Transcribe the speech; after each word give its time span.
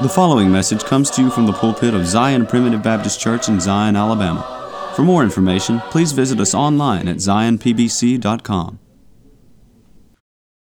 The 0.00 0.08
following 0.08 0.52
message 0.52 0.84
comes 0.84 1.10
to 1.10 1.22
you 1.22 1.28
from 1.28 1.46
the 1.46 1.52
pulpit 1.52 1.92
of 1.92 2.06
Zion 2.06 2.46
Primitive 2.46 2.84
Baptist 2.84 3.18
Church 3.18 3.48
in 3.48 3.58
Zion, 3.58 3.96
Alabama. 3.96 4.92
For 4.94 5.02
more 5.02 5.24
information, 5.24 5.80
please 5.90 6.12
visit 6.12 6.38
us 6.38 6.54
online 6.54 7.08
at 7.08 7.16
zionpbc.com. 7.16 8.78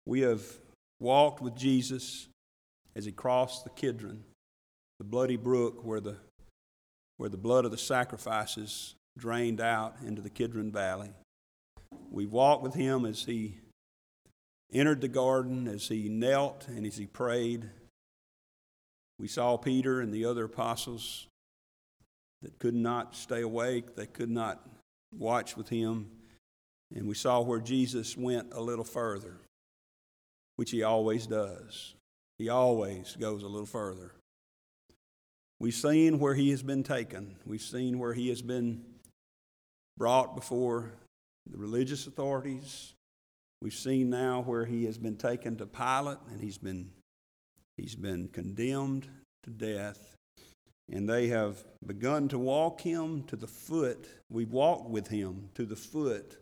We 0.06 0.22
have 0.22 0.42
walked 1.02 1.42
with 1.42 1.54
Jesus 1.54 2.30
as 2.96 3.04
he 3.04 3.12
crossed 3.12 3.66
the 3.66 3.72
Kidron, 3.72 4.24
the 5.00 5.04
bloody 5.04 5.36
brook 5.36 5.84
where 5.84 6.00
the, 6.00 6.16
where 7.18 7.28
the 7.28 7.36
blood 7.36 7.66
of 7.66 7.72
the 7.72 7.78
sacrifices 7.78 8.96
drained 9.18 9.60
out 9.60 9.98
into 10.08 10.22
the 10.22 10.30
Kidron 10.30 10.72
Valley. 10.72 11.12
We 12.10 12.26
walked 12.26 12.64
with 12.64 12.76
him 12.76 13.04
as 13.04 13.26
he 13.26 13.58
entered 14.72 15.02
the 15.02 15.10
garden, 15.10 15.68
as 15.68 15.90
he 15.90 16.08
knelt 16.08 16.70
and 16.70 16.86
as 16.86 16.96
he 16.96 17.06
prayed. 17.06 17.70
We 19.20 19.28
saw 19.28 19.58
Peter 19.58 20.02
and 20.02 20.14
the 20.14 20.26
other 20.26 20.46
apostles 20.46 21.28
that 22.42 22.60
could 22.60 22.76
not 22.76 23.16
stay 23.16 23.42
awake, 23.42 23.96
they 23.96 24.06
could 24.06 24.30
not 24.30 24.68
watch 25.18 25.56
with 25.56 25.70
him. 25.70 26.10
And 26.94 27.08
we 27.08 27.16
saw 27.16 27.42
where 27.42 27.60
Jesus 27.60 28.16
went 28.16 28.54
a 28.54 28.62
little 28.62 28.84
further, 28.84 29.38
which 30.56 30.72
he 30.72 30.84
always 30.84 31.26
does. 31.26 31.96
He 32.38 32.50
always 32.50 33.16
goes 33.20 33.44
a 33.44 33.48
little 33.48 33.66
further. 33.66 34.12
We've 35.60 35.74
seen 35.74 36.20
where 36.20 36.36
he 36.36 36.52
has 36.52 36.62
been 36.62 36.84
taken, 36.84 37.38
we've 37.46 37.62
seen 37.62 37.98
where 37.98 38.14
he 38.14 38.30
has 38.30 38.42
been 38.42 38.84
brought 39.98 40.36
before 40.36 40.92
the 41.50 41.58
religious 41.58 42.08
authorities. 42.08 42.94
We've 43.62 43.74
seen 43.74 44.10
now 44.10 44.42
where 44.42 44.66
he 44.66 44.86
has 44.86 44.98
been 44.98 45.16
taken 45.16 45.56
to 45.58 45.66
Pilate 45.66 46.18
and 46.30 46.42
he's 46.42 46.58
been 46.58 46.92
He's 47.78 47.96
been 47.96 48.30
condemned 48.30 49.08
to 49.44 49.50
death, 49.50 50.16
and 50.92 51.10
they 51.10 51.28
have 51.28 51.64
begun 51.86 52.28
to 52.30 52.40
walk 52.40 52.82
him 52.82 53.24
to 53.24 53.36
the 53.36 53.48
foot. 53.48 54.08
We've 54.30 54.52
walked 54.52 54.90
with 54.90 55.08
him 55.08 55.50
to 55.56 55.66
the 55.66 55.76
foot 55.76 56.38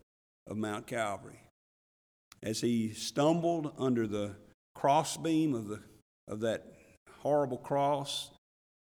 of 0.48 0.58
Mount 0.58 0.86
Calvary. 0.86 1.40
As 2.44 2.62
he 2.62 2.94
stumbled 2.94 3.74
under 3.78 4.06
the 4.06 4.36
crossbeam 4.76 5.56
of, 5.56 5.68
the, 5.70 5.80
of 6.28 6.42
that 6.42 6.74
horrible 7.22 7.58
cross, 7.58 8.30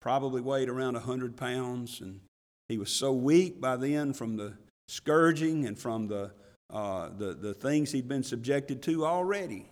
probably 0.02 0.42
weighed 0.42 0.70
around 0.70 0.96
100 0.96 1.38
pounds, 1.38 2.02
and 2.02 2.20
he 2.68 2.78
was 2.78 2.92
so 2.92 3.14
weak 3.14 3.62
by 3.62 3.78
then 3.78 4.12
from 4.12 4.36
the 4.36 4.54
scourging 4.90 5.66
and 5.66 5.80
from 5.80 6.08
the, 6.08 6.32
uh, 6.72 7.10
the, 7.18 7.34
the 7.34 7.54
things 7.54 7.92
he'd 7.92 8.08
been 8.08 8.24
subjected 8.24 8.82
to 8.82 9.06
already 9.06 9.70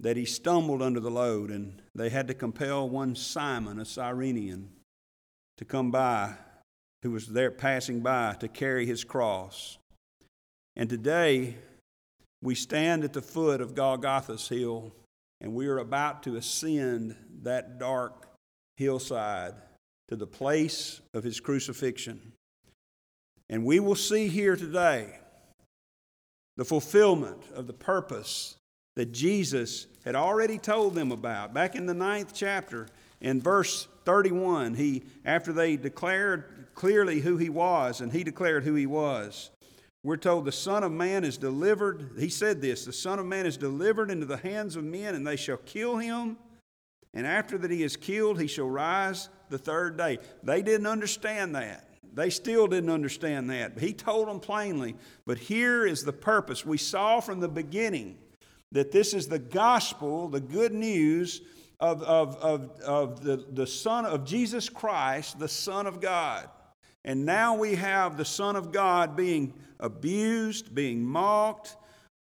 that 0.00 0.16
he 0.16 0.24
stumbled 0.24 0.82
under 0.82 1.00
the 1.00 1.10
load, 1.10 1.50
and 1.50 1.82
they 1.94 2.08
had 2.08 2.28
to 2.28 2.34
compel 2.34 2.88
one 2.88 3.14
Simon, 3.14 3.80
a 3.80 3.84
Cyrenian, 3.84 4.70
to 5.56 5.64
come 5.64 5.90
by, 5.90 6.34
who 7.02 7.10
was 7.10 7.26
there 7.26 7.50
passing 7.50 8.00
by, 8.00 8.36
to 8.40 8.48
carry 8.48 8.86
his 8.86 9.02
cross. 9.04 9.78
And 10.76 10.88
today, 10.88 11.56
we 12.42 12.54
stand 12.54 13.02
at 13.02 13.12
the 13.12 13.22
foot 13.22 13.60
of 13.60 13.74
Golgotha's 13.74 14.48
hill, 14.48 14.92
and 15.40 15.54
we 15.54 15.66
are 15.66 15.78
about 15.78 16.22
to 16.24 16.36
ascend 16.36 17.16
that 17.42 17.78
dark 17.78 18.28
hillside 18.76 19.54
to 20.08 20.16
the 20.16 20.26
place 20.26 21.00
of 21.14 21.24
his 21.24 21.40
crucifixion. 21.40 22.32
And 23.50 23.64
we 23.64 23.80
will 23.80 23.96
see 23.96 24.28
here 24.28 24.56
today 24.56 25.18
the 26.56 26.64
fulfillment 26.64 27.42
of 27.54 27.66
the 27.66 27.72
purpose 27.72 28.57
that 28.98 29.12
Jesus 29.12 29.86
had 30.04 30.16
already 30.16 30.58
told 30.58 30.96
them 30.96 31.12
about. 31.12 31.54
Back 31.54 31.76
in 31.76 31.86
the 31.86 31.94
ninth 31.94 32.32
chapter, 32.34 32.88
in 33.20 33.40
verse 33.40 33.86
31, 34.04 34.74
he, 34.74 35.04
after 35.24 35.52
they 35.52 35.76
declared 35.76 36.66
clearly 36.74 37.20
who 37.20 37.36
he 37.36 37.48
was, 37.48 38.00
and 38.00 38.10
he 38.10 38.24
declared 38.24 38.64
who 38.64 38.74
he 38.74 38.86
was, 38.86 39.52
we're 40.02 40.16
told 40.16 40.46
the 40.46 40.50
Son 40.50 40.82
of 40.82 40.90
Man 40.90 41.22
is 41.22 41.38
delivered. 41.38 42.10
He 42.18 42.28
said 42.28 42.60
this 42.60 42.84
the 42.84 42.92
Son 42.92 43.20
of 43.20 43.26
Man 43.26 43.46
is 43.46 43.56
delivered 43.56 44.10
into 44.10 44.26
the 44.26 44.38
hands 44.38 44.74
of 44.74 44.82
men, 44.82 45.14
and 45.14 45.24
they 45.24 45.36
shall 45.36 45.58
kill 45.58 45.98
him. 45.98 46.36
And 47.14 47.24
after 47.24 47.56
that 47.56 47.70
he 47.70 47.84
is 47.84 47.96
killed, 47.96 48.40
he 48.40 48.48
shall 48.48 48.68
rise 48.68 49.28
the 49.48 49.58
third 49.58 49.96
day. 49.96 50.18
They 50.42 50.60
didn't 50.60 50.88
understand 50.88 51.54
that. 51.54 51.88
They 52.14 52.30
still 52.30 52.66
didn't 52.66 52.90
understand 52.90 53.48
that. 53.50 53.78
He 53.78 53.92
told 53.92 54.26
them 54.26 54.40
plainly. 54.40 54.96
But 55.24 55.38
here 55.38 55.86
is 55.86 56.02
the 56.02 56.12
purpose. 56.12 56.66
We 56.66 56.78
saw 56.78 57.20
from 57.20 57.38
the 57.38 57.48
beginning 57.48 58.18
that 58.72 58.92
this 58.92 59.14
is 59.14 59.28
the 59.28 59.38
gospel, 59.38 60.28
the 60.28 60.40
good 60.40 60.72
news 60.72 61.40
of, 61.80 62.02
of, 62.02 62.36
of, 62.36 62.80
of 62.80 63.20
the, 63.20 63.44
the 63.52 63.66
Son 63.66 64.04
of 64.04 64.24
Jesus 64.24 64.68
Christ, 64.68 65.38
the 65.38 65.48
Son 65.48 65.86
of 65.86 66.00
God. 66.00 66.48
And 67.04 67.24
now 67.24 67.56
we 67.56 67.74
have 67.76 68.16
the 68.16 68.24
Son 68.24 68.56
of 68.56 68.72
God 68.72 69.16
being 69.16 69.54
abused, 69.80 70.74
being 70.74 71.04
mocked. 71.04 71.76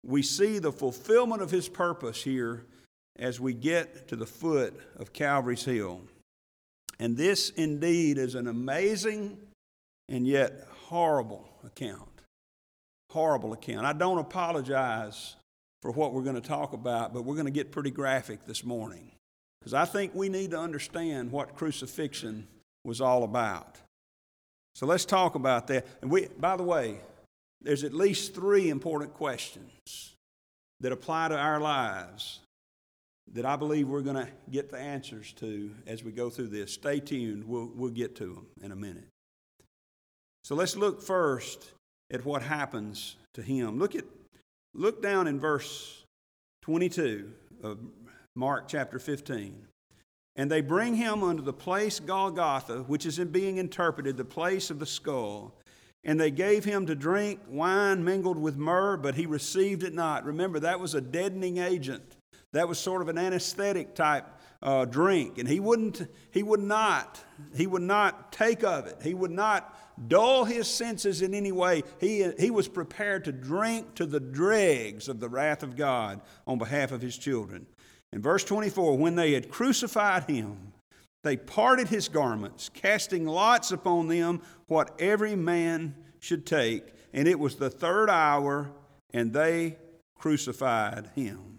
We 0.04 0.22
see 0.22 0.58
the 0.58 0.72
fulfillment 0.72 1.42
of 1.42 1.50
his 1.50 1.68
purpose 1.68 2.22
here 2.22 2.66
as 3.18 3.40
we 3.40 3.54
get 3.54 4.08
to 4.08 4.16
the 4.16 4.26
foot 4.26 4.78
of 4.96 5.12
Calvary's 5.12 5.64
Hill. 5.64 6.02
And 6.98 7.16
this 7.16 7.50
indeed 7.50 8.18
is 8.18 8.34
an 8.34 8.46
amazing 8.46 9.38
and 10.08 10.26
yet 10.26 10.66
horrible 10.84 11.48
account. 11.64 12.22
Horrible 13.10 13.52
account. 13.54 13.86
I 13.86 13.92
don't 13.92 14.18
apologize 14.18 15.36
for 15.82 15.90
what 15.90 16.12
we're 16.12 16.22
going 16.22 16.40
to 16.40 16.48
talk 16.48 16.72
about, 16.72 17.12
but 17.12 17.24
we're 17.24 17.34
going 17.34 17.46
to 17.46 17.52
get 17.52 17.70
pretty 17.70 17.90
graphic 17.90 18.46
this 18.46 18.64
morning. 18.64 19.10
Because 19.60 19.74
I 19.74 19.84
think 19.84 20.14
we 20.14 20.28
need 20.28 20.52
to 20.52 20.58
understand 20.58 21.32
what 21.32 21.56
crucifixion 21.56 22.46
was 22.84 23.00
all 23.00 23.24
about. 23.24 23.78
So 24.74 24.86
let's 24.86 25.04
talk 25.04 25.34
about 25.34 25.66
that. 25.68 25.86
And 26.02 26.10
we, 26.10 26.28
by 26.38 26.56
the 26.56 26.62
way, 26.62 27.00
there's 27.62 27.82
at 27.82 27.94
least 27.94 28.34
three 28.34 28.68
important 28.68 29.14
questions 29.14 30.14
that 30.80 30.92
apply 30.92 31.28
to 31.28 31.36
our 31.36 31.60
lives 31.60 32.40
that 33.32 33.44
I 33.44 33.56
believe 33.56 33.88
we're 33.88 34.02
going 34.02 34.24
to 34.24 34.28
get 34.50 34.70
the 34.70 34.78
answers 34.78 35.32
to 35.34 35.74
as 35.86 36.04
we 36.04 36.12
go 36.12 36.30
through 36.30 36.48
this. 36.48 36.72
Stay 36.72 37.00
tuned, 37.00 37.44
we'll, 37.44 37.70
we'll 37.74 37.90
get 37.90 38.14
to 38.16 38.26
them 38.26 38.46
in 38.62 38.70
a 38.70 38.76
minute. 38.76 39.08
So 40.44 40.54
let's 40.54 40.76
look 40.76 41.02
first 41.02 41.72
at 42.12 42.24
what 42.24 42.42
happens 42.42 43.16
to 43.34 43.42
him. 43.42 43.78
Look 43.78 43.96
at 43.96 44.04
Look 44.76 45.00
down 45.00 45.26
in 45.26 45.40
verse 45.40 46.04
22 46.60 47.32
of 47.62 47.78
Mark 48.34 48.68
chapter 48.68 48.98
15. 48.98 49.66
And 50.36 50.50
they 50.50 50.60
bring 50.60 50.94
him 50.94 51.22
unto 51.22 51.42
the 51.42 51.54
place 51.54 51.98
Golgotha, 51.98 52.80
which 52.82 53.06
is 53.06 53.18
in 53.18 53.28
being 53.28 53.56
interpreted 53.56 54.18
the 54.18 54.24
place 54.26 54.68
of 54.68 54.78
the 54.78 54.84
skull. 54.84 55.54
And 56.04 56.20
they 56.20 56.30
gave 56.30 56.66
him 56.66 56.84
to 56.86 56.94
drink 56.94 57.40
wine 57.48 58.04
mingled 58.04 58.36
with 58.36 58.58
myrrh, 58.58 58.98
but 58.98 59.14
he 59.14 59.24
received 59.24 59.82
it 59.82 59.94
not. 59.94 60.26
Remember, 60.26 60.60
that 60.60 60.78
was 60.78 60.94
a 60.94 61.00
deadening 61.00 61.56
agent. 61.56 62.14
That 62.52 62.68
was 62.68 62.78
sort 62.78 63.00
of 63.00 63.08
an 63.08 63.16
anesthetic 63.16 63.94
type 63.94 64.26
uh, 64.62 64.84
drink, 64.84 65.38
and 65.38 65.48
he 65.48 65.58
wouldn't. 65.58 66.06
He 66.30 66.42
would 66.42 66.60
not. 66.60 67.18
He 67.54 67.66
would 67.66 67.82
not 67.82 68.30
take 68.30 68.62
of 68.62 68.86
it. 68.86 68.98
He 69.02 69.14
would 69.14 69.30
not 69.30 69.74
dull 70.08 70.44
his 70.44 70.68
senses 70.68 71.22
in 71.22 71.34
any 71.34 71.52
way. 71.52 71.82
He, 72.00 72.30
he 72.38 72.50
was 72.50 72.68
prepared 72.68 73.24
to 73.24 73.32
drink 73.32 73.94
to 73.94 74.06
the 74.06 74.20
dregs 74.20 75.08
of 75.08 75.20
the 75.20 75.28
wrath 75.28 75.62
of 75.62 75.76
God 75.76 76.20
on 76.46 76.58
behalf 76.58 76.92
of 76.92 77.02
his 77.02 77.16
children. 77.16 77.66
In 78.12 78.22
verse 78.22 78.44
24, 78.44 78.96
when 78.98 79.16
they 79.16 79.32
had 79.32 79.50
crucified 79.50 80.24
him, 80.24 80.72
they 81.22 81.36
parted 81.36 81.88
his 81.88 82.08
garments, 82.08 82.70
casting 82.72 83.26
lots 83.26 83.72
upon 83.72 84.08
them 84.08 84.42
what 84.68 84.94
every 85.00 85.34
man 85.34 85.94
should 86.20 86.46
take. 86.46 86.84
And 87.12 87.26
it 87.26 87.38
was 87.38 87.56
the 87.56 87.70
third 87.70 88.08
hour, 88.08 88.70
and 89.12 89.32
they 89.32 89.76
crucified 90.14 91.10
him. 91.14 91.58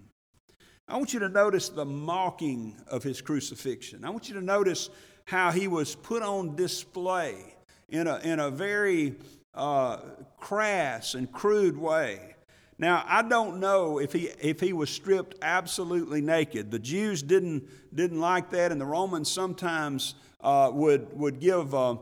I 0.87 0.95
want 0.95 1.13
you 1.13 1.19
to 1.19 1.29
notice 1.29 1.67
the 1.67 1.83
mocking 1.83 2.77
of 2.87 3.03
his 3.03 3.21
crucifixion. 3.21 4.05
I 4.05 4.09
want 4.09 4.29
you 4.29 4.35
to 4.35 4.41
notice 4.41 4.89
how 5.25 5.51
he 5.51 5.67
was 5.67 5.95
put 5.95 6.23
on 6.23 6.55
display 6.55 7.56
in 7.89 8.07
a, 8.07 8.17
in 8.19 8.39
a 8.39 8.49
very 8.49 9.15
uh, 9.53 9.97
crass 10.39 11.13
and 11.13 11.31
crude 11.31 11.77
way. 11.77 12.35
Now, 12.79 13.03
I 13.07 13.23
don't 13.23 13.59
know 13.59 13.97
if 13.99 14.13
he, 14.13 14.29
if 14.39 14.59
he 14.59 14.71
was 14.71 14.89
stripped 14.89 15.35
absolutely 15.41 16.21
naked. 16.21 16.69
The 16.69 16.79
Jews 16.79 17.23
didn't, 17.23 17.67
didn't 17.95 18.19
like 18.19 18.51
that, 18.51 18.71
and 18.71 18.79
the 18.79 18.85
Romans 18.85 19.31
sometimes 19.31 20.13
uh, 20.41 20.69
would, 20.71 21.17
would 21.17 21.39
give 21.39 21.73
uh, 21.73 21.95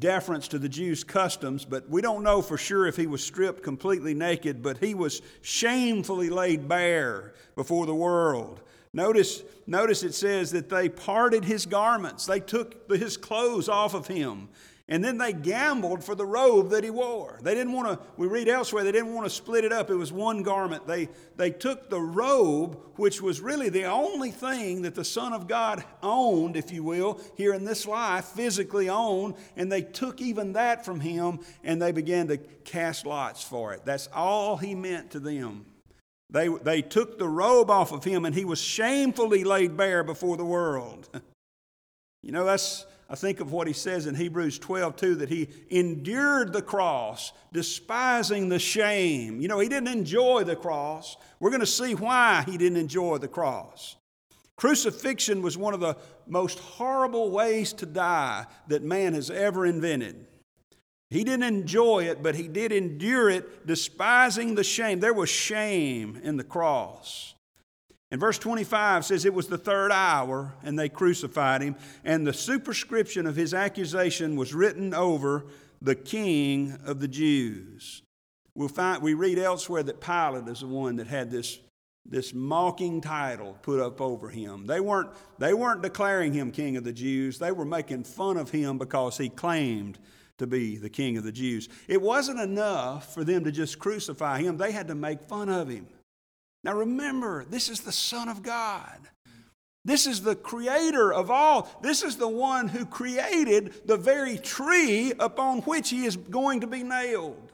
deference 0.00 0.48
to 0.48 0.58
the 0.58 0.68
Jews' 0.68 1.04
customs, 1.04 1.64
but 1.64 1.88
we 1.88 2.02
don't 2.02 2.24
know 2.24 2.42
for 2.42 2.58
sure 2.58 2.86
if 2.86 2.96
he 2.96 3.06
was 3.06 3.22
stripped 3.22 3.62
completely 3.62 4.14
naked, 4.14 4.62
but 4.62 4.78
he 4.78 4.94
was 4.94 5.22
shamefully 5.42 6.28
laid 6.28 6.66
bare 6.66 7.34
before 7.54 7.86
the 7.86 7.94
world. 7.94 8.62
Notice, 8.92 9.44
notice 9.68 10.02
it 10.02 10.14
says 10.14 10.50
that 10.52 10.68
they 10.68 10.88
parted 10.88 11.44
his 11.44 11.66
garments, 11.66 12.26
they 12.26 12.40
took 12.40 12.90
his 12.90 13.16
clothes 13.16 13.68
off 13.68 13.94
of 13.94 14.08
him 14.08 14.48
And 14.88 15.02
then 15.02 15.18
they 15.18 15.32
gambled 15.32 16.04
for 16.04 16.14
the 16.14 16.24
robe 16.24 16.70
that 16.70 16.84
he 16.84 16.90
wore. 16.90 17.40
They 17.42 17.54
didn't 17.54 17.72
want 17.72 17.88
to, 17.88 18.06
we 18.16 18.28
read 18.28 18.48
elsewhere, 18.48 18.84
they 18.84 18.92
didn't 18.92 19.14
want 19.14 19.26
to 19.26 19.34
split 19.34 19.64
it 19.64 19.72
up. 19.72 19.90
It 19.90 19.96
was 19.96 20.12
one 20.12 20.44
garment. 20.44 20.86
They, 20.86 21.08
they 21.36 21.50
took 21.50 21.90
the 21.90 22.00
robe, 22.00 22.78
which 22.94 23.20
was 23.20 23.40
really 23.40 23.68
the 23.68 23.86
only 23.86 24.30
thing 24.30 24.82
that 24.82 24.94
the 24.94 25.04
Son 25.04 25.32
of 25.32 25.48
God 25.48 25.84
owned, 26.04 26.56
if 26.56 26.70
you 26.70 26.84
will, 26.84 27.20
here 27.36 27.52
in 27.52 27.64
this 27.64 27.84
life, 27.84 28.26
physically 28.26 28.88
owned, 28.88 29.34
and 29.56 29.72
they 29.72 29.82
took 29.82 30.20
even 30.20 30.52
that 30.52 30.84
from 30.84 31.00
him 31.00 31.40
and 31.64 31.82
they 31.82 31.90
began 31.90 32.28
to 32.28 32.36
cast 32.36 33.06
lots 33.06 33.42
for 33.42 33.72
it. 33.72 33.84
That's 33.84 34.08
all 34.14 34.56
he 34.56 34.76
meant 34.76 35.10
to 35.10 35.20
them. 35.20 35.66
They, 36.30 36.46
they 36.46 36.82
took 36.82 37.18
the 37.18 37.28
robe 37.28 37.70
off 37.70 37.90
of 37.90 38.04
him 38.04 38.24
and 38.24 38.36
he 38.36 38.44
was 38.44 38.60
shamefully 38.60 39.42
laid 39.42 39.76
bare 39.76 40.04
before 40.04 40.36
the 40.36 40.44
world. 40.44 41.08
you 42.22 42.30
know, 42.30 42.44
that's 42.44 42.86
I 43.08 43.14
think 43.14 43.38
of 43.40 43.52
what 43.52 43.68
he 43.68 43.72
says 43.72 44.06
in 44.06 44.16
Hebrews 44.16 44.58
12, 44.58 44.96
too, 44.96 45.14
that 45.16 45.28
he 45.28 45.48
endured 45.70 46.52
the 46.52 46.62
cross, 46.62 47.32
despising 47.52 48.48
the 48.48 48.58
shame. 48.58 49.40
You 49.40 49.46
know, 49.46 49.60
he 49.60 49.68
didn't 49.68 49.88
enjoy 49.88 50.42
the 50.42 50.56
cross. 50.56 51.16
We're 51.38 51.50
going 51.50 51.60
to 51.60 51.66
see 51.66 51.94
why 51.94 52.42
he 52.46 52.58
didn't 52.58 52.78
enjoy 52.78 53.18
the 53.18 53.28
cross. 53.28 53.94
Crucifixion 54.56 55.40
was 55.40 55.56
one 55.56 55.72
of 55.72 55.80
the 55.80 55.96
most 56.26 56.58
horrible 56.58 57.30
ways 57.30 57.72
to 57.74 57.86
die 57.86 58.46
that 58.68 58.82
man 58.82 59.14
has 59.14 59.30
ever 59.30 59.66
invented. 59.66 60.26
He 61.08 61.22
didn't 61.22 61.44
enjoy 61.44 62.04
it, 62.04 62.22
but 62.22 62.34
he 62.34 62.48
did 62.48 62.72
endure 62.72 63.30
it, 63.30 63.66
despising 63.66 64.56
the 64.56 64.64
shame. 64.64 64.98
There 64.98 65.14
was 65.14 65.28
shame 65.28 66.18
in 66.24 66.36
the 66.36 66.44
cross. 66.44 67.35
And 68.10 68.20
verse 68.20 68.38
25 68.38 69.04
says 69.04 69.24
it 69.24 69.34
was 69.34 69.48
the 69.48 69.58
third 69.58 69.90
hour 69.90 70.54
and 70.62 70.78
they 70.78 70.88
crucified 70.88 71.62
him, 71.62 71.76
and 72.04 72.26
the 72.26 72.32
superscription 72.32 73.26
of 73.26 73.34
his 73.34 73.52
accusation 73.52 74.36
was 74.36 74.54
written 74.54 74.94
over 74.94 75.46
the 75.82 75.96
king 75.96 76.78
of 76.84 77.00
the 77.00 77.08
Jews. 77.08 78.02
We'll 78.54 78.68
find, 78.68 79.02
we 79.02 79.14
read 79.14 79.38
elsewhere 79.38 79.82
that 79.82 80.00
Pilate 80.00 80.48
is 80.48 80.60
the 80.60 80.66
one 80.66 80.96
that 80.96 81.08
had 81.08 81.30
this, 81.30 81.58
this 82.06 82.32
mocking 82.32 83.00
title 83.00 83.58
put 83.62 83.80
up 83.80 84.00
over 84.00 84.28
him. 84.28 84.66
They 84.66 84.80
weren't, 84.80 85.10
they 85.38 85.52
weren't 85.52 85.82
declaring 85.82 86.32
him 86.32 86.52
king 86.52 86.76
of 86.76 86.84
the 86.84 86.92
Jews, 86.92 87.38
they 87.38 87.52
were 87.52 87.64
making 87.64 88.04
fun 88.04 88.36
of 88.36 88.50
him 88.50 88.78
because 88.78 89.18
he 89.18 89.28
claimed 89.28 89.98
to 90.38 90.46
be 90.46 90.76
the 90.76 90.88
king 90.88 91.16
of 91.16 91.24
the 91.24 91.32
Jews. 91.32 91.68
It 91.88 92.00
wasn't 92.00 92.40
enough 92.40 93.12
for 93.12 93.24
them 93.24 93.44
to 93.44 93.52
just 93.52 93.78
crucify 93.78 94.38
him, 94.38 94.56
they 94.56 94.70
had 94.70 94.88
to 94.88 94.94
make 94.94 95.22
fun 95.22 95.48
of 95.48 95.68
him. 95.68 95.88
Now 96.66 96.74
remember, 96.74 97.44
this 97.44 97.68
is 97.68 97.82
the 97.82 97.92
Son 97.92 98.28
of 98.28 98.42
God. 98.42 98.98
This 99.84 100.04
is 100.04 100.22
the 100.22 100.34
creator 100.34 101.12
of 101.12 101.30
all. 101.30 101.68
This 101.80 102.02
is 102.02 102.16
the 102.16 102.26
one 102.26 102.66
who 102.66 102.84
created 102.84 103.86
the 103.86 103.96
very 103.96 104.36
tree 104.36 105.12
upon 105.20 105.60
which 105.60 105.90
he 105.90 106.04
is 106.06 106.16
going 106.16 106.62
to 106.62 106.66
be 106.66 106.82
nailed. 106.82 107.52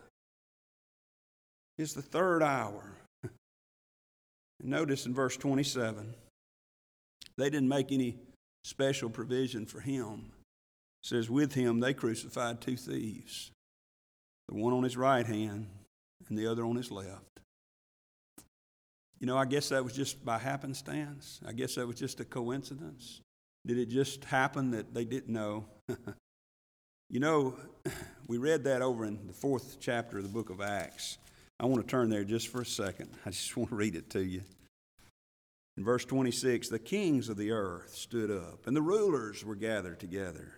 It's 1.77 1.93
the 1.93 2.01
third 2.01 2.43
hour. 2.43 2.91
notice 4.63 5.05
in 5.05 5.13
verse 5.13 5.37
27, 5.37 6.15
they 7.37 7.51
didn't 7.51 7.69
make 7.69 7.93
any 7.93 8.17
special 8.65 9.11
provision 9.11 9.67
for 9.67 9.81
him. 9.81 10.33
It 11.03 11.09
says, 11.09 11.29
With 11.29 11.53
him 11.53 11.81
they 11.81 11.93
crucified 11.93 12.63
two 12.63 12.79
thieves, 12.79 13.51
the 14.49 14.55
one 14.55 14.73
on 14.73 14.85
his 14.85 14.97
right 14.97 15.27
hand 15.27 15.67
and 16.31 16.39
the 16.39 16.47
other 16.47 16.65
on 16.65 16.77
his 16.77 16.91
left. 16.91 17.32
You 19.23 19.27
know, 19.27 19.39
I 19.39 19.45
guess 19.45 19.69
that 19.69 19.85
was 19.85 19.93
just 19.93 20.25
by 20.25 20.37
happenstance. 20.37 21.41
I 21.47 21.53
guess 21.53 21.77
that 21.77 21.87
was 21.87 21.95
just 21.95 22.19
a 22.19 22.25
coincidence. 22.25 23.21
Did 23.65 23.79
it 23.79 23.89
just 23.89 24.25
happen 24.25 24.73
that 24.73 24.93
they 24.93 25.05
didn't 25.05 25.33
know? 25.33 25.65
you 27.09 27.21
know, 27.21 27.55
we 28.27 28.39
read 28.39 28.65
that 28.65 28.83
over 28.83 29.05
in 29.05 29.29
the 29.29 29.33
fourth 29.33 29.77
chapter 29.79 30.19
of 30.19 30.25
the 30.25 30.29
book 30.29 30.51
of 30.51 30.61
Acts. 30.61 31.19
I 31.61 31.67
want 31.67 31.87
to 31.87 31.89
turn 31.89 32.11
there 32.11 32.25
just 32.25 32.49
for 32.49 32.63
a 32.63 32.67
second. 32.67 33.11
I 33.25 33.31
just 33.31 33.57
want 33.57 33.71
to 33.71 33.77
read 33.77 33.95
it 33.95 34.11
to 34.11 34.25
you. 34.25 34.43
In 35.77 35.85
verse 35.85 36.05
26, 36.05 36.69
the 36.69 36.81
kings 36.81 37.29
of 37.29 37.37
the 37.37 37.53
earth 37.53 37.95
stood 37.95 38.33
up, 38.33 38.67
and 38.67 38.77
the 38.77 38.83
rulers 38.83 39.45
were 39.45 39.55
gathered 39.55 40.01
together 40.01 40.53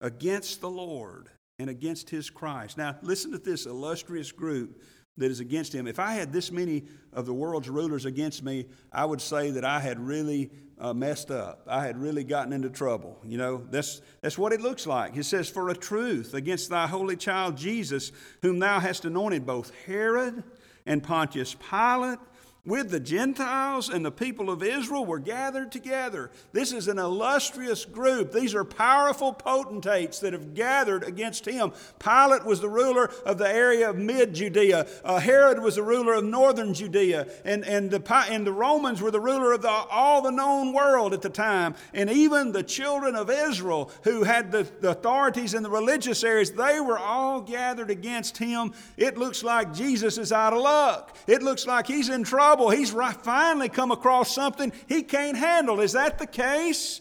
against 0.00 0.60
the 0.60 0.68
Lord 0.68 1.28
and 1.60 1.70
against 1.70 2.10
his 2.10 2.28
Christ. 2.28 2.76
Now, 2.76 2.96
listen 3.02 3.30
to 3.30 3.38
this 3.38 3.66
illustrious 3.66 4.32
group 4.32 4.82
that 5.16 5.30
is 5.30 5.40
against 5.40 5.74
him. 5.74 5.86
If 5.86 5.98
I 5.98 6.12
had 6.12 6.32
this 6.32 6.50
many 6.50 6.84
of 7.12 7.26
the 7.26 7.34
world's 7.34 7.68
rulers 7.68 8.04
against 8.04 8.42
me, 8.42 8.66
I 8.92 9.04
would 9.04 9.20
say 9.20 9.50
that 9.52 9.64
I 9.64 9.78
had 9.80 10.00
really 10.00 10.50
uh, 10.78 10.92
messed 10.92 11.30
up. 11.30 11.62
I 11.68 11.84
had 11.84 11.96
really 11.96 12.24
gotten 12.24 12.52
into 12.52 12.68
trouble. 12.68 13.18
You 13.24 13.38
know, 13.38 13.64
that's, 13.70 14.00
that's 14.22 14.36
what 14.36 14.52
it 14.52 14.60
looks 14.60 14.86
like. 14.86 15.14
He 15.14 15.22
says, 15.22 15.48
For 15.48 15.68
a 15.68 15.74
truth 15.74 16.34
against 16.34 16.70
thy 16.70 16.86
holy 16.86 17.16
child 17.16 17.56
Jesus, 17.56 18.10
whom 18.42 18.58
thou 18.58 18.80
hast 18.80 19.04
anointed, 19.04 19.46
both 19.46 19.72
Herod 19.86 20.42
and 20.86 21.02
Pontius 21.02 21.54
Pilate 21.54 22.18
with 22.66 22.90
the 22.90 23.00
Gentiles 23.00 23.90
and 23.90 24.04
the 24.04 24.10
people 24.10 24.48
of 24.48 24.62
Israel 24.62 25.04
were 25.04 25.18
gathered 25.18 25.70
together. 25.70 26.30
This 26.52 26.72
is 26.72 26.88
an 26.88 26.98
illustrious 26.98 27.84
group. 27.84 28.32
These 28.32 28.54
are 28.54 28.64
powerful 28.64 29.34
potentates 29.34 30.20
that 30.20 30.32
have 30.32 30.54
gathered 30.54 31.04
against 31.04 31.46
him. 31.46 31.72
Pilate 31.98 32.44
was 32.44 32.60
the 32.60 32.68
ruler 32.68 33.10
of 33.26 33.36
the 33.36 33.48
area 33.48 33.90
of 33.90 33.96
mid 33.96 34.34
Judea, 34.34 34.86
uh, 35.04 35.18
Herod 35.18 35.60
was 35.60 35.74
the 35.74 35.82
ruler 35.82 36.14
of 36.14 36.24
northern 36.24 36.72
Judea, 36.72 37.26
and, 37.44 37.64
and, 37.64 37.90
the, 37.90 38.26
and 38.30 38.46
the 38.46 38.52
Romans 38.52 39.02
were 39.02 39.10
the 39.10 39.20
ruler 39.20 39.52
of 39.52 39.62
the, 39.62 39.68
all 39.68 40.22
the 40.22 40.30
known 40.30 40.72
world 40.72 41.12
at 41.12 41.22
the 41.22 41.28
time. 41.28 41.74
And 41.92 42.08
even 42.08 42.52
the 42.52 42.62
children 42.62 43.14
of 43.14 43.28
Israel, 43.28 43.90
who 44.04 44.24
had 44.24 44.50
the, 44.50 44.66
the 44.80 44.90
authorities 44.90 45.52
in 45.52 45.62
the 45.62 45.70
religious 45.70 46.24
areas, 46.24 46.52
they 46.52 46.80
were 46.80 46.98
all 46.98 47.42
gathered 47.42 47.90
against 47.90 48.38
him. 48.38 48.72
It 48.96 49.18
looks 49.18 49.42
like 49.44 49.74
Jesus 49.74 50.16
is 50.16 50.32
out 50.32 50.54
of 50.54 50.60
luck. 50.60 51.16
It 51.26 51.42
looks 51.42 51.66
like 51.66 51.86
he's 51.86 52.08
in 52.08 52.24
trouble 52.24 52.53
trouble. 52.54 52.70
He's 52.70 52.90
finally 52.90 53.68
come 53.68 53.90
across 53.90 54.32
something 54.32 54.72
he 54.88 55.02
can't 55.02 55.36
handle. 55.36 55.80
Is 55.80 55.92
that 55.92 56.18
the 56.18 56.26
case? 56.26 57.00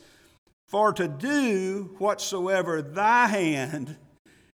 For 0.68 0.92
to 0.94 1.08
do 1.08 1.96
whatsoever 2.00 2.82
thy 2.82 3.28
hand 3.28 3.96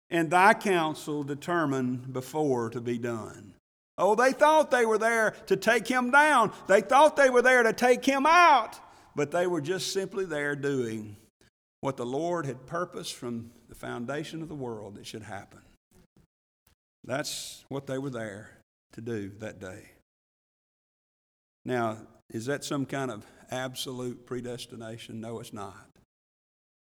and 0.08 0.31
thy 0.31 0.54
counsel 0.54 1.25
determined 1.25 2.14
before 2.14 2.70
to 2.70 2.81
be 2.81 2.96
done. 2.96 3.52
Oh, 3.98 4.14
they 4.14 4.32
thought 4.32 4.70
they 4.70 4.87
were 4.87 4.96
there 4.96 5.34
to 5.46 5.56
take 5.56 5.87
him 5.87 6.10
down. 6.10 6.52
They 6.69 6.81
thought 6.81 7.16
they 7.16 7.28
were 7.28 7.42
there 7.42 7.62
to 7.62 7.75
take 7.75 8.04
him 8.04 8.25
out. 8.26 8.81
But 9.14 9.31
they 9.31 9.46
were 9.46 9.60
just 9.60 9.92
simply 9.92 10.25
there 10.25 10.56
doing 10.56 11.16
what 11.81 11.99
the 11.99 12.06
Lord 12.06 12.46
had 12.46 12.66
purposed 12.66 13.14
from 13.14 13.50
the 13.69 13.75
foundation 13.75 14.40
of 14.40 14.49
the 14.49 14.54
world 14.54 14.94
that 14.94 15.06
should 15.06 15.22
happen. 15.22 15.60
That's 17.04 17.64
what 17.69 17.87
they 17.87 17.99
were 17.99 18.10
there 18.10 18.50
to 18.92 19.02
do 19.02 19.32
that 19.40 19.60
day. 19.60 19.90
Now, 21.66 21.98
is 22.30 22.46
that 22.46 22.62
some 22.62 22.86
kind 22.86 23.10
of 23.10 23.26
absolute 23.50 24.24
predestination? 24.24 25.20
No, 25.20 25.40
it's 25.40 25.52
not. 25.52 25.88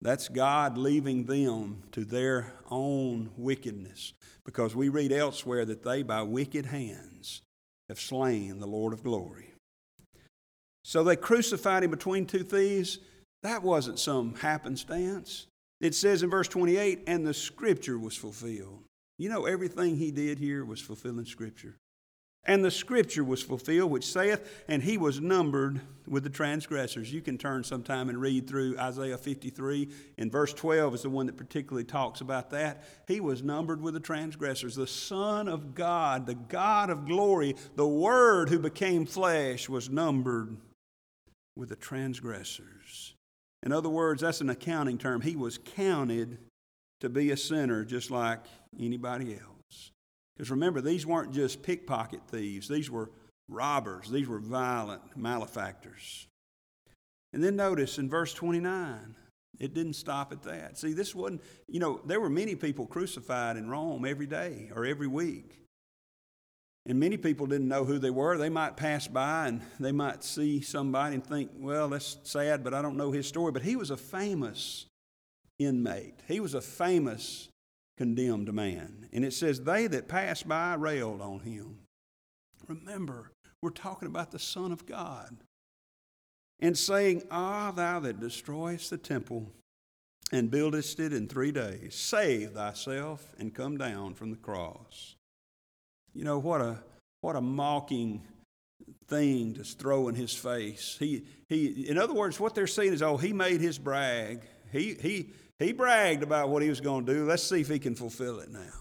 That's 0.00 0.28
God 0.28 0.78
leaving 0.78 1.25
them 1.25 1.82
to 1.90 2.04
their 2.04 2.52
own 2.70 3.30
wickedness. 3.37 4.12
Because 4.47 4.76
we 4.76 4.88
read 4.88 5.11
elsewhere 5.11 5.64
that 5.64 5.82
they, 5.82 6.04
by 6.04 6.23
wicked 6.23 6.66
hands, 6.66 7.42
have 7.88 7.99
slain 7.99 8.61
the 8.61 8.68
Lord 8.68 8.92
of 8.92 9.02
glory. 9.02 9.52
So 10.85 11.02
they 11.02 11.16
crucified 11.16 11.82
him 11.82 11.90
between 11.90 12.25
two 12.25 12.44
thieves. 12.44 13.00
That 13.42 13.64
wasn't 13.64 13.99
some 13.99 14.37
happenstance. 14.37 15.49
It 15.80 15.97
says 15.97 16.23
in 16.23 16.30
verse 16.30 16.49
28 16.49 17.02
and 17.08 17.26
the 17.26 17.35
scripture 17.35 17.99
was 17.99 18.16
fulfilled. 18.16 18.85
You 19.18 19.28
know, 19.28 19.44
everything 19.44 19.97
he 19.97 20.12
did 20.12 20.38
here 20.38 20.64
was 20.64 20.80
fulfilling 20.80 21.26
scripture. 21.26 21.75
And 22.49 22.64
the 22.64 22.71
scripture 22.71 23.23
was 23.23 23.43
fulfilled, 23.43 23.90
which 23.90 24.11
saith, 24.11 24.64
And 24.69 24.83
he 24.83 24.97
was 24.97 25.21
numbered 25.21 25.83
with 26.07 26.25
the 26.25 26.31
transgressors. 26.31 27.12
You 27.12 27.21
can 27.21 27.37
turn 27.37 27.62
sometime 27.62 28.09
and 28.09 28.19
read 28.19 28.49
through 28.49 28.78
Isaiah 28.78 29.19
53. 29.19 29.90
And 30.17 30.33
verse 30.33 30.55
12 30.55 30.95
is 30.95 31.02
the 31.02 31.11
one 31.11 31.26
that 31.26 31.37
particularly 31.37 31.85
talks 31.85 32.23
about 32.23 32.49
that. 32.50 32.85
He 33.07 33.21
was 33.21 33.43
numbered 33.43 33.83
with 33.83 33.93
the 33.93 34.00
transgressors. 34.00 34.75
The 34.75 34.87
Son 34.87 35.47
of 35.47 35.75
God, 35.75 36.25
the 36.25 36.37
God 36.37 36.88
of 36.88 37.05
glory, 37.05 37.55
the 37.76 37.87
Word 37.87 38.49
who 38.49 38.59
became 38.59 39.05
flesh, 39.05 39.69
was 39.69 39.90
numbered 39.90 40.57
with 41.55 41.69
the 41.69 41.76
transgressors. 41.76 43.14
In 43.62 43.73
other 43.73 43.90
words, 43.90 44.23
that's 44.23 44.40
an 44.40 44.49
accounting 44.49 44.97
term. 44.97 45.21
He 45.21 45.37
was 45.37 45.59
counted 45.59 46.38
to 47.00 47.11
be 47.11 47.31
a 47.31 47.37
sinner 47.37 47.85
just 47.85 48.11
like 48.11 48.40
anybody 48.81 49.35
else. 49.35 49.58
Because 50.38 50.52
remember, 50.52 50.80
these 50.80 51.04
weren't 51.04 51.33
just 51.33 51.64
pickpocket 51.64 52.21
thieves, 52.28 52.68
these 52.68 52.88
were 52.88 53.11
robbers, 53.49 54.09
these 54.09 54.28
were 54.28 54.38
violent 54.38 55.02
malefactors. 55.16 56.28
And 57.33 57.42
then 57.42 57.57
notice 57.57 57.99
in 57.99 58.09
verse 58.09 58.33
29, 58.33 59.16
it 59.59 59.75
didn't 59.75 59.95
stop 59.95 60.30
at 60.30 60.45
that. 60.45 60.78
See, 60.78 60.92
this 60.92 61.12
wasn't, 61.12 61.42
you 61.66 61.80
know, 61.80 62.00
there 62.07 62.21
were 62.21 62.30
many 62.30 62.54
people 62.54 62.87
crucified 62.87 63.57
in 63.57 63.68
Rome 63.68 64.04
every 64.04 64.26
day 64.26 64.71
or 64.73 64.87
every 64.87 65.09
week. 65.09 65.64
And 66.87 67.00
many 67.00 67.16
people 67.16 67.47
didn't 67.47 67.68
know 67.68 67.85
who 67.85 67.99
they 67.99 68.11
were. 68.11 68.38
They 68.38 68.49
might 68.49 68.76
pass 68.76 69.09
by 69.09 69.49
and 69.49 69.61
they 69.80 69.92
might 69.92 70.23
see 70.23 70.61
somebody 70.61 71.16
and 71.16 71.26
think, 71.26 71.50
well, 71.57 71.88
that's 71.88 72.16
sad, 72.23 72.62
but 72.62 72.73
I 72.73 72.80
don't 72.80 72.97
know 72.97 73.11
his 73.11 73.26
story. 73.26 73.50
But 73.50 73.62
he 73.62 73.75
was 73.75 73.90
a 73.90 73.97
famous 73.97 74.87
inmate. 75.59 76.21
He 76.28 76.38
was 76.38 76.54
a 76.54 76.61
famous 76.61 77.49
condemned 77.99 78.52
man. 78.55 79.09
And 79.12 79.25
it 79.25 79.33
says, 79.33 79.61
They 79.61 79.88
that 79.88 80.09
passed 80.09 80.49
by 80.49 80.75
railed 80.75 81.21
on 81.21 81.40
him. 81.40 81.81
Remember, 82.69 83.33
we're 83.61 83.71
talking 83.71 84.07
about 84.07 84.31
the 84.31 84.38
Son 84.38 84.71
of 84.71 84.87
God. 84.87 85.37
And 86.61 86.78
saying, 86.78 87.25
Ah, 87.31 87.73
thou 87.75 88.00
that 88.00 88.21
destroyest 88.21 88.90
the 88.90 88.99
temple 88.99 89.52
and 90.33 90.50
buildest 90.50 91.00
it 91.00 91.12
in 91.12 91.26
three 91.26 91.52
days, 91.52 91.95
save 91.95 92.52
thyself 92.52 93.33
and 93.38 93.55
come 93.55 93.76
down 93.76 94.14
from 94.14 94.31
the 94.31 94.37
cross. 94.37 95.17
You 96.14 96.25
know, 96.25 96.38
what 96.38 96.61
a, 96.61 96.78
what 97.21 97.37
a 97.37 97.40
mocking 97.40 98.23
thing 99.09 99.55
to 99.55 99.64
throw 99.64 100.09
in 100.09 100.14
his 100.14 100.35
face. 100.35 100.97
He, 101.00 101.25
he, 101.49 101.88
in 101.88 101.99
other 101.99 102.14
words, 102.14 102.38
what 102.38 102.55
they're 102.55 102.67
saying 102.67 102.93
is, 102.93 103.02
oh, 103.02 103.17
he 103.17 103.33
made 103.33 103.61
his 103.61 103.78
brag. 103.78 104.43
He, 104.71 104.95
he, 105.00 105.31
he 105.59 105.73
bragged 105.73 106.23
about 106.23 106.49
what 106.50 106.62
he 106.62 106.69
was 106.69 106.81
going 106.81 107.07
to 107.07 107.15
do. 107.15 107.25
Let's 107.25 107.43
see 107.43 107.61
if 107.61 107.69
he 107.69 107.79
can 107.79 107.95
fulfill 107.95 108.41
it 108.41 108.50
now. 108.50 108.73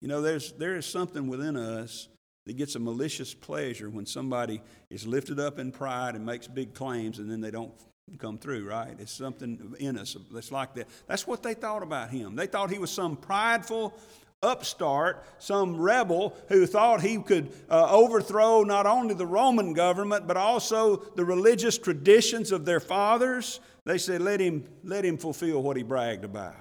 You 0.00 0.08
know, 0.08 0.20
there's, 0.22 0.52
there 0.52 0.76
is 0.76 0.86
something 0.86 1.26
within 1.26 1.56
us 1.56 2.08
that 2.46 2.56
gets 2.56 2.76
a 2.76 2.78
malicious 2.78 3.34
pleasure 3.34 3.90
when 3.90 4.06
somebody 4.06 4.62
is 4.90 5.06
lifted 5.06 5.40
up 5.40 5.58
in 5.58 5.72
pride 5.72 6.14
and 6.14 6.24
makes 6.24 6.46
big 6.46 6.72
claims 6.72 7.18
and 7.18 7.30
then 7.30 7.40
they 7.40 7.50
don't 7.50 7.72
come 8.16 8.38
through, 8.38 8.66
right? 8.66 8.94
It's 8.98 9.12
something 9.12 9.74
in 9.78 9.98
us 9.98 10.16
that's 10.32 10.50
like 10.50 10.74
that. 10.74 10.88
That's 11.06 11.26
what 11.26 11.42
they 11.42 11.54
thought 11.54 11.82
about 11.82 12.10
him. 12.10 12.36
They 12.36 12.46
thought 12.46 12.70
he 12.70 12.78
was 12.78 12.90
some 12.90 13.16
prideful 13.16 13.98
upstart, 14.42 15.24
some 15.38 15.76
rebel 15.76 16.36
who 16.48 16.66
thought 16.66 17.00
he 17.00 17.18
could 17.18 17.52
uh, 17.68 17.88
overthrow 17.90 18.62
not 18.62 18.86
only 18.86 19.14
the 19.14 19.26
Roman 19.26 19.72
government 19.72 20.26
but 20.26 20.36
also 20.36 20.96
the 20.96 21.24
religious 21.24 21.76
traditions 21.76 22.52
of 22.52 22.64
their 22.64 22.80
fathers. 22.80 23.60
They 23.84 23.98
said, 23.98 24.20
let 24.20 24.40
him, 24.40 24.64
let 24.84 25.04
him 25.04 25.18
fulfill 25.18 25.62
what 25.62 25.76
he 25.76 25.82
bragged 25.82 26.24
about. 26.24 26.56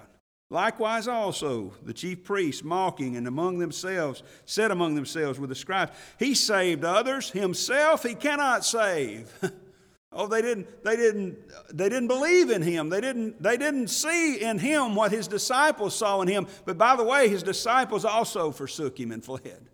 Likewise, 0.50 1.10
also, 1.10 1.74
the 1.84 1.94
chief 1.94 2.24
priests, 2.24 2.64
mocking 2.64 3.18
and 3.18 3.28
among 3.28 3.60
themselves, 3.60 4.24
said 4.46 4.72
among 4.72 4.96
themselves 4.96 5.38
with 5.40 5.50
the 5.50 5.56
scribes, 5.56 5.92
He 6.18 6.36
saved 6.36 6.86
others, 6.86 7.32
himself 7.32 8.04
he 8.04 8.16
cannot 8.16 8.64
save. 8.64 9.30
oh, 10.18 10.28
they 10.28 10.42
didn't, 10.42 10.84
they, 10.84 10.96
didn't, 10.96 11.38
they 11.72 11.88
didn't 11.88 12.08
believe 12.08 12.50
in 12.50 12.62
him. 12.62 12.90
They 12.90 13.00
didn't, 13.00 13.42
they 13.42 13.56
didn't 13.56 13.88
see 13.88 14.42
in 14.42 14.60
him 14.60 14.96
what 14.96 15.12
his 15.12 15.28
disciples 15.28 15.96
saw 15.96 16.22
in 16.22 16.28
him. 16.28 16.48
But 16.66 16.78
by 16.78 16.96
the 16.96 17.04
way, 17.04 17.30
his 17.30 17.44
disciples 17.44 18.04
also 18.04 18.52
forsook 18.52 19.00
him 19.00 19.12
and 19.12 19.24
fled. 19.24 19.70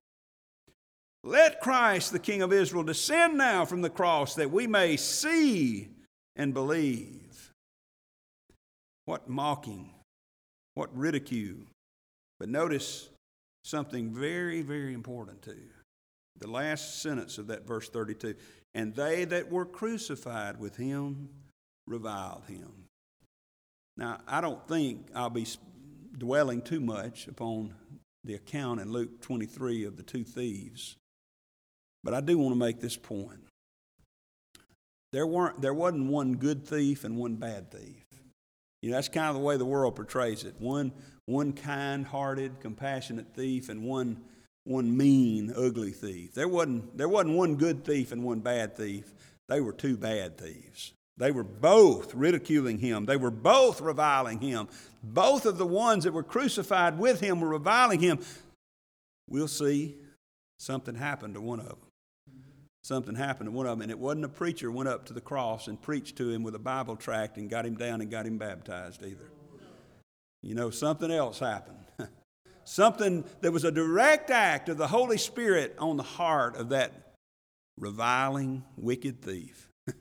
Let 1.24 1.62
Christ, 1.62 2.12
the 2.12 2.20
King 2.20 2.42
of 2.42 2.54
Israel, 2.54 2.84
descend 2.84 3.38
now 3.38 3.66
from 3.66 3.82
the 3.82 3.90
cross 3.90 4.36
that 4.36 4.52
we 4.52 4.68
may 4.68 4.98
see 4.98 5.90
and 6.36 6.54
believe. 6.54 7.52
What 9.06 9.28
mocking 9.28 9.94
what 10.76 10.96
ridicule. 10.96 11.58
But 12.40 12.50
notice 12.50 13.10
something 13.64 14.14
very, 14.14 14.62
very 14.62 14.94
important 14.94 15.42
too. 15.42 15.70
The 16.40 16.50
last 16.50 17.02
sentence 17.02 17.38
of 17.38 17.48
that 17.48 17.68
verse 17.68 17.90
32 17.90 18.36
and 18.74 18.96
they 18.96 19.26
that 19.26 19.52
were 19.52 19.66
crucified 19.66 20.60
with 20.60 20.78
him 20.78 21.30
reviled 21.88 22.44
him. 22.48 22.72
Now, 23.98 24.20
I 24.28 24.42
don't 24.42 24.68
think 24.68 25.08
I'll 25.14 25.30
be 25.30 25.46
dwelling 26.18 26.62
too 26.62 26.80
much 26.80 27.28
upon 27.28 27.74
the 28.24 28.36
account 28.36 28.80
in 28.80 28.92
Luke 28.92 29.22
23 29.22 29.84
of 29.86 29.98
the 29.98 30.04
two 30.04 30.24
thieves, 30.24 30.96
but 32.04 32.14
I 32.14 32.22
do 32.22 32.38
want 32.38 32.54
to 32.54 32.60
make 32.60 32.80
this 32.80 32.98
point. 32.98 33.40
There, 35.12 35.28
weren't, 35.28 35.62
there 35.62 35.74
wasn't 35.74 36.10
one 36.10 36.38
good 36.38 36.68
thief 36.68 37.04
and 37.04 37.18
one 37.18 37.36
bad 37.36 37.72
thief. 37.72 38.06
You 38.82 38.90
know, 38.90 38.98
that's 38.98 39.10
kind 39.10 39.28
of 39.28 39.36
the 39.36 39.42
way 39.42 39.58
the 39.58 39.66
world 39.66 39.96
portrays 39.96 40.44
it. 40.44 40.56
One, 40.60 40.92
one 41.26 41.54
kind 41.54 42.06
hearted, 42.06 42.60
compassionate 42.60 43.36
thief 43.36 43.70
and 43.70 43.84
one, 43.84 44.22
one 44.66 44.96
mean, 44.96 45.54
ugly 45.56 45.92
thief. 45.92 46.34
There 46.34 46.48
wasn't, 46.48 46.98
there 46.98 47.10
wasn't 47.10 47.36
one 47.36 47.56
good 47.56 47.84
thief 47.84 48.12
and 48.12 48.24
one 48.24 48.40
bad 48.40 48.76
thief. 48.76 49.14
They 49.50 49.60
were 49.60 49.74
two 49.74 49.98
bad 49.98 50.38
thieves. 50.38 50.94
They 51.18 51.32
were 51.32 51.44
both 51.44 52.16
ridiculing 52.16 52.80
him. 52.80 53.06
They 53.06 53.18
were 53.18 53.32
both 53.32 53.82
reviling 53.82 54.40
him. 54.40 54.68
Both 55.04 55.46
of 55.46 55.58
the 55.58 55.66
ones 55.66 56.06
that 56.06 56.14
were 56.14 56.24
crucified 56.24 56.98
with 56.98 57.20
him 57.20 57.40
were 57.40 57.50
reviling 57.50 58.00
him. 58.00 58.20
We'll 59.30 59.48
see 59.48 59.96
something 60.58 60.96
happened 60.96 61.36
to 61.36 61.42
one 61.42 61.60
of 61.60 61.68
them 61.68 61.78
something 62.84 63.16
happened 63.16 63.48
to 63.48 63.52
one 63.52 63.66
of 63.66 63.72
them, 63.72 63.82
and 63.82 63.92
it 63.92 63.98
wasn't 63.98 64.26
a 64.26 64.30
preacher 64.30 64.70
went 64.70 64.90
up 64.90 65.06
to 65.06 65.14
the 65.14 65.22
cross 65.22 65.68
and 65.68 65.82
preached 65.82 66.18
to 66.18 66.30
him 66.30 66.44
with 66.44 66.54
a 66.54 66.60
Bible 66.60 66.96
tract 66.96 67.38
and 67.38 67.50
got 67.50 67.66
him 67.66 67.76
down 67.76 68.02
and 68.02 68.12
got 68.12 68.26
him 68.26 68.38
baptized 68.38 69.02
either. 69.04 69.30
You 70.42 70.54
know, 70.54 70.70
something 70.70 71.10
else 71.10 71.40
happened. 71.40 71.78
Something 72.66 73.24
that 73.42 73.52
was 73.52 73.64
a 73.64 73.72
direct 73.72 74.30
act 74.30 74.70
of 74.70 74.78
the 74.78 74.88
Holy 74.88 75.18
Spirit 75.18 75.76
on 75.80 75.98
the 75.98 76.04
heart 76.04 76.56
of 76.56 76.70
that 76.70 77.14
reviling, 77.78 78.64
wicked 78.78 79.22
thief. 79.22 79.70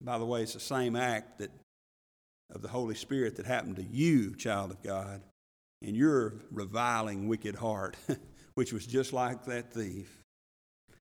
By 0.00 0.18
the 0.18 0.24
way, 0.24 0.42
it's 0.42 0.54
the 0.54 0.60
same 0.60 0.96
act 0.96 1.38
that 1.38 1.50
of 2.54 2.62
the 2.62 2.68
Holy 2.68 2.94
Spirit 2.94 3.36
that 3.36 3.46
happened 3.46 3.76
to 3.76 3.82
you, 3.82 4.34
child 4.34 4.70
of 4.70 4.82
God, 4.82 5.20
in 5.82 5.94
your 5.94 6.34
reviling, 6.50 7.28
wicked 7.28 7.56
heart, 7.56 7.96
which 8.54 8.72
was 8.72 8.86
just 8.86 9.12
like 9.12 9.44
that 9.44 9.72
thief. 9.72 10.22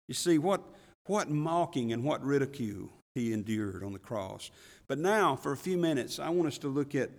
You 0.09 0.15
see, 0.15 0.39
what, 0.39 0.63
what 1.07 1.31
mocking 1.31 1.93
and 1.93 2.05
what 2.05 2.25
ridicule 2.25 2.91
he 3.15 3.33
endured 3.33 3.85
on 3.85 3.93
the 3.93 3.99
cross. 3.99 4.51
But 4.89 4.99
now, 4.99 5.37
for 5.37 5.53
a 5.53 5.57
few 5.57 5.77
minutes, 5.77 6.19
I 6.19 6.31
want 6.31 6.49
us 6.49 6.59
to 6.59 6.69
look 6.69 6.95
at, 6.95 7.11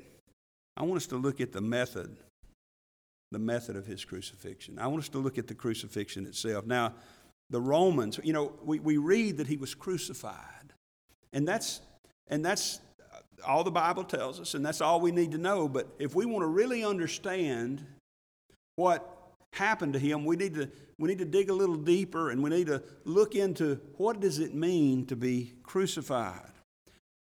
I 0.75 0.83
want 0.83 0.97
us 0.97 1.07
to 1.07 1.17
look 1.17 1.39
at 1.39 1.51
the 1.51 1.61
method, 1.61 2.15
the 3.31 3.39
method 3.39 3.75
of 3.75 3.85
his 3.85 4.05
crucifixion. 4.05 4.79
I 4.79 4.87
want 4.87 5.03
us 5.03 5.09
to 5.09 5.17
look 5.17 5.37
at 5.37 5.47
the 5.47 5.55
crucifixion 5.55 6.25
itself. 6.25 6.65
Now, 6.65 6.93
the 7.49 7.61
Romans, 7.61 8.19
you 8.23 8.33
know, 8.33 8.53
we, 8.63 8.79
we 8.79 8.97
read 8.97 9.37
that 9.37 9.47
he 9.47 9.57
was 9.57 9.75
crucified. 9.75 10.73
And 11.33 11.47
that's, 11.47 11.81
and 12.27 12.45
that's 12.45 12.79
all 13.45 13.63
the 13.63 13.71
Bible 13.71 14.03
tells 14.03 14.39
us, 14.39 14.53
and 14.53 14.65
that's 14.65 14.81
all 14.81 14.99
we 14.99 15.11
need 15.11 15.31
to 15.31 15.37
know. 15.37 15.67
But 15.67 15.87
if 15.99 16.15
we 16.15 16.25
want 16.25 16.43
to 16.43 16.47
really 16.47 16.83
understand 16.83 17.85
what 18.75 19.11
happened 19.53 19.93
to 19.93 19.99
him, 19.99 20.25
we 20.25 20.35
need 20.35 20.53
to, 20.55 20.69
we 20.97 21.09
need 21.09 21.19
to 21.19 21.25
dig 21.25 21.49
a 21.49 21.53
little 21.53 21.75
deeper 21.75 22.29
and 22.29 22.41
we 22.43 22.49
need 22.49 22.67
to 22.67 22.81
look 23.03 23.35
into 23.35 23.79
what 23.97 24.19
does 24.19 24.39
it 24.39 24.53
mean 24.53 25.05
to 25.07 25.15
be 25.15 25.53
crucified. 25.63 26.51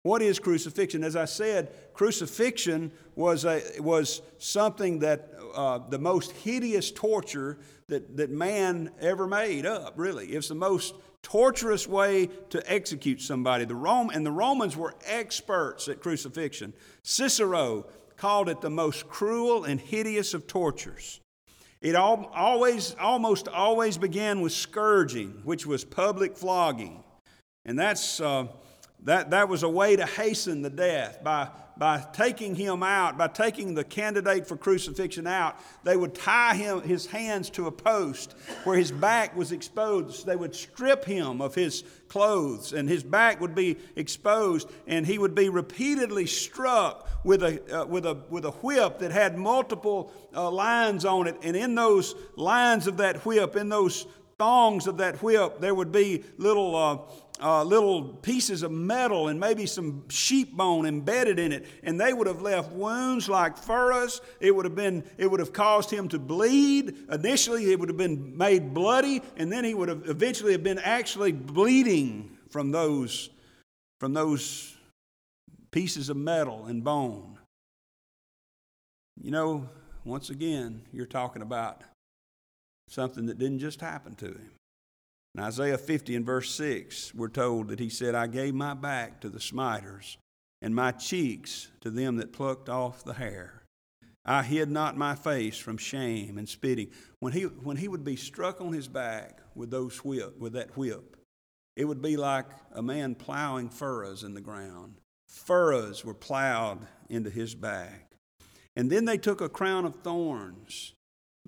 What 0.02 0.22
is 0.22 0.38
crucifixion? 0.38 1.04
As 1.04 1.16
I 1.16 1.24
said, 1.24 1.72
crucifixion 1.98 2.92
was, 3.16 3.44
a, 3.44 3.60
was 3.80 4.22
something 4.38 5.00
that 5.00 5.32
uh, 5.52 5.80
the 5.88 5.98
most 5.98 6.30
hideous 6.30 6.92
torture 6.92 7.58
that, 7.88 8.16
that 8.16 8.30
man 8.30 8.92
ever 9.00 9.26
made 9.26 9.66
up, 9.66 9.94
really. 9.96 10.28
It's 10.28 10.46
the 10.46 10.54
most 10.54 10.94
torturous 11.22 11.88
way 11.88 12.28
to 12.50 12.72
execute 12.72 13.20
somebody. 13.20 13.64
The 13.64 13.74
Rome, 13.74 14.10
and 14.14 14.24
the 14.24 14.30
Romans 14.30 14.76
were 14.76 14.94
experts 15.04 15.88
at 15.88 16.00
crucifixion. 16.00 16.72
Cicero 17.02 17.86
called 18.16 18.48
it 18.48 18.60
the 18.60 18.70
most 18.70 19.08
cruel 19.08 19.64
and 19.64 19.80
hideous 19.80 20.34
of 20.34 20.46
tortures. 20.46 21.18
It 21.80 21.96
all, 21.96 22.30
always, 22.32 22.94
almost 23.00 23.48
always 23.48 23.98
began 23.98 24.40
with 24.40 24.52
scourging, 24.52 25.40
which 25.42 25.66
was 25.66 25.84
public 25.84 26.36
flogging. 26.36 27.02
And 27.64 27.76
that's, 27.76 28.20
uh, 28.20 28.46
that, 29.04 29.30
that 29.30 29.48
was 29.48 29.62
a 29.62 29.68
way 29.68 29.96
to 29.96 30.04
hasten 30.04 30.62
the 30.62 30.70
death. 30.70 31.22
By, 31.22 31.48
by 31.76 32.04
taking 32.12 32.56
him 32.56 32.82
out, 32.82 33.16
by 33.16 33.28
taking 33.28 33.74
the 33.74 33.84
candidate 33.84 34.46
for 34.46 34.56
crucifixion 34.56 35.26
out, 35.26 35.56
they 35.84 35.96
would 35.96 36.14
tie 36.14 36.56
him, 36.56 36.82
his 36.82 37.06
hands 37.06 37.50
to 37.50 37.68
a 37.68 37.70
post 37.70 38.34
where 38.64 38.76
his 38.76 38.90
back 38.90 39.36
was 39.36 39.52
exposed. 39.52 40.26
They 40.26 40.34
would 40.34 40.54
strip 40.54 41.04
him 41.04 41.40
of 41.40 41.54
his 41.54 41.84
clothes, 42.08 42.72
and 42.72 42.88
his 42.88 43.04
back 43.04 43.40
would 43.40 43.54
be 43.54 43.76
exposed, 43.94 44.68
and 44.88 45.06
he 45.06 45.18
would 45.18 45.36
be 45.36 45.48
repeatedly 45.48 46.26
struck 46.26 47.08
with 47.24 47.44
a, 47.44 47.82
uh, 47.82 47.86
with 47.86 48.04
a, 48.06 48.14
with 48.28 48.44
a 48.44 48.50
whip 48.50 48.98
that 48.98 49.12
had 49.12 49.38
multiple 49.38 50.12
uh, 50.34 50.50
lines 50.50 51.04
on 51.04 51.28
it. 51.28 51.36
And 51.42 51.56
in 51.56 51.76
those 51.76 52.16
lines 52.34 52.88
of 52.88 52.96
that 52.96 53.24
whip, 53.24 53.54
in 53.54 53.68
those 53.68 54.06
thongs 54.38 54.86
of 54.86 54.98
that 54.98 55.22
whip, 55.22 55.60
there 55.60 55.74
would 55.74 55.92
be 55.92 56.24
little, 56.36 56.74
uh, 56.74 56.98
uh, 57.40 57.62
little 57.62 58.02
pieces 58.04 58.62
of 58.62 58.70
metal 58.70 59.28
and 59.28 59.38
maybe 59.38 59.66
some 59.66 60.08
sheep 60.08 60.56
bone 60.56 60.86
embedded 60.86 61.38
in 61.38 61.52
it, 61.52 61.66
and 61.82 62.00
they 62.00 62.12
would 62.12 62.26
have 62.26 62.42
left 62.42 62.72
wounds 62.72 63.28
like 63.28 63.56
furrows. 63.56 64.20
It 64.40 64.54
would 64.54 64.64
have 64.64 64.74
been, 64.74 65.04
it 65.16 65.30
would 65.30 65.40
have 65.40 65.52
caused 65.52 65.90
him 65.90 66.08
to 66.08 66.18
bleed. 66.18 66.96
Initially, 67.10 67.72
it 67.72 67.78
would 67.78 67.88
have 67.88 67.98
been 67.98 68.36
made 68.36 68.74
bloody, 68.74 69.22
and 69.36 69.52
then 69.52 69.64
he 69.64 69.74
would 69.74 69.88
have 69.88 70.08
eventually 70.08 70.52
have 70.52 70.62
been 70.62 70.78
actually 70.78 71.32
bleeding 71.32 72.36
from 72.50 72.70
those, 72.70 73.30
from 74.00 74.14
those 74.14 74.76
pieces 75.70 76.08
of 76.08 76.16
metal 76.16 76.66
and 76.66 76.82
bone. 76.82 77.38
You 79.20 79.30
know, 79.30 79.68
once 80.04 80.30
again, 80.30 80.82
you're 80.92 81.06
talking 81.06 81.42
about 81.42 81.82
something 82.88 83.26
that 83.26 83.38
didn't 83.38 83.58
just 83.58 83.80
happen 83.80 84.14
to 84.16 84.26
him. 84.26 84.50
In 85.38 85.44
Isaiah 85.44 85.78
50 85.78 86.16
and 86.16 86.26
verse 86.26 86.50
6, 86.50 87.14
we're 87.14 87.28
told 87.28 87.68
that 87.68 87.78
he 87.78 87.90
said, 87.90 88.16
I 88.16 88.26
gave 88.26 88.56
my 88.56 88.74
back 88.74 89.20
to 89.20 89.28
the 89.28 89.38
smiters 89.38 90.18
and 90.60 90.74
my 90.74 90.90
cheeks 90.90 91.68
to 91.80 91.92
them 91.92 92.16
that 92.16 92.32
plucked 92.32 92.68
off 92.68 93.04
the 93.04 93.12
hair. 93.12 93.62
I 94.24 94.42
hid 94.42 94.68
not 94.68 94.96
my 94.96 95.14
face 95.14 95.56
from 95.56 95.76
shame 95.76 96.38
and 96.38 96.48
spitting. 96.48 96.88
When 97.20 97.32
he, 97.32 97.42
when 97.42 97.76
he 97.76 97.86
would 97.86 98.02
be 98.02 98.16
struck 98.16 98.60
on 98.60 98.72
his 98.72 98.88
back 98.88 99.38
with, 99.54 99.70
those 99.70 99.98
whip, 99.98 100.36
with 100.40 100.54
that 100.54 100.76
whip, 100.76 101.16
it 101.76 101.84
would 101.84 102.02
be 102.02 102.16
like 102.16 102.46
a 102.72 102.82
man 102.82 103.14
plowing 103.14 103.70
furrows 103.70 104.24
in 104.24 104.34
the 104.34 104.40
ground. 104.40 104.96
Furrows 105.28 106.04
were 106.04 106.14
plowed 106.14 106.84
into 107.08 107.30
his 107.30 107.54
back. 107.54 108.10
And 108.74 108.90
then 108.90 109.04
they 109.04 109.18
took 109.18 109.40
a 109.40 109.48
crown 109.48 109.84
of 109.84 110.02
thorns. 110.02 110.94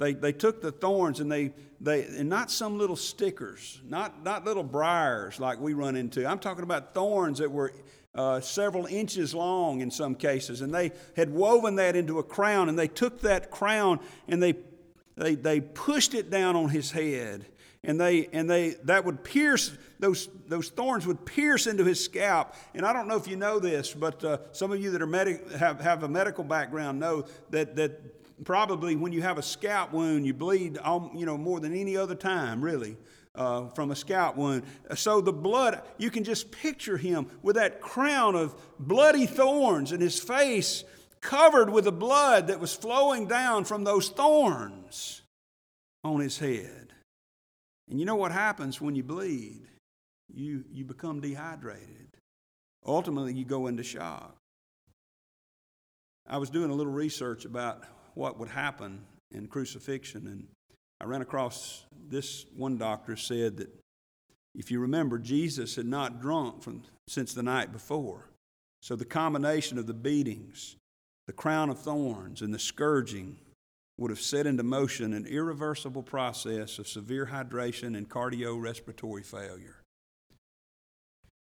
They, 0.01 0.15
they 0.15 0.33
took 0.33 0.63
the 0.63 0.73
thorns 0.73 1.21
and 1.21 1.31
they, 1.31 1.53
they 1.79 2.05
and 2.05 2.27
not 2.27 2.51
some 2.51 2.79
little 2.79 2.97
stickers, 2.97 3.81
not, 3.87 4.25
not 4.25 4.47
little 4.47 4.63
briars 4.63 5.39
like 5.39 5.61
we 5.61 5.75
run 5.75 5.95
into. 5.95 6.27
I'm 6.27 6.39
talking 6.39 6.65
about 6.65 6.95
thorns 6.95 7.39
that 7.39 7.53
were 7.53 7.75
uh, 8.15 8.41
several 8.41 8.87
inches 8.87 9.35
long 9.35 9.83
in 9.83 9.91
some 9.91 10.15
cases. 10.15 10.63
And 10.63 10.75
they 10.75 10.93
had 11.17 11.31
woven 11.31 11.77
that 11.77 11.97
into 11.97 12.19
a 12.19 12.23
crown, 12.23 12.71
and 12.71 12.79
they 12.79 12.89
took 12.89 13.21
that 13.21 13.51
crown 13.51 14.01
and 14.27 14.43
they, 14.43 14.55
they, 15.17 15.35
they 15.35 15.61
pushed 15.61 16.15
it 16.15 16.31
down 16.31 16.57
on 16.57 16.71
his 16.71 16.91
head. 16.91 17.45
And 17.83 17.99
they 17.99 18.27
and 18.35 18.49
they 18.49 18.75
that 18.85 19.07
would 19.07 19.25
pierce 19.25 19.73
those 19.99 20.29
those 20.47 20.69
thorns 20.69 21.07
would 21.07 21.25
pierce 21.25 21.67
into 21.67 21.83
his 21.83 22.05
scalp. 22.05 22.55
And 22.75 22.85
I 22.85 22.93
don't 22.93 23.09
know 23.09 23.17
if 23.17 23.27
you 23.27 23.37
know 23.37 23.59
this, 23.59 23.95
but 23.95 24.23
uh, 24.23 24.37
some 24.53 24.71
of 24.71 24.83
you 24.83 24.91
that 24.91 25.01
are 25.01 25.07
medic, 25.07 25.51
have 25.53 25.81
have 25.81 26.03
a 26.03 26.09
medical 26.09 26.45
background 26.45 27.01
know 27.01 27.25
that 27.49 27.77
that 27.77 28.20
probably 28.45 28.97
when 28.97 29.13
you 29.13 29.23
have 29.23 29.39
a 29.39 29.43
scalp 29.43 29.93
wound, 29.93 30.27
you 30.27 30.35
bleed, 30.35 30.79
you 31.15 31.27
know, 31.27 31.37
more 31.37 31.61
than 31.61 31.75
any 31.75 31.97
other 31.97 32.15
time, 32.15 32.63
really 32.63 32.97
uh, 33.35 33.69
from 33.69 33.91
a 33.91 33.97
scalp 33.97 34.37
wound. 34.37 34.63
So 34.95 35.21
the 35.21 35.33
blood, 35.33 35.83
you 35.99 36.11
can 36.11 36.25
just 36.25 36.51
picture 36.51 36.97
him 36.97 37.27
with 37.43 37.57
that 37.57 37.81
crown 37.81 38.35
of 38.35 38.55
bloody 38.79 39.27
thorns 39.27 39.93
and 39.93 40.03
his 40.03 40.19
face 40.19 40.85
covered 41.21 41.71
with 41.71 41.85
the 41.85 41.93
blood 41.93 42.47
that 42.47 42.61
was 42.61 42.75
flowing 42.75 43.27
down 43.27 43.65
from 43.65 43.85
those 43.85 44.09
thorns 44.09 45.23
on 46.03 46.21
his 46.21 46.39
head. 46.39 46.93
And 47.89 47.99
you 47.99 48.07
know 48.07 48.17
what 48.17 48.33
happens 48.33 48.81
when 48.81 48.95
you 48.95 49.03
bleed? 49.03 49.67
You, 50.33 50.65
you 50.71 50.85
become 50.85 51.21
dehydrated. 51.21 52.17
Ultimately, 52.87 53.35
you 53.35 53.45
go 53.45 53.67
into 53.67 53.83
shock. 53.83 54.37
I 56.27 56.39
was 56.39 56.49
doing 56.49 56.71
a 56.71 56.75
little 56.75 56.93
research 56.93 57.45
about 57.45 57.83
what 58.21 58.39
would 58.39 58.51
happen 58.51 59.01
in 59.33 59.47
crucifixion, 59.47 60.27
and 60.27 60.47
I 61.01 61.07
ran 61.07 61.23
across 61.23 61.87
this 62.07 62.45
one 62.55 62.77
doctor 62.77 63.17
said 63.17 63.57
that 63.57 63.71
if 64.55 64.71
you 64.71 64.79
remember, 64.79 65.19
Jesus 65.19 65.77
had 65.77 65.87
not 65.87 66.21
drunk 66.21 66.63
from, 66.63 66.83
since 67.09 67.33
the 67.33 67.43
night 67.43 67.73
before. 67.73 68.29
So 68.83 68.95
the 68.95 69.07
combination 69.07 69.79
of 69.79 69.87
the 69.87 69.95
beatings, 69.95 70.77
the 71.27 71.33
crown 71.33 71.71
of 71.71 71.79
thorns, 71.79 72.43
and 72.43 72.53
the 72.53 72.59
scourging 72.59 73.39
would 73.97 74.11
have 74.11 74.21
set 74.21 74.47
into 74.47 74.65
motion 74.65 75.15
an 75.15 75.25
irreversible 75.25 76.03
process 76.03 76.79
of 76.79 76.89
severe 76.89 77.25
hydration 77.33 77.97
and 77.97 78.07
cardiorespiratory 78.07 79.25
failure. 79.25 79.81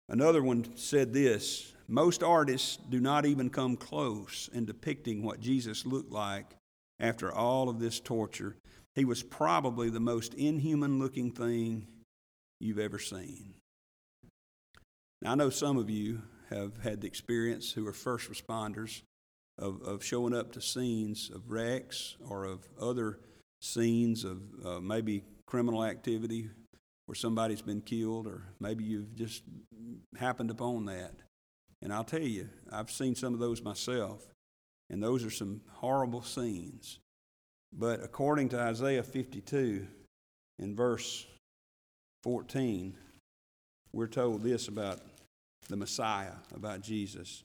Another 0.09 0.43
one 0.43 0.75
said 0.75 1.13
this 1.13 1.71
Most 1.87 2.21
artists 2.21 2.75
do 2.89 2.99
not 2.99 3.25
even 3.25 3.49
come 3.49 3.77
close 3.77 4.49
in 4.51 4.65
depicting 4.65 5.23
what 5.23 5.39
Jesus 5.39 5.85
looked 5.85 6.11
like 6.11 6.53
after 6.99 7.31
all 7.31 7.69
of 7.69 7.79
this 7.79 7.99
torture 7.99 8.55
he 8.95 9.05
was 9.05 9.21
probably 9.21 9.89
the 9.89 9.99
most 9.99 10.33
inhuman 10.33 10.99
looking 10.99 11.29
thing 11.31 11.85
you've 12.59 12.79
ever 12.79 12.97
seen. 12.97 13.55
Now, 15.21 15.33
I 15.33 15.35
know 15.35 15.49
some 15.49 15.77
of 15.77 15.89
you 15.89 16.21
have 16.49 16.77
had 16.81 17.01
the 17.01 17.07
experience 17.07 17.71
who 17.71 17.85
are 17.87 17.93
first 17.93 18.31
responders 18.31 19.01
of, 19.59 19.81
of 19.81 20.03
showing 20.03 20.33
up 20.33 20.53
to 20.53 20.61
scenes 20.61 21.29
of 21.33 21.51
wrecks 21.51 22.15
or 22.25 22.45
of 22.45 22.67
other 22.79 23.19
scenes 23.61 24.23
of 24.23 24.41
uh, 24.65 24.79
maybe 24.79 25.23
criminal 25.45 25.83
activity 25.83 26.49
where 27.05 27.15
somebody's 27.15 27.61
been 27.61 27.81
killed, 27.81 28.27
or 28.27 28.43
maybe 28.59 28.83
you've 28.83 29.15
just 29.15 29.43
happened 30.17 30.49
upon 30.49 30.85
that. 30.85 31.13
And 31.81 31.93
I'll 31.93 32.03
tell 32.03 32.21
you, 32.21 32.49
I've 32.71 32.89
seen 32.89 33.13
some 33.13 33.33
of 33.33 33.39
those 33.39 33.61
myself, 33.61 34.25
and 34.89 35.01
those 35.01 35.23
are 35.23 35.31
some 35.31 35.61
horrible 35.69 36.21
scenes. 36.21 36.99
But 37.73 38.03
according 38.03 38.49
to 38.49 38.59
Isaiah 38.59 39.03
52, 39.03 39.87
in 40.59 40.75
verse 40.75 41.25
14, 42.23 42.95
we're 43.91 44.07
told 44.07 44.43
this 44.43 44.67
about 44.67 44.99
the 45.69 45.75
Messiah, 45.75 46.33
about 46.55 46.81
Jesus. 46.81 47.43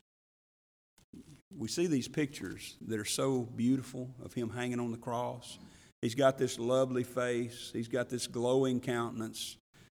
We 1.57 1.69
see 1.69 1.87
these 1.87 2.09
pictures 2.09 2.77
that 2.87 3.01
are 3.01 3.05
so 3.05 3.43
beautiful 3.57 4.11
of 4.25 4.33
him 4.33 4.51
hanging 4.51 4.79
on 4.79 4.93
the 4.93 4.99
cross. 4.99 5.59
He's 6.01 6.15
got 6.15 6.39
this 6.39 6.59
lovely 6.59 7.05
face, 7.05 7.71
he's 7.73 7.89
got 7.89 8.09
this 8.09 8.27
glowing 8.27 8.81
countenance. 8.81 9.57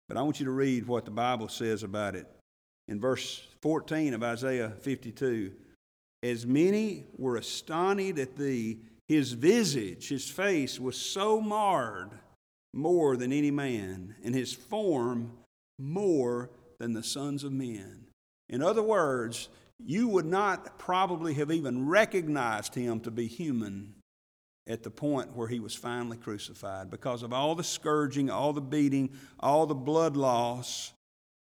But 0.09 0.17
I 0.17 0.23
want 0.23 0.41
you 0.41 0.47
to 0.47 0.53
read 0.53 0.87
what 0.87 1.05
the 1.05 1.11
Bible 1.11 1.49
says 1.49 1.83
about 1.83 2.17
it. 2.17 2.27
In 2.89 3.01
verse 3.01 3.47
14 3.63 4.15
of 4.15 4.23
Isaiah 4.23 4.71
52, 4.81 5.53
as 6.23 6.47
many 6.47 7.05
were 7.17 7.37
astonished 7.37 8.19
at 8.19 8.37
thee 8.37 8.79
his 9.11 9.33
visage, 9.33 10.09
his 10.09 10.31
face, 10.31 10.79
was 10.79 10.97
so 10.97 11.41
marred 11.41 12.11
more 12.73 13.17
than 13.17 13.33
any 13.33 13.51
man, 13.51 14.15
and 14.23 14.37
his 14.37 14.53
form 14.53 15.33
more 15.81 16.49
than 16.79 16.93
the 16.93 17.03
sons 17.03 17.43
of 17.43 17.51
men. 17.51 18.07
In 18.49 18.63
other 18.63 18.85
words, 18.85 19.49
you 19.85 20.07
would 20.07 20.27
not 20.27 20.79
probably 20.79 21.35
have 21.35 21.51
even 21.51 21.89
recognized 21.89 22.77
him 22.77 23.01
to 23.01 23.11
be 23.11 23.27
human 23.27 23.95
at 24.69 24.85
the 24.85 24.91
point 24.91 25.35
where 25.35 25.49
he 25.49 25.59
was 25.59 25.75
finally 25.75 26.17
crucified 26.17 26.89
because 26.89 27.25
of 27.25 27.33
all 27.33 27.57
the 27.57 27.65
scourging, 27.65 28.31
all 28.31 28.53
the 28.53 28.61
beating, 28.61 29.11
all 29.41 29.67
the 29.67 29.75
blood 29.75 30.17
loss, 30.17 30.93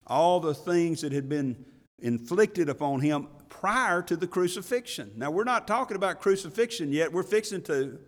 all 0.07 0.41
the 0.41 0.55
things 0.55 1.03
that 1.03 1.13
had 1.13 1.29
been 1.29 1.67
inflicted 2.01 2.69
upon 2.69 3.01
him 3.01 3.29
prior 3.49 4.03
to 4.03 4.17
the 4.17 4.27
crucifixion. 4.27 5.13
Now, 5.17 5.31
we're 5.31 5.45
not 5.45 5.67
talking 5.67 5.97
about 5.97 6.21
crucifixion 6.21 6.93
yet. 6.93 7.13
We're 7.13 7.23
fixing 7.23 7.63
to. 7.63 7.99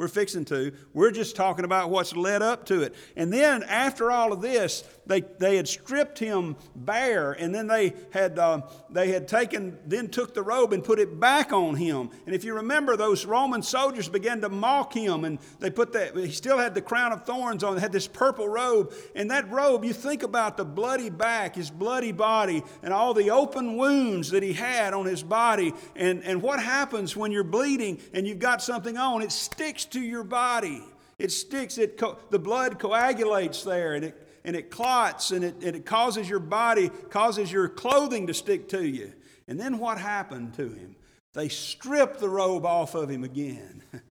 We're 0.00 0.08
fixing 0.08 0.46
to. 0.46 0.72
We're 0.94 1.10
just 1.10 1.36
talking 1.36 1.66
about 1.66 1.90
what's 1.90 2.16
led 2.16 2.40
up 2.40 2.64
to 2.66 2.80
it. 2.80 2.94
And 3.16 3.30
then 3.30 3.62
after 3.62 4.10
all 4.10 4.32
of 4.32 4.40
this, 4.40 4.82
they, 5.06 5.20
they 5.20 5.56
had 5.56 5.68
stripped 5.68 6.18
him 6.18 6.56
bare, 6.74 7.32
and 7.32 7.54
then 7.54 7.66
they 7.66 7.92
had, 8.10 8.38
uh, 8.38 8.62
they 8.88 9.08
had 9.08 9.28
taken, 9.28 9.76
then 9.84 10.08
took 10.08 10.32
the 10.32 10.42
robe 10.42 10.72
and 10.72 10.82
put 10.82 10.98
it 10.98 11.20
back 11.20 11.52
on 11.52 11.74
him. 11.74 12.08
And 12.24 12.34
if 12.34 12.44
you 12.44 12.54
remember, 12.54 12.96
those 12.96 13.26
Roman 13.26 13.62
soldiers 13.62 14.08
began 14.08 14.40
to 14.40 14.48
mock 14.48 14.94
him, 14.94 15.26
and 15.26 15.38
they 15.58 15.68
put 15.68 15.92
that, 15.92 16.16
he 16.16 16.30
still 16.30 16.56
had 16.56 16.74
the 16.74 16.80
crown 16.80 17.12
of 17.12 17.26
thorns 17.26 17.62
on, 17.62 17.76
had 17.76 17.92
this 17.92 18.06
purple 18.06 18.48
robe. 18.48 18.94
And 19.14 19.30
that 19.30 19.50
robe, 19.50 19.84
you 19.84 19.92
think 19.92 20.22
about 20.22 20.56
the 20.56 20.64
bloody 20.64 21.10
back, 21.10 21.56
his 21.56 21.70
bloody 21.70 22.12
body, 22.12 22.62
and 22.82 22.94
all 22.94 23.12
the 23.12 23.32
open 23.32 23.76
wounds 23.76 24.30
that 24.30 24.42
he 24.42 24.54
had 24.54 24.94
on 24.94 25.04
his 25.04 25.22
body. 25.22 25.74
And, 25.94 26.24
and 26.24 26.40
what 26.40 26.62
happens 26.62 27.14
when 27.14 27.32
you're 27.32 27.44
bleeding 27.44 28.00
and 28.14 28.26
you've 28.26 28.38
got 28.38 28.62
something 28.62 28.96
on? 28.96 29.20
It 29.20 29.32
sticks 29.32 29.84
to 29.90 30.00
your 30.00 30.24
body. 30.24 30.82
It 31.18 31.32
sticks, 31.32 31.78
it 31.78 31.96
co- 31.96 32.18
the 32.30 32.38
blood 32.38 32.78
coagulates 32.78 33.62
there 33.62 33.94
and 33.94 34.04
it, 34.04 34.28
and 34.44 34.56
it 34.56 34.70
clots 34.70 35.30
and 35.30 35.44
it, 35.44 35.56
and 35.62 35.76
it 35.76 35.84
causes 35.84 36.28
your 36.28 36.38
body, 36.38 36.88
causes 37.10 37.52
your 37.52 37.68
clothing 37.68 38.26
to 38.26 38.34
stick 38.34 38.68
to 38.70 38.86
you. 38.86 39.12
And 39.46 39.60
then 39.60 39.78
what 39.78 39.98
happened 39.98 40.54
to 40.54 40.68
him? 40.68 40.96
They 41.34 41.48
stripped 41.48 42.20
the 42.20 42.28
robe 42.28 42.64
off 42.64 42.94
of 42.94 43.08
him 43.08 43.24
again. 43.24 43.82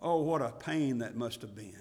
oh, 0.00 0.22
what 0.22 0.42
a 0.42 0.50
pain 0.50 0.98
that 0.98 1.16
must 1.16 1.42
have 1.42 1.54
been. 1.54 1.76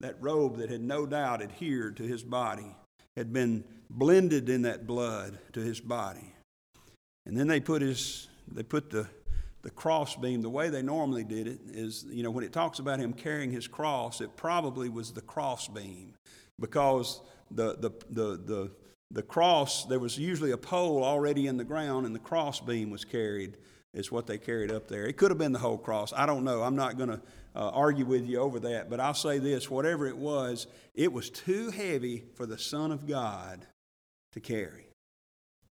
That 0.00 0.16
robe 0.20 0.58
that 0.58 0.70
had 0.70 0.82
no 0.82 1.06
doubt 1.06 1.42
adhered 1.42 1.96
to 1.98 2.02
his 2.02 2.22
body 2.22 2.76
had 3.16 3.32
been 3.32 3.64
blended 3.88 4.48
in 4.48 4.62
that 4.62 4.86
blood 4.86 5.38
to 5.52 5.60
his 5.60 5.80
body. 5.80 6.34
And 7.24 7.36
then 7.36 7.46
they 7.46 7.60
put 7.60 7.82
his, 7.82 8.28
they 8.50 8.62
put 8.62 8.90
the 8.90 9.08
the 9.66 9.72
cross 9.72 10.14
beam, 10.14 10.42
the 10.42 10.48
way 10.48 10.70
they 10.70 10.80
normally 10.80 11.24
did 11.24 11.48
it 11.48 11.58
is, 11.66 12.04
you 12.08 12.22
know, 12.22 12.30
when 12.30 12.44
it 12.44 12.52
talks 12.52 12.78
about 12.78 13.00
him 13.00 13.12
carrying 13.12 13.50
his 13.50 13.66
cross, 13.66 14.20
it 14.20 14.36
probably 14.36 14.88
was 14.88 15.10
the 15.10 15.20
cross 15.20 15.66
beam 15.66 16.14
because 16.60 17.20
the, 17.50 17.74
the, 17.80 17.90
the, 18.08 18.36
the, 18.44 18.70
the 19.10 19.22
cross, 19.22 19.84
there 19.86 19.98
was 19.98 20.16
usually 20.16 20.52
a 20.52 20.56
pole 20.56 21.02
already 21.02 21.48
in 21.48 21.56
the 21.56 21.64
ground 21.64 22.06
and 22.06 22.14
the 22.14 22.20
cross 22.20 22.60
beam 22.60 22.90
was 22.90 23.04
carried, 23.04 23.56
is 23.92 24.12
what 24.12 24.28
they 24.28 24.38
carried 24.38 24.70
up 24.70 24.86
there. 24.86 25.04
It 25.04 25.16
could 25.16 25.32
have 25.32 25.38
been 25.38 25.50
the 25.50 25.58
whole 25.58 25.78
cross. 25.78 26.12
I 26.12 26.26
don't 26.26 26.44
know. 26.44 26.62
I'm 26.62 26.76
not 26.76 26.96
going 26.96 27.10
to 27.10 27.20
uh, 27.56 27.70
argue 27.70 28.04
with 28.04 28.24
you 28.24 28.38
over 28.38 28.60
that, 28.60 28.88
but 28.88 29.00
I'll 29.00 29.14
say 29.14 29.40
this 29.40 29.68
whatever 29.68 30.06
it 30.06 30.16
was, 30.16 30.68
it 30.94 31.12
was 31.12 31.28
too 31.28 31.70
heavy 31.70 32.22
for 32.36 32.46
the 32.46 32.56
Son 32.56 32.92
of 32.92 33.04
God 33.08 33.66
to 34.30 34.38
carry. 34.38 34.86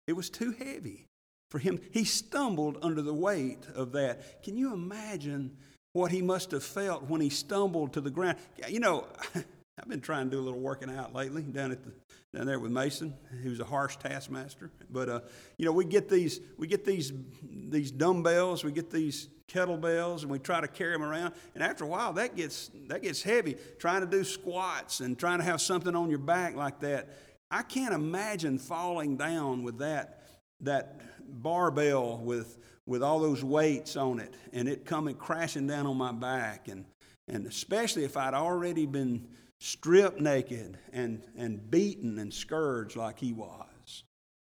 It 0.08 0.14
was 0.14 0.32
too 0.32 0.56
heavy 0.58 1.06
for 1.54 1.60
him. 1.60 1.80
He 1.92 2.04
stumbled 2.04 2.80
under 2.82 3.04
the 3.04 3.14
weight 3.14 3.68
of 3.76 3.92
that. 3.92 4.42
Can 4.42 4.58
you 4.58 4.74
imagine 4.74 5.56
what 5.92 6.12
he 6.12 6.20
must 6.20 6.50
have 6.50 6.64
felt 6.64 7.04
when 7.04 7.22
he 7.22 7.30
stumbled 7.30 7.94
to 7.94 8.02
the 8.02 8.10
ground? 8.10 8.40
You 8.68 8.80
know, 8.80 9.06
I've 9.36 9.88
been 9.88 10.02
trying 10.02 10.32
to 10.32 10.36
do 10.36 10.40
a 10.40 10.42
little 10.42 10.60
working 10.60 10.90
out 10.90 11.14
lately 11.14 11.44
down 11.44 11.72
at 11.72 11.84
the 11.84 11.92
down 12.36 12.48
there 12.48 12.60
with 12.60 12.72
Mason, 12.72 13.14
who's 13.44 13.60
a 13.60 13.66
harsh 13.66 13.98
taskmaster. 13.98 14.72
But 14.90 15.10
uh, 15.10 15.20
you 15.60 15.66
know, 15.66 15.72
we 15.72 15.86
get 15.86 16.10
these 16.10 16.40
we 16.58 16.66
get 16.66 16.86
these 16.86 17.14
these 17.44 17.92
dumbbells, 17.92 18.64
we 18.64 18.72
get 18.72 18.90
these 18.90 19.30
kettlebells, 19.48 20.24
and 20.24 20.32
we 20.32 20.40
try 20.40 20.60
to 20.60 20.68
carry 20.68 20.94
them 20.94 21.04
around. 21.04 21.36
And 21.54 21.64
after 21.64 21.84
a 21.84 21.88
while, 21.88 22.14
that 22.14 22.36
gets 22.36 22.72
that 22.88 23.04
gets 23.04 23.22
heavy. 23.22 23.58
Trying 23.78 24.02
to 24.02 24.08
do 24.08 24.24
squats 24.24 25.02
and 25.02 25.20
trying 25.20 25.38
to 25.38 25.46
have 25.46 25.62
something 25.62 25.96
on 25.96 26.10
your 26.10 26.18
back 26.18 26.56
like 26.56 26.80
that. 26.80 27.10
I 27.52 27.62
can't 27.62 27.94
imagine 27.94 28.58
falling 28.58 29.18
down 29.18 29.62
with 29.62 29.78
that 29.78 30.22
that 30.64 31.00
barbell 31.42 32.18
with 32.18 32.58
with 32.86 33.02
all 33.02 33.20
those 33.20 33.44
weights 33.44 33.96
on 33.96 34.20
it 34.20 34.34
and 34.52 34.68
it 34.68 34.86
coming 34.86 35.16
crashing 35.16 35.68
down 35.68 35.88
on 35.88 35.98
my 35.98 36.12
back 36.12 36.68
and 36.68 36.86
and 37.28 37.46
especially 37.48 38.04
if 38.04 38.18
I'd 38.18 38.34
already 38.34 38.86
been 38.86 39.28
stripped 39.64 40.20
naked 40.20 40.78
and, 40.92 41.24
and 41.38 41.72
beaten 41.72 42.20
and 42.20 42.34
scourged 42.34 42.98
like 42.98 43.18
he 43.18 43.32
was. 43.32 44.04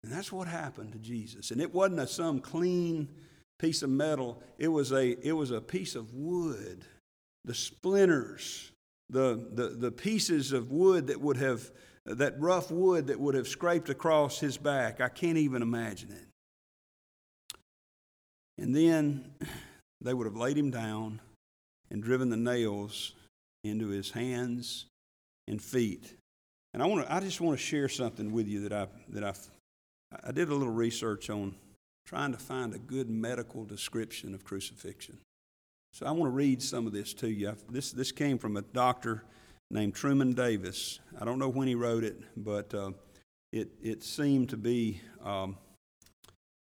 And 0.02 0.12
that's 0.12 0.32
what 0.32 0.48
happened 0.48 0.92
to 0.92 0.98
Jesus. 0.98 1.52
And 1.52 1.60
it 1.60 1.72
wasn't 1.72 2.00
a, 2.00 2.08
some 2.08 2.40
clean 2.40 3.08
piece 3.58 3.82
of 3.82 3.90
metal, 3.90 4.42
it 4.58 4.68
was 4.68 4.92
a, 4.92 5.16
it 5.26 5.32
was 5.32 5.50
a 5.50 5.60
piece 5.60 5.94
of 5.94 6.12
wood. 6.12 6.84
The 7.44 7.54
splinters, 7.54 8.72
the, 9.08 9.48
the, 9.52 9.68
the 9.68 9.92
pieces 9.92 10.52
of 10.52 10.72
wood 10.72 11.06
that 11.06 11.20
would 11.20 11.36
have, 11.36 11.70
that 12.04 12.38
rough 12.40 12.72
wood 12.72 13.06
that 13.06 13.20
would 13.20 13.36
have 13.36 13.46
scraped 13.46 13.88
across 13.88 14.40
his 14.40 14.56
back. 14.58 15.00
I 15.00 15.08
can't 15.08 15.38
even 15.38 15.62
imagine 15.62 16.10
it. 16.10 16.25
And 18.58 18.74
then 18.74 19.32
they 20.00 20.14
would 20.14 20.26
have 20.26 20.36
laid 20.36 20.56
him 20.56 20.70
down 20.70 21.20
and 21.90 22.02
driven 22.02 22.30
the 22.30 22.36
nails 22.36 23.12
into 23.64 23.88
his 23.88 24.10
hands 24.10 24.86
and 25.46 25.60
feet. 25.60 26.14
And 26.74 26.82
I 26.82 26.86
want 26.86 27.06
to, 27.06 27.12
I 27.12 27.20
just 27.20 27.40
want 27.40 27.58
to 27.58 27.64
share 27.64 27.88
something 27.88 28.32
with 28.32 28.46
you 28.46 28.68
that 28.68 28.72
I 28.72 28.86
that 29.10 29.24
I 29.24 29.32
I 30.24 30.32
did 30.32 30.48
a 30.48 30.54
little 30.54 30.72
research 30.72 31.30
on 31.30 31.54
trying 32.06 32.32
to 32.32 32.38
find 32.38 32.74
a 32.74 32.78
good 32.78 33.10
medical 33.10 33.64
description 33.64 34.34
of 34.34 34.44
crucifixion. 34.44 35.18
So 35.92 36.06
I 36.06 36.10
want 36.10 36.30
to 36.30 36.36
read 36.36 36.62
some 36.62 36.86
of 36.86 36.92
this 36.92 37.14
to 37.14 37.28
you. 37.28 37.56
This 37.70 37.92
this 37.92 38.12
came 38.12 38.38
from 38.38 38.56
a 38.56 38.62
doctor 38.62 39.24
named 39.70 39.94
Truman 39.94 40.34
Davis. 40.34 41.00
I 41.20 41.24
don't 41.24 41.38
know 41.38 41.48
when 41.48 41.68
he 41.68 41.74
wrote 41.74 42.04
it, 42.04 42.20
but 42.36 42.72
uh, 42.74 42.90
it 43.52 43.70
it 43.82 44.04
seemed 44.04 44.50
to 44.50 44.56
be 44.56 45.00
um, 45.24 45.56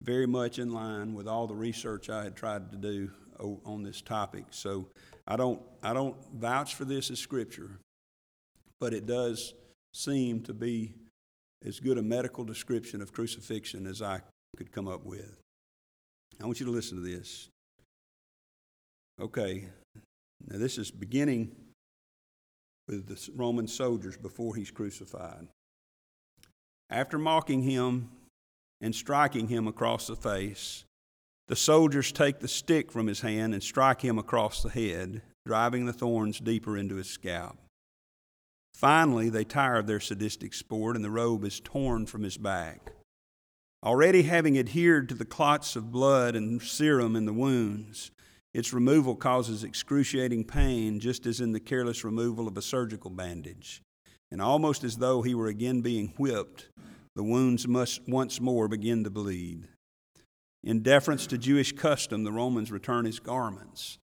very 0.03 0.27
much 0.27 0.59
in 0.59 0.73
line 0.73 1.15
with 1.15 1.29
all 1.29 1.47
the 1.47 1.55
research 1.55 2.09
I 2.09 2.25
had 2.25 2.37
tried 2.37 2.71
to 2.71 2.77
do 2.77 3.11
on 3.65 3.83
this 3.83 4.01
topic. 4.01 4.45
So 4.51 4.87
I 5.27 5.37
don't 5.37 5.61
I 5.83 5.93
don't 5.93 6.17
vouch 6.35 6.75
for 6.75 6.85
this 6.85 7.11
as 7.11 7.19
scripture, 7.19 7.71
but 8.81 8.93
it 8.93 9.07
does 9.07 9.55
seem 9.95 10.43
to 10.43 10.55
be 10.55 10.95
as 11.65 11.81
good 11.81 11.99
a 11.99 12.03
medical 12.03 12.45
description 12.45 13.03
of 13.03 13.13
crucifixion 13.13 13.87
as 13.87 14.01
I 14.01 14.21
could 14.57 14.73
come 14.73 14.89
up 14.89 15.05
with. 15.05 15.37
I 16.41 16.47
want 16.47 16.61
you 16.61 16.67
to 16.67 16.73
listen 16.73 16.97
to 16.97 17.03
this. 17.03 17.49
Okay, 19.21 19.69
now 20.49 20.59
this 20.59 20.79
is 20.79 20.91
beginning 20.91 21.55
with 22.89 23.07
the 23.07 23.31
Roman 23.37 23.69
soldiers 23.69 24.17
before 24.17 24.55
he's 24.57 24.71
crucified. 24.71 25.47
After 26.89 27.19
mocking 27.19 27.63
him 27.63 28.11
and 28.81 28.95
striking 28.95 29.49
him 29.49 29.67
across 29.67 30.07
the 30.07 30.17
face, 30.17 30.85
the 31.49 31.57
soldiers 31.57 32.13
take 32.13 32.39
the 32.39 32.49
stick 32.49 32.93
from 32.93 33.07
his 33.09 33.23
hand 33.23 33.55
and 33.55 33.63
strike 33.63 34.03
him 34.03 34.19
across 34.19 34.63
the 34.63 34.69
head, 34.71 35.23
driving 35.45 35.87
the 35.87 35.93
thorns 35.93 36.39
deeper 36.39 36.77
into 36.77 36.95
his 36.95 37.11
scalp. 37.11 37.59
Finally, 38.73 39.29
they 39.29 39.45
tire 39.45 39.77
of 39.77 39.87
their 39.87 40.01
sadistic 40.01 40.55
sport, 40.55 40.97
and 40.97 41.05
the 41.05 41.11
robe 41.11 41.45
is 41.45 41.61
torn 41.61 42.07
from 42.07 42.23
his 42.23 42.39
back. 42.39 42.93
Already 43.83 44.23
having 44.23 44.59
adhered 44.59 45.09
to 45.09 45.15
the 45.15 45.25
clots 45.25 45.75
of 45.75 45.91
blood 45.91 46.37
and 46.37 46.63
serum 46.63 47.17
in 47.17 47.27
the 47.27 47.33
wounds, 47.33 48.11
its 48.55 48.73
removal 48.73 49.17
causes 49.17 49.65
excruciating 49.65 50.45
pain, 50.45 51.01
just 51.01 51.27
as 51.27 51.41
in 51.41 51.53
the 51.53 51.61
careless 51.61 52.05
removal 52.05 52.47
of 52.47 52.57
a 52.57 52.63
surgical 52.63 53.11
bandage. 53.11 53.83
And 54.31 54.41
almost 54.41 54.85
as 54.85 54.99
though 54.99 55.23
he 55.23 55.35
were 55.35 55.49
again 55.49 55.81
being 55.81 56.13
whipped, 56.17 56.69
the 57.17 57.25
wounds 57.25 57.67
must 57.67 58.09
once 58.09 58.41
more 58.41 58.69
begin 58.69 59.05
to 59.05 59.11
bleed. 59.11 59.69
In 60.63 60.83
deference 60.83 61.27
to 61.29 61.39
Jewish 61.39 61.73
custom, 61.73 62.25
the 62.25 62.33
Romans 62.33 62.71
return 62.71 63.05
his 63.05 63.19
garments. 63.19 63.99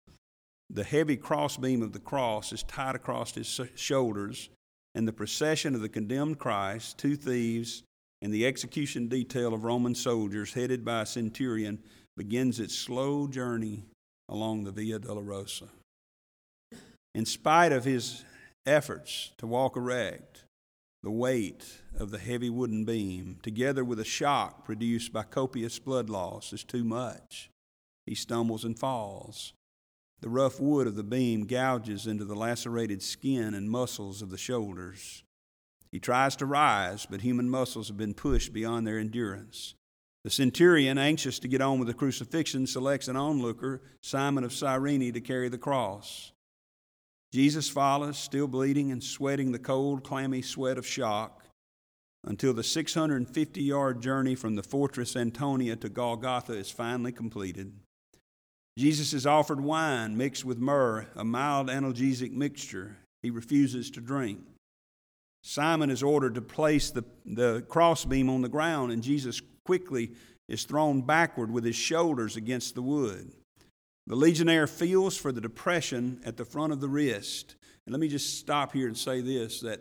The 0.69 0.83
heavy 0.83 1.17
crossbeam 1.17 1.81
of 1.81 1.93
the 1.93 1.99
cross 1.99 2.53
is 2.53 2.63
tied 2.63 2.95
across 2.95 3.33
his 3.33 3.59
shoulders 3.75 4.49
and 4.95 5.07
the 5.07 5.13
procession 5.13 5.75
of 5.75 5.81
the 5.81 5.89
condemned 5.89 6.39
Christ, 6.39 6.97
two 6.97 7.15
thieves, 7.15 7.83
and 8.21 8.33
the 8.33 8.45
execution 8.45 9.07
detail 9.07 9.53
of 9.53 9.63
Roman 9.63 9.95
soldiers 9.95 10.53
headed 10.53 10.85
by 10.85 11.01
a 11.01 11.05
centurion 11.05 11.79
begins 12.15 12.59
its 12.59 12.75
slow 12.75 13.27
journey 13.27 13.83
along 14.29 14.63
the 14.63 14.71
Via 14.71 14.99
Dolorosa. 14.99 15.69
In 17.13 17.25
spite 17.25 17.71
of 17.71 17.83
his 17.83 18.23
efforts 18.65 19.31
to 19.37 19.47
walk 19.47 19.75
erect, 19.75 20.45
the 21.03 21.11
weight 21.11 21.81
of 21.99 22.11
the 22.11 22.17
heavy 22.17 22.49
wooden 22.49 22.85
beam, 22.85 23.37
together 23.43 23.83
with 23.83 23.99
a 23.99 24.05
shock 24.05 24.63
produced 24.63 25.11
by 25.11 25.23
copious 25.23 25.77
blood 25.77 26.09
loss, 26.09 26.53
is 26.53 26.63
too 26.63 26.83
much. 26.83 27.49
He 28.05 28.15
stumbles 28.15 28.63
and 28.63 28.79
falls. 28.79 29.53
The 30.21 30.29
rough 30.29 30.59
wood 30.61 30.87
of 30.87 30.95
the 30.95 31.03
beam 31.03 31.45
gouges 31.45 32.07
into 32.07 32.23
the 32.23 32.35
lacerated 32.35 33.03
skin 33.03 33.53
and 33.53 33.69
muscles 33.69 34.21
of 34.21 34.29
the 34.29 34.37
shoulders. 34.37 35.23
He 35.91 35.99
tries 35.99 36.35
to 36.37 36.45
rise, 36.45 37.05
but 37.05 37.21
human 37.21 37.49
muscles 37.49 37.89
have 37.89 37.97
been 37.97 38.13
pushed 38.13 38.53
beyond 38.53 38.87
their 38.87 38.97
endurance. 38.97 39.75
The 40.23 40.29
centurion, 40.29 40.97
anxious 40.97 41.37
to 41.39 41.49
get 41.49 41.61
on 41.61 41.79
with 41.79 41.89
the 41.89 41.93
crucifixion, 41.93 42.65
selects 42.65 43.09
an 43.09 43.17
onlooker, 43.17 43.81
Simon 44.01 44.45
of 44.45 44.53
Cyrene, 44.53 45.13
to 45.13 45.21
carry 45.21 45.49
the 45.49 45.57
cross. 45.57 46.31
Jesus 47.33 47.67
follows, 47.67 48.19
still 48.19 48.47
bleeding 48.47 48.91
and 48.91 49.03
sweating 49.03 49.51
the 49.51 49.59
cold, 49.59 50.03
clammy 50.03 50.43
sweat 50.43 50.77
of 50.77 50.85
shock, 50.85 51.43
until 52.23 52.53
the 52.53 52.63
650 52.63 53.63
yard 53.63 54.01
journey 54.01 54.35
from 54.35 54.55
the 54.55 54.61
fortress 54.61 55.15
Antonia 55.15 55.75
to 55.77 55.89
Golgotha 55.89 56.53
is 56.53 56.69
finally 56.69 57.11
completed. 57.11 57.73
Jesus 58.77 59.13
is 59.13 59.25
offered 59.25 59.61
wine 59.61 60.15
mixed 60.15 60.45
with 60.45 60.59
myrrh, 60.59 61.07
a 61.15 61.23
mild 61.23 61.69
analgesic 61.69 62.31
mixture 62.31 62.97
he 63.23 63.31
refuses 63.31 63.89
to 63.91 64.01
drink. 64.01 64.39
Simon 65.43 65.89
is 65.89 66.03
ordered 66.03 66.35
to 66.35 66.41
place 66.41 66.91
the, 66.91 67.03
the 67.25 67.65
crossbeam 67.67 68.29
on 68.29 68.43
the 68.43 68.49
ground, 68.49 68.91
and 68.91 69.01
Jesus 69.01 69.41
quickly 69.65 70.11
is 70.47 70.65
thrown 70.65 71.01
backward 71.01 71.51
with 71.51 71.63
his 71.63 71.75
shoulders 71.75 72.35
against 72.35 72.75
the 72.75 72.81
wood. 72.81 73.31
The 74.07 74.15
legionnaire 74.15 74.67
feels 74.67 75.15
for 75.15 75.31
the 75.31 75.41
depression 75.41 76.19
at 76.25 76.37
the 76.37 76.45
front 76.45 76.73
of 76.73 76.81
the 76.81 76.89
wrist. 76.89 77.55
And 77.85 77.93
let 77.93 77.99
me 77.99 78.07
just 78.07 78.39
stop 78.39 78.73
here 78.73 78.87
and 78.87 78.97
say 78.97 79.21
this 79.21 79.61
that 79.61 79.79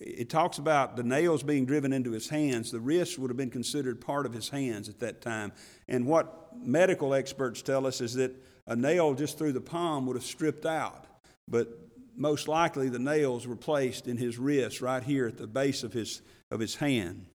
it 0.00 0.28
talks 0.28 0.58
about 0.58 0.96
the 0.96 1.02
nails 1.02 1.42
being 1.42 1.66
driven 1.66 1.92
into 1.92 2.12
his 2.12 2.28
hands. 2.28 2.70
The 2.70 2.80
wrist 2.80 3.18
would 3.18 3.30
have 3.30 3.36
been 3.36 3.50
considered 3.50 4.00
part 4.00 4.26
of 4.26 4.32
his 4.32 4.48
hands 4.48 4.88
at 4.88 5.00
that 5.00 5.20
time. 5.20 5.52
And 5.88 6.06
what 6.06 6.56
medical 6.56 7.14
experts 7.14 7.62
tell 7.62 7.86
us 7.86 8.00
is 8.00 8.14
that 8.14 8.34
a 8.66 8.76
nail 8.76 9.14
just 9.14 9.38
through 9.38 9.52
the 9.52 9.60
palm 9.60 10.06
would 10.06 10.16
have 10.16 10.24
stripped 10.24 10.66
out. 10.66 11.06
But 11.48 11.68
most 12.16 12.48
likely 12.48 12.88
the 12.88 12.98
nails 12.98 13.46
were 13.46 13.56
placed 13.56 14.06
in 14.06 14.16
his 14.16 14.38
wrist 14.38 14.80
right 14.80 15.02
here 15.02 15.26
at 15.26 15.36
the 15.36 15.46
base 15.46 15.82
of 15.82 15.92
his, 15.92 16.22
of 16.50 16.60
his 16.60 16.76
hand. 16.76 17.26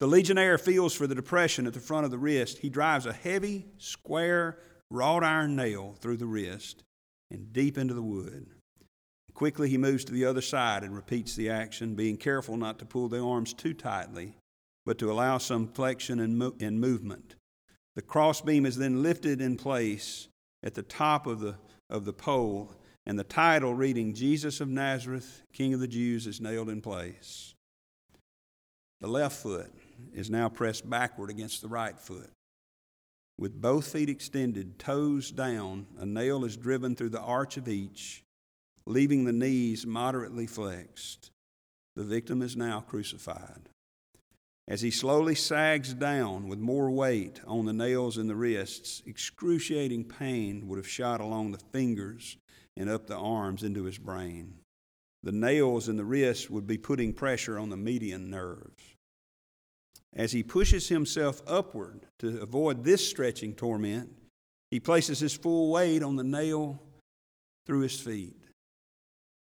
The 0.00 0.06
legionnaire 0.06 0.58
feels 0.58 0.92
for 0.92 1.06
the 1.06 1.14
depression 1.14 1.66
at 1.66 1.72
the 1.72 1.80
front 1.80 2.04
of 2.04 2.10
the 2.10 2.18
wrist. 2.18 2.58
He 2.58 2.68
drives 2.68 3.06
a 3.06 3.12
heavy, 3.12 3.66
square, 3.78 4.58
wrought 4.94 5.24
iron 5.24 5.56
nail 5.56 5.96
through 6.00 6.16
the 6.16 6.26
wrist 6.26 6.84
and 7.30 7.52
deep 7.52 7.76
into 7.76 7.94
the 7.94 8.02
wood. 8.02 8.46
Quickly, 9.34 9.68
he 9.68 9.76
moves 9.76 10.04
to 10.04 10.12
the 10.12 10.24
other 10.24 10.40
side 10.40 10.84
and 10.84 10.94
repeats 10.94 11.34
the 11.34 11.50
action, 11.50 11.96
being 11.96 12.16
careful 12.16 12.56
not 12.56 12.78
to 12.78 12.84
pull 12.84 13.08
the 13.08 13.20
arms 13.20 13.52
too 13.52 13.74
tightly, 13.74 14.36
but 14.86 14.96
to 14.98 15.10
allow 15.10 15.38
some 15.38 15.66
flexion 15.66 16.20
and, 16.20 16.38
mo- 16.38 16.54
and 16.60 16.80
movement. 16.80 17.34
The 17.96 18.02
crossbeam 18.02 18.64
is 18.64 18.76
then 18.76 19.02
lifted 19.02 19.40
in 19.40 19.56
place 19.56 20.28
at 20.62 20.74
the 20.74 20.82
top 20.82 21.26
of 21.26 21.40
the, 21.40 21.56
of 21.90 22.04
the 22.04 22.12
pole, 22.12 22.72
and 23.04 23.18
the 23.18 23.24
title 23.24 23.74
reading 23.74 24.14
Jesus 24.14 24.60
of 24.60 24.68
Nazareth, 24.68 25.42
King 25.52 25.74
of 25.74 25.80
the 25.80 25.88
Jews, 25.88 26.26
is 26.26 26.40
nailed 26.40 26.70
in 26.70 26.80
place. 26.80 27.54
The 29.00 29.08
left 29.08 29.42
foot 29.42 29.72
is 30.14 30.30
now 30.30 30.48
pressed 30.48 30.88
backward 30.88 31.30
against 31.30 31.60
the 31.60 31.68
right 31.68 31.98
foot. 31.98 32.30
With 33.38 33.60
both 33.60 33.92
feet 33.92 34.08
extended, 34.08 34.78
toes 34.78 35.30
down, 35.30 35.86
a 35.98 36.06
nail 36.06 36.44
is 36.44 36.56
driven 36.56 36.94
through 36.94 37.10
the 37.10 37.20
arch 37.20 37.56
of 37.56 37.68
each 37.68 38.24
leaving 38.86 39.24
the 39.24 39.32
knees 39.32 39.86
moderately 39.86 40.46
flexed. 40.46 41.30
The 41.96 42.04
victim 42.04 42.42
is 42.42 42.56
now 42.56 42.80
crucified. 42.80 43.68
As 44.66 44.80
he 44.80 44.90
slowly 44.90 45.34
sags 45.34 45.92
down 45.92 46.48
with 46.48 46.58
more 46.58 46.90
weight 46.90 47.40
on 47.46 47.66
the 47.66 47.72
nails 47.72 48.16
in 48.16 48.28
the 48.28 48.36
wrists, 48.36 49.02
excruciating 49.06 50.04
pain 50.04 50.66
would 50.68 50.78
have 50.78 50.88
shot 50.88 51.20
along 51.20 51.52
the 51.52 51.58
fingers 51.58 52.38
and 52.76 52.88
up 52.88 53.06
the 53.06 53.16
arms 53.16 53.62
into 53.62 53.84
his 53.84 53.98
brain. 53.98 54.54
The 55.22 55.32
nails 55.32 55.88
in 55.88 55.96
the 55.96 56.04
wrists 56.04 56.50
would 56.50 56.66
be 56.66 56.78
putting 56.78 57.12
pressure 57.12 57.58
on 57.58 57.70
the 57.70 57.76
median 57.76 58.30
nerves. 58.30 58.93
As 60.14 60.32
he 60.32 60.42
pushes 60.42 60.88
himself 60.88 61.42
upward 61.46 62.06
to 62.20 62.40
avoid 62.40 62.84
this 62.84 63.06
stretching 63.06 63.54
torment, 63.54 64.10
he 64.70 64.78
places 64.78 65.18
his 65.18 65.34
full 65.34 65.70
weight 65.70 66.02
on 66.02 66.16
the 66.16 66.24
nail 66.24 66.80
through 67.66 67.80
his 67.80 67.98
feet. 67.98 68.36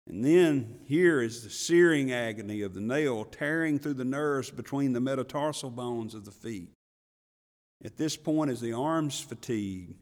And 0.07 0.25
then 0.25 0.81
here 0.87 1.23
is 1.23 1.45
the 1.45 1.51
searing 1.51 2.13
agony 2.13 2.63
of 2.63 2.75
the 2.75 2.81
nail 2.81 3.25
tearing 3.25 3.79
through 3.79 3.95
the 3.95 4.05
nerves 4.05 4.51
between 4.51 4.93
the 4.93 5.01
metatarsal 5.01 5.71
bones 5.71 6.15
of 6.15 6.25
the 6.25 6.31
feet. 6.31 6.73
At 7.85 7.97
this 7.97 8.17
point, 8.17 8.51
as 8.51 8.61
the 8.61 8.73
arms 8.73 9.21
fatigue, 9.21 9.97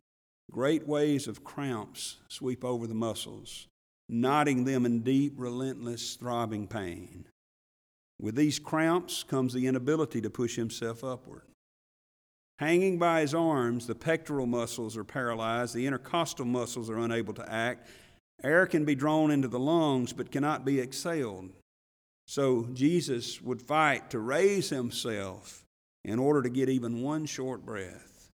great 0.51 0.89
waves 0.89 1.29
of 1.29 1.45
cramps 1.45 2.17
sweep 2.29 2.65
over 2.65 2.87
the 2.87 2.95
muscles, 2.95 3.69
knotting 4.09 4.65
them 4.65 4.87
in 4.87 5.01
deep, 5.01 5.35
relentless, 5.37 6.17
throbbing 6.17 6.67
pain. 6.67 7.27
With 8.21 8.35
these 8.35 8.59
cramps 8.59 9.23
comes 9.23 9.53
the 9.53 9.67
inability 9.67 10.21
to 10.23 10.31
push 10.31 10.57
himself 10.57 11.05
upward. 11.05 11.43
Hanging 12.59 12.99
by 12.99 13.21
his 13.21 13.35
arms, 13.35 13.87
the 13.87 13.95
pectoral 13.95 14.47
muscles 14.47 14.97
are 14.97 15.05
paralyzed, 15.05 15.75
the 15.75 15.87
intercostal 15.87 16.45
muscles 16.45 16.91
are 16.91 16.99
unable 16.99 17.33
to 17.35 17.53
act. 17.53 17.89
Air 18.43 18.67
can 18.67 18.85
be 18.85 18.97
drawn 18.97 19.31
into 19.31 19.47
the 19.47 19.61
lungs 19.61 20.13
but 20.13 20.33
cannot 20.33 20.65
be 20.65 20.81
exhaled. 20.81 21.53
So 22.27 22.69
Jesus 22.73 23.41
would 23.41 23.63
fight 23.63 24.11
to 24.11 24.19
raise 24.19 24.71
himself 24.71 25.65
in 26.05 26.19
order 26.19 26.43
to 26.43 26.51
get 26.51 26.69
even 26.69 27.03
one 27.03 27.27
short 27.27 27.65
breath. 27.65 28.31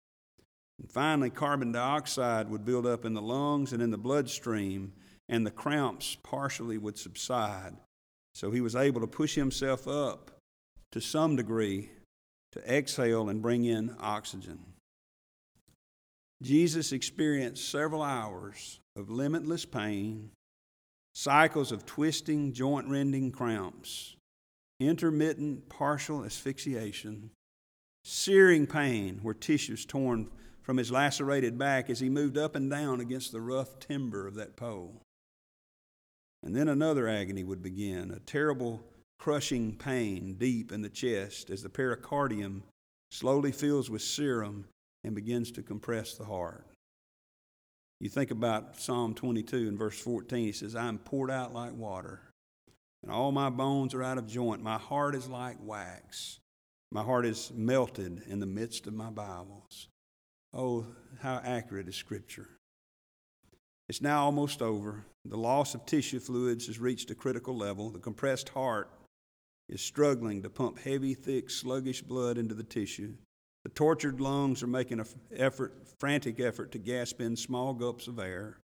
And 0.79 0.91
finally, 0.91 1.29
carbon 1.29 1.71
dioxide 1.71 2.49
would 2.49 2.65
build 2.65 2.85
up 2.85 3.05
in 3.05 3.13
the 3.13 3.21
lungs 3.21 3.73
and 3.73 3.81
in 3.81 3.91
the 3.91 3.97
bloodstream, 3.97 4.93
and 5.29 5.45
the 5.45 5.51
cramps 5.51 6.17
partially 6.23 6.77
would 6.77 6.97
subside. 6.97 7.75
So 8.33 8.51
he 8.51 8.61
was 8.61 8.75
able 8.75 9.01
to 9.01 9.07
push 9.07 9.35
himself 9.35 9.87
up 9.87 10.31
to 10.91 11.01
some 11.01 11.35
degree 11.35 11.91
to 12.53 12.59
exhale 12.73 13.29
and 13.29 13.41
bring 13.41 13.65
in 13.65 13.95
oxygen. 13.99 14.59
Jesus 16.41 16.91
experienced 16.91 17.69
several 17.69 18.01
hours 18.01 18.79
of 18.95 19.09
limitless 19.09 19.63
pain, 19.63 20.31
cycles 21.13 21.71
of 21.71 21.85
twisting, 21.85 22.51
joint 22.51 22.87
rending 22.87 23.31
cramps, 23.31 24.15
intermittent 24.79 25.69
partial 25.69 26.25
asphyxiation, 26.25 27.29
searing 28.03 28.65
pain 28.65 29.19
where 29.21 29.35
tissues 29.35 29.85
torn 29.85 30.29
from 30.63 30.77
his 30.77 30.91
lacerated 30.91 31.57
back 31.57 31.89
as 31.89 31.99
he 31.99 32.09
moved 32.09 32.37
up 32.37 32.55
and 32.55 32.69
down 32.69 32.99
against 32.99 33.31
the 33.31 33.41
rough 33.41 33.79
timber 33.79 34.27
of 34.27 34.35
that 34.35 34.55
pole. 34.55 35.01
And 36.43 36.55
then 36.55 36.67
another 36.67 37.07
agony 37.07 37.43
would 37.43 37.61
begin, 37.61 38.11
a 38.11 38.19
terrible 38.19 38.81
crushing 39.19 39.75
pain 39.75 40.35
deep 40.39 40.71
in 40.71 40.81
the 40.81 40.89
chest 40.89 41.49
as 41.49 41.61
the 41.61 41.69
pericardium 41.69 42.63
slowly 43.11 43.51
fills 43.51 43.89
with 43.89 44.01
serum 44.01 44.65
and 45.03 45.13
begins 45.13 45.51
to 45.51 45.61
compress 45.61 46.15
the 46.15 46.25
heart. 46.25 46.65
You 47.99 48.09
think 48.09 48.31
about 48.31 48.77
Psalm 48.77 49.13
22 49.13 49.67
and 49.67 49.77
verse 49.77 49.99
14, 49.99 50.45
he 50.45 50.51
says, 50.51 50.75
I 50.75 50.87
am 50.87 50.97
poured 50.97 51.29
out 51.29 51.53
like 51.53 51.73
water, 51.73 52.21
and 53.03 53.11
all 53.11 53.31
my 53.31 53.51
bones 53.51 53.93
are 53.93 54.01
out 54.01 54.17
of 54.17 54.25
joint. 54.25 54.63
My 54.63 54.79
heart 54.79 55.13
is 55.13 55.27
like 55.27 55.57
wax. 55.61 56.39
My 56.91 57.03
heart 57.03 57.25
is 57.25 57.51
melted 57.55 58.23
in 58.27 58.39
the 58.39 58.45
midst 58.47 58.87
of 58.87 58.93
my 58.93 59.11
bowels. 59.11 59.87
Oh, 60.53 60.87
how 61.21 61.41
accurate 61.43 61.87
is 61.87 61.95
Scripture. 61.95 62.49
It's 63.91 64.01
now 64.01 64.23
almost 64.23 64.61
over. 64.61 65.03
The 65.25 65.35
loss 65.35 65.75
of 65.75 65.85
tissue 65.85 66.21
fluids 66.21 66.67
has 66.67 66.79
reached 66.79 67.11
a 67.11 67.13
critical 67.13 67.57
level. 67.57 67.89
The 67.89 67.99
compressed 67.99 68.47
heart 68.47 68.89
is 69.67 69.81
struggling 69.81 70.41
to 70.43 70.49
pump 70.49 70.79
heavy, 70.79 71.13
thick, 71.13 71.49
sluggish 71.49 72.01
blood 72.01 72.37
into 72.37 72.55
the 72.55 72.63
tissue. 72.63 73.15
The 73.65 73.69
tortured 73.71 74.21
lungs 74.21 74.63
are 74.63 74.67
making 74.67 75.01
an 75.01 75.07
effort, 75.35 75.73
frantic 75.99 76.39
effort 76.39 76.71
to 76.71 76.77
gasp 76.77 77.19
in 77.19 77.35
small 77.35 77.73
gulps 77.73 78.07
of 78.07 78.17
air. 78.17 78.59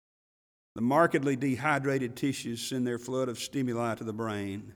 The 0.76 0.82
markedly 0.82 1.38
dehydrated 1.38 2.18
tissues 2.18 2.62
send 2.62 2.86
their 2.86 3.00
flood 3.00 3.30
of 3.30 3.40
stimuli 3.40 3.96
to 3.96 4.04
the 4.04 4.12
brain. 4.12 4.74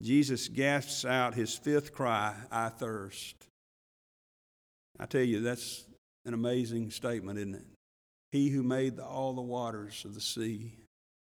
Jesus 0.00 0.46
gasps 0.46 1.04
out 1.04 1.34
his 1.34 1.52
fifth 1.52 1.92
cry, 1.92 2.36
I 2.48 2.68
thirst. 2.68 3.34
I 5.00 5.06
tell 5.06 5.24
you, 5.24 5.40
that's 5.40 5.84
an 6.26 6.32
amazing 6.32 6.92
statement, 6.92 7.40
isn't 7.40 7.56
it? 7.56 7.73
He 8.34 8.48
who 8.48 8.64
made 8.64 8.96
the, 8.96 9.04
all 9.04 9.32
the 9.32 9.42
waters 9.42 10.04
of 10.04 10.14
the 10.14 10.20
sea, 10.20 10.72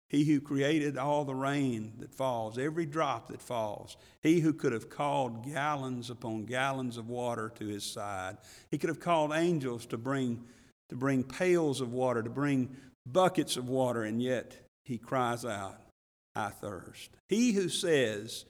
he 0.09 0.23
who 0.23 0.41
created 0.41 0.97
all 0.97 1.25
the 1.25 1.35
rain 1.35 1.93
that 1.99 2.11
falls, 2.11 2.57
every 2.57 2.87
drop 2.87 3.27
that 3.27 3.39
falls, 3.39 3.97
he 4.23 4.39
who 4.39 4.51
could 4.51 4.73
have 4.73 4.89
called 4.89 5.45
gallons 5.45 6.09
upon 6.09 6.45
gallons 6.45 6.97
of 6.97 7.07
water 7.07 7.51
to 7.59 7.67
his 7.67 7.83
side, 7.83 8.37
he 8.71 8.79
could 8.79 8.87
have 8.89 8.99
called 8.99 9.31
angels 9.31 9.85
to 9.85 9.97
bring, 9.99 10.43
to 10.89 10.95
bring 10.95 11.21
pails 11.21 11.81
of 11.81 11.93
water, 11.93 12.23
to 12.23 12.31
bring 12.31 12.75
buckets 13.05 13.57
of 13.57 13.69
water, 13.69 14.01
and 14.01 14.19
yet 14.19 14.57
he 14.83 14.97
cries 14.97 15.45
out, 15.45 15.79
I 16.33 16.49
thirst. 16.49 17.11
He 17.29 17.51
who 17.51 17.69
says 17.69 18.45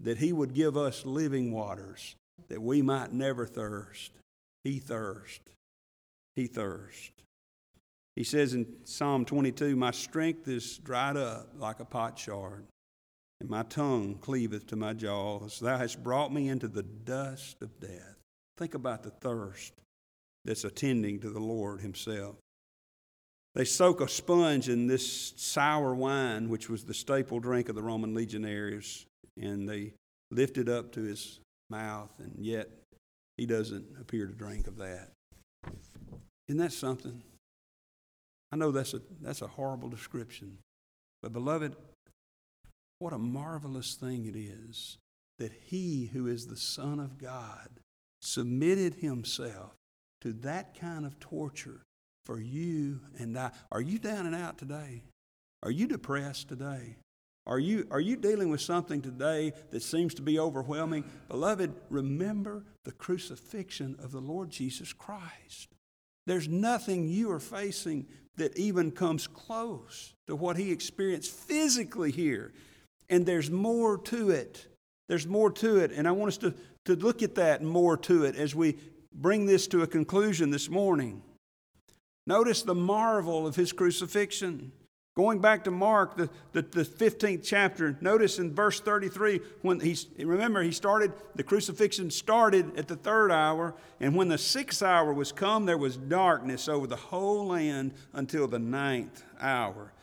that 0.00 0.18
he 0.18 0.32
would 0.32 0.52
give 0.52 0.76
us 0.76 1.06
living 1.06 1.52
waters 1.52 2.16
that 2.48 2.60
we 2.60 2.82
might 2.82 3.12
never 3.12 3.46
thirst, 3.46 4.10
he 4.64 4.80
thirst. 4.80 5.42
He 6.34 6.48
thirst. 6.48 7.12
He 8.16 8.24
says 8.24 8.54
in 8.54 8.66
Psalm 8.84 9.26
22, 9.26 9.76
My 9.76 9.90
strength 9.90 10.48
is 10.48 10.78
dried 10.78 11.18
up 11.18 11.50
like 11.58 11.80
a 11.80 11.84
potsherd, 11.84 12.64
and 13.40 13.50
my 13.50 13.62
tongue 13.64 14.16
cleaveth 14.16 14.66
to 14.68 14.76
my 14.76 14.94
jaws. 14.94 15.60
Thou 15.60 15.76
hast 15.76 16.02
brought 16.02 16.32
me 16.32 16.48
into 16.48 16.66
the 16.66 16.82
dust 16.82 17.60
of 17.60 17.78
death. 17.78 18.16
Think 18.56 18.74
about 18.74 19.02
the 19.02 19.10
thirst 19.10 19.74
that's 20.46 20.64
attending 20.64 21.20
to 21.20 21.30
the 21.30 21.40
Lord 21.40 21.82
Himself. 21.82 22.36
They 23.54 23.66
soak 23.66 24.00
a 24.00 24.08
sponge 24.08 24.68
in 24.68 24.86
this 24.86 25.34
sour 25.36 25.94
wine, 25.94 26.48
which 26.48 26.70
was 26.70 26.84
the 26.84 26.94
staple 26.94 27.40
drink 27.40 27.68
of 27.68 27.74
the 27.74 27.82
Roman 27.82 28.14
legionaries, 28.14 29.04
and 29.40 29.68
they 29.68 29.92
lift 30.30 30.58
it 30.58 30.68
up 30.68 30.92
to 30.92 31.02
his 31.02 31.40
mouth, 31.70 32.10
and 32.18 32.34
yet 32.38 32.68
he 33.36 33.46
doesn't 33.46 33.84
appear 34.00 34.26
to 34.26 34.32
drink 34.32 34.66
of 34.66 34.76
that. 34.78 35.10
Isn't 36.48 36.58
that 36.58 36.72
something? 36.72 37.22
I 38.52 38.56
know 38.56 38.70
that's 38.70 38.94
a, 38.94 39.00
that's 39.20 39.42
a 39.42 39.46
horrible 39.46 39.88
description, 39.88 40.58
but 41.22 41.32
beloved, 41.32 41.74
what 42.98 43.12
a 43.12 43.18
marvelous 43.18 43.94
thing 43.94 44.26
it 44.26 44.36
is 44.36 44.98
that 45.38 45.52
he 45.66 46.10
who 46.12 46.26
is 46.26 46.46
the 46.46 46.56
Son 46.56 46.98
of 46.98 47.18
God 47.18 47.68
submitted 48.22 48.94
himself 48.94 49.74
to 50.22 50.32
that 50.32 50.78
kind 50.78 51.04
of 51.04 51.20
torture 51.20 51.82
for 52.24 52.40
you 52.40 53.00
and 53.18 53.38
I. 53.38 53.50
Are 53.70 53.80
you 53.80 53.98
down 53.98 54.26
and 54.26 54.34
out 54.34 54.58
today? 54.58 55.02
Are 55.62 55.70
you 55.70 55.86
depressed 55.86 56.48
today? 56.48 56.96
Are 57.46 57.58
you, 57.58 57.86
are 57.90 58.00
you 58.00 58.16
dealing 58.16 58.48
with 58.48 58.60
something 58.60 59.00
today 59.00 59.52
that 59.70 59.82
seems 59.82 60.14
to 60.14 60.22
be 60.22 60.38
overwhelming? 60.38 61.04
Beloved, 61.28 61.72
remember 61.90 62.64
the 62.84 62.92
crucifixion 62.92 63.96
of 64.02 64.10
the 64.10 64.20
Lord 64.20 64.50
Jesus 64.50 64.92
Christ. 64.92 65.68
There's 66.26 66.48
nothing 66.48 67.06
you 67.08 67.30
are 67.30 67.38
facing 67.38 68.06
that 68.36 68.56
even 68.56 68.90
comes 68.90 69.26
close 69.26 70.14
to 70.26 70.36
what 70.36 70.56
he 70.56 70.70
experienced 70.70 71.30
physically 71.30 72.10
here. 72.10 72.52
And 73.08 73.24
there's 73.24 73.50
more 73.50 73.98
to 73.98 74.30
it. 74.30 74.66
There's 75.08 75.26
more 75.26 75.50
to 75.52 75.78
it. 75.78 75.92
And 75.92 76.06
I 76.08 76.12
want 76.12 76.28
us 76.28 76.38
to, 76.38 76.54
to 76.86 76.96
look 76.96 77.22
at 77.22 77.36
that 77.36 77.62
more 77.62 77.96
to 77.98 78.24
it 78.24 78.36
as 78.36 78.54
we 78.54 78.76
bring 79.12 79.46
this 79.46 79.66
to 79.68 79.82
a 79.82 79.86
conclusion 79.86 80.50
this 80.50 80.68
morning. 80.68 81.22
Notice 82.26 82.62
the 82.62 82.74
marvel 82.74 83.46
of 83.46 83.56
his 83.56 83.72
crucifixion. 83.72 84.72
Going 85.16 85.38
back 85.38 85.64
to 85.64 85.70
Mark, 85.70 86.18
the, 86.18 86.28
the, 86.52 86.60
the, 86.60 86.84
15th 86.84 87.42
chapter, 87.42 87.96
notice 88.02 88.38
in 88.38 88.54
verse 88.54 88.80
33, 88.80 89.40
when 89.62 89.80
he, 89.80 89.96
remember, 90.18 90.62
he 90.62 90.72
started, 90.72 91.10
the 91.34 91.42
crucifixion 91.42 92.10
started 92.10 92.78
at 92.78 92.86
the 92.86 92.96
third 92.96 93.32
hour, 93.32 93.74
and 93.98 94.14
when 94.14 94.28
the 94.28 94.36
sixth 94.36 94.82
hour 94.82 95.14
was 95.14 95.32
come, 95.32 95.64
there 95.64 95.78
was 95.78 95.96
darkness 95.96 96.68
over 96.68 96.86
the 96.86 96.96
whole 96.96 97.46
land 97.46 97.94
until 98.12 98.46
the 98.46 98.58
ninth 98.58 99.24
hour. 99.40 99.94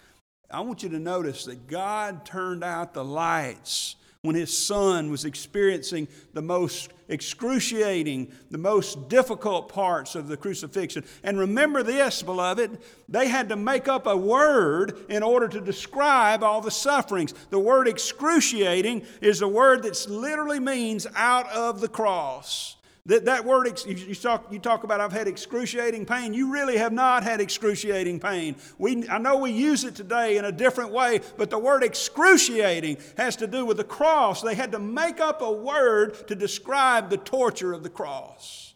I 0.50 0.62
want 0.62 0.82
you 0.82 0.90
to 0.90 1.00
notice 1.00 1.46
that 1.46 1.68
God 1.68 2.26
turned 2.26 2.64
out 2.64 2.96
the 2.96 3.06
lights 3.06 3.98
when 4.24 4.36
his 4.36 4.58
son 4.58 5.12
was 5.12 5.26
experiencing 5.26 6.08
the 6.32 6.42
most 6.42 6.90
excruciating, 7.10 8.32
the 8.50 8.58
most 8.58 9.10
difficult 9.10 9.68
parts 9.68 10.16
of 10.16 10.30
the 10.30 10.38
crucifixion. 10.38 11.04
And 11.24 11.38
remember 11.38 11.84
this, 11.84 12.24
beloved, 12.24 12.78
they 13.10 13.28
had 13.28 13.50
to 13.50 13.58
make 13.58 13.90
up 13.90 14.08
a 14.08 14.16
word 14.16 14.96
in 15.10 15.24
order 15.24 15.50
to 15.50 15.60
describe 15.60 16.42
all 16.42 16.62
the 16.62 16.72
sufferings. 16.72 17.34
The 17.50 17.60
word 17.60 17.90
excruciating 17.90 19.06
is 19.20 19.42
a 19.42 19.48
word 19.48 19.84
that 19.84 20.10
literally 20.10 20.62
means 20.62 21.06
out 21.16 21.52
of 21.52 21.82
the 21.82 21.90
cross. 21.90 22.78
That, 23.06 23.26
that 23.26 23.44
word, 23.44 23.68
you 23.86 24.16
talk, 24.16 24.48
you 24.50 24.60
talk 24.60 24.86
about 24.86 25.02
I've 25.02 25.12
had 25.12 25.28
excruciating 25.28 26.06
pain. 26.06 26.34
You 26.34 26.54
really 26.54 26.78
have 26.78 26.94
not 26.94 27.24
had 27.24 27.42
excruciating 27.42 28.22
pain. 28.22 28.56
We, 28.78 29.10
I 29.10 29.18
know 29.18 29.38
we 29.38 29.52
use 29.52 29.84
it 29.84 29.94
today 29.94 30.38
in 30.38 30.46
a 30.46 30.54
different 30.54 30.92
way, 30.92 31.20
but 31.36 31.50
the 31.50 31.60
word 31.60 31.84
excruciating 31.84 32.98
has 33.18 33.36
to 33.38 33.48
do 33.48 33.66
with 33.66 33.76
the 33.76 33.84
cross. 33.84 34.42
They 34.42 34.56
had 34.56 34.72
to 34.72 34.80
make 34.80 35.20
up 35.20 35.42
a 35.42 35.52
word 35.52 36.28
to 36.28 36.36
describe 36.36 37.10
the 37.10 37.18
torture 37.18 37.74
of 37.74 37.84
the 37.84 37.90
cross. 37.90 38.74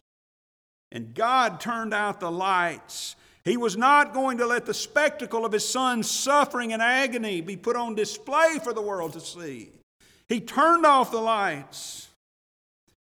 And 0.91 1.13
God 1.13 1.61
turned 1.61 1.93
out 1.93 2.19
the 2.19 2.31
lights. 2.31 3.15
He 3.45 3.55
was 3.55 3.77
not 3.77 4.13
going 4.13 4.39
to 4.39 4.45
let 4.45 4.65
the 4.65 4.73
spectacle 4.73 5.45
of 5.45 5.53
his 5.53 5.67
son's 5.67 6.11
suffering 6.11 6.73
and 6.73 6.81
agony 6.81 7.39
be 7.39 7.55
put 7.55 7.77
on 7.77 7.95
display 7.95 8.59
for 8.61 8.73
the 8.73 8.81
world 8.81 9.13
to 9.13 9.21
see. 9.21 9.69
He 10.27 10.41
turned 10.41 10.85
off 10.85 11.11
the 11.11 11.21
lights. 11.21 12.06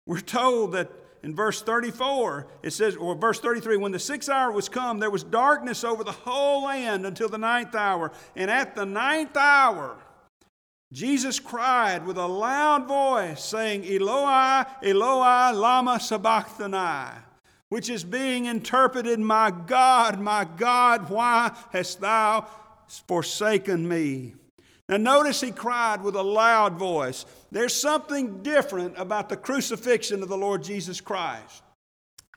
We're 0.08 0.20
told 0.20 0.72
that 0.72 0.90
in 1.22 1.36
verse 1.36 1.60
34, 1.60 2.46
it 2.62 2.70
says, 2.70 2.96
or 2.96 3.14
verse 3.14 3.40
33, 3.40 3.76
when 3.76 3.92
the 3.92 3.98
sixth 3.98 4.30
hour 4.30 4.50
was 4.50 4.66
come, 4.66 5.00
there 5.00 5.10
was 5.10 5.22
darkness 5.22 5.84
over 5.84 6.02
the 6.02 6.12
whole 6.12 6.64
land 6.64 7.04
until 7.04 7.28
the 7.28 7.36
ninth 7.36 7.74
hour. 7.74 8.10
And 8.34 8.50
at 8.50 8.74
the 8.74 8.86
ninth 8.86 9.36
hour, 9.36 9.98
Jesus 10.94 11.38
cried 11.38 12.06
with 12.06 12.16
a 12.16 12.26
loud 12.26 12.88
voice, 12.88 13.44
saying, 13.44 13.84
Eloi, 13.84 14.64
Eloi, 14.82 15.52
Lama 15.52 16.00
Sabachthani, 16.00 17.20
which 17.68 17.90
is 17.90 18.02
being 18.02 18.46
interpreted, 18.46 19.20
My 19.20 19.50
God, 19.50 20.18
my 20.18 20.46
God, 20.56 21.10
why 21.10 21.54
hast 21.70 22.00
thou 22.00 22.46
forsaken 23.06 23.86
me? 23.86 24.37
Now, 24.88 24.96
notice 24.96 25.40
he 25.42 25.50
cried 25.50 26.02
with 26.02 26.14
a 26.14 26.22
loud 26.22 26.78
voice. 26.78 27.26
There's 27.50 27.74
something 27.74 28.42
different 28.42 28.94
about 28.96 29.28
the 29.28 29.36
crucifixion 29.36 30.22
of 30.22 30.30
the 30.30 30.38
Lord 30.38 30.62
Jesus 30.62 31.00
Christ. 31.00 31.62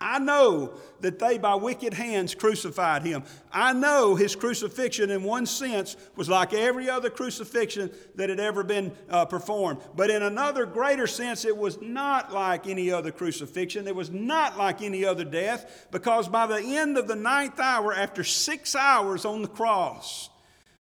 I 0.01 0.17
know 0.17 0.73
that 1.01 1.19
they 1.19 1.37
by 1.37 1.53
wicked 1.55 1.93
hands 1.93 2.33
crucified 2.33 3.03
him. 3.03 3.23
I 3.53 3.71
know 3.73 4.15
his 4.15 4.35
crucifixion, 4.35 5.11
in 5.11 5.21
one 5.21 5.45
sense, 5.45 5.95
was 6.15 6.27
like 6.27 6.53
every 6.53 6.89
other 6.89 7.11
crucifixion 7.11 7.91
that 8.15 8.29
had 8.29 8.39
ever 8.39 8.63
been 8.63 8.93
uh, 9.09 9.25
performed. 9.25 9.79
But 9.95 10.09
in 10.09 10.23
another 10.23 10.65
greater 10.65 11.05
sense, 11.05 11.45
it 11.45 11.55
was 11.55 11.79
not 11.81 12.33
like 12.33 12.67
any 12.67 12.91
other 12.91 13.11
crucifixion. 13.11 13.87
It 13.87 13.95
was 13.95 14.09
not 14.09 14.57
like 14.57 14.81
any 14.81 15.05
other 15.05 15.23
death, 15.23 15.87
because 15.91 16.27
by 16.27 16.47
the 16.47 16.59
end 16.59 16.97
of 16.97 17.07
the 17.07 17.15
ninth 17.15 17.59
hour, 17.59 17.93
after 17.93 18.23
six 18.23 18.75
hours 18.75 19.23
on 19.23 19.43
the 19.43 19.47
cross, 19.47 20.30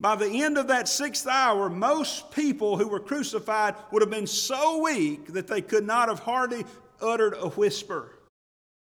by 0.05 0.17
the 0.17 0.43
end 0.43 0.59
of 0.59 0.69
that 0.69 0.87
sixth 0.87 1.27
hour, 1.27 1.71
most 1.71 2.31
people 2.31 2.77
who 2.77 2.87
were 2.87 3.01
crucified 3.01 3.75
would 3.91 4.03
have 4.03 4.11
been 4.11 4.27
so 4.27 4.83
weak 4.83 5.33
that 5.33 5.47
they 5.47 5.63
could 5.63 5.87
not 5.87 6.11
have 6.11 6.19
hardly 6.19 6.67
uttered 7.01 7.33
a 7.39 7.49
whisper. 7.49 8.11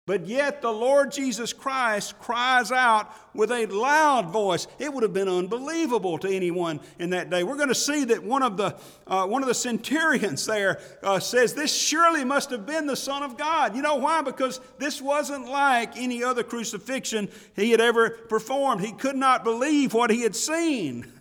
But 0.07 0.27
yet 0.27 0.61
the 0.61 0.71
Lord 0.71 1.13
Jesus 1.13 1.55
Christ 1.55 2.19
cries 2.19 2.71
out 2.71 3.11
with 3.33 3.51
a 3.51 3.65
loud 3.65 4.29
voice. 4.29 4.67
It 4.79 4.93
would 4.93 5.03
have 5.03 5.15
been 5.15 5.31
unbelievable 5.31 6.19
to 6.19 6.29
anyone 6.29 6.79
in 6.99 7.09
that 7.11 7.31
day. 7.31 7.43
We're 7.43 7.57
going 7.57 7.69
to 7.69 7.75
see 7.75 8.05
that 8.05 8.23
one 8.23 8.43
of 8.43 8.59
the, 8.59 8.77
uh, 9.07 9.27
one 9.27 9.41
of 9.41 9.49
the 9.49 9.55
centurions 9.55 10.45
there 10.45 10.79
uh, 11.03 11.21
says, 11.21 11.55
This 11.55 11.75
surely 11.75 12.23
must 12.23 12.51
have 12.51 12.67
been 12.67 12.87
the 12.87 12.97
Son 12.97 13.23
of 13.23 13.39
God. 13.39 13.75
You 13.75 13.81
know 13.81 13.97
why? 13.97 14.21
Because 14.21 14.61
this 14.77 15.01
wasn't 15.01 15.49
like 15.49 15.97
any 15.97 16.23
other 16.23 16.43
crucifixion 16.43 17.31
he 17.57 17.71
had 17.71 17.81
ever 17.81 18.11
performed. 18.11 18.83
He 18.83 18.93
could 18.93 19.17
not 19.17 19.43
believe 19.43 19.95
what 19.95 20.11
he 20.11 20.21
had 20.21 20.37
seen. 20.37 21.14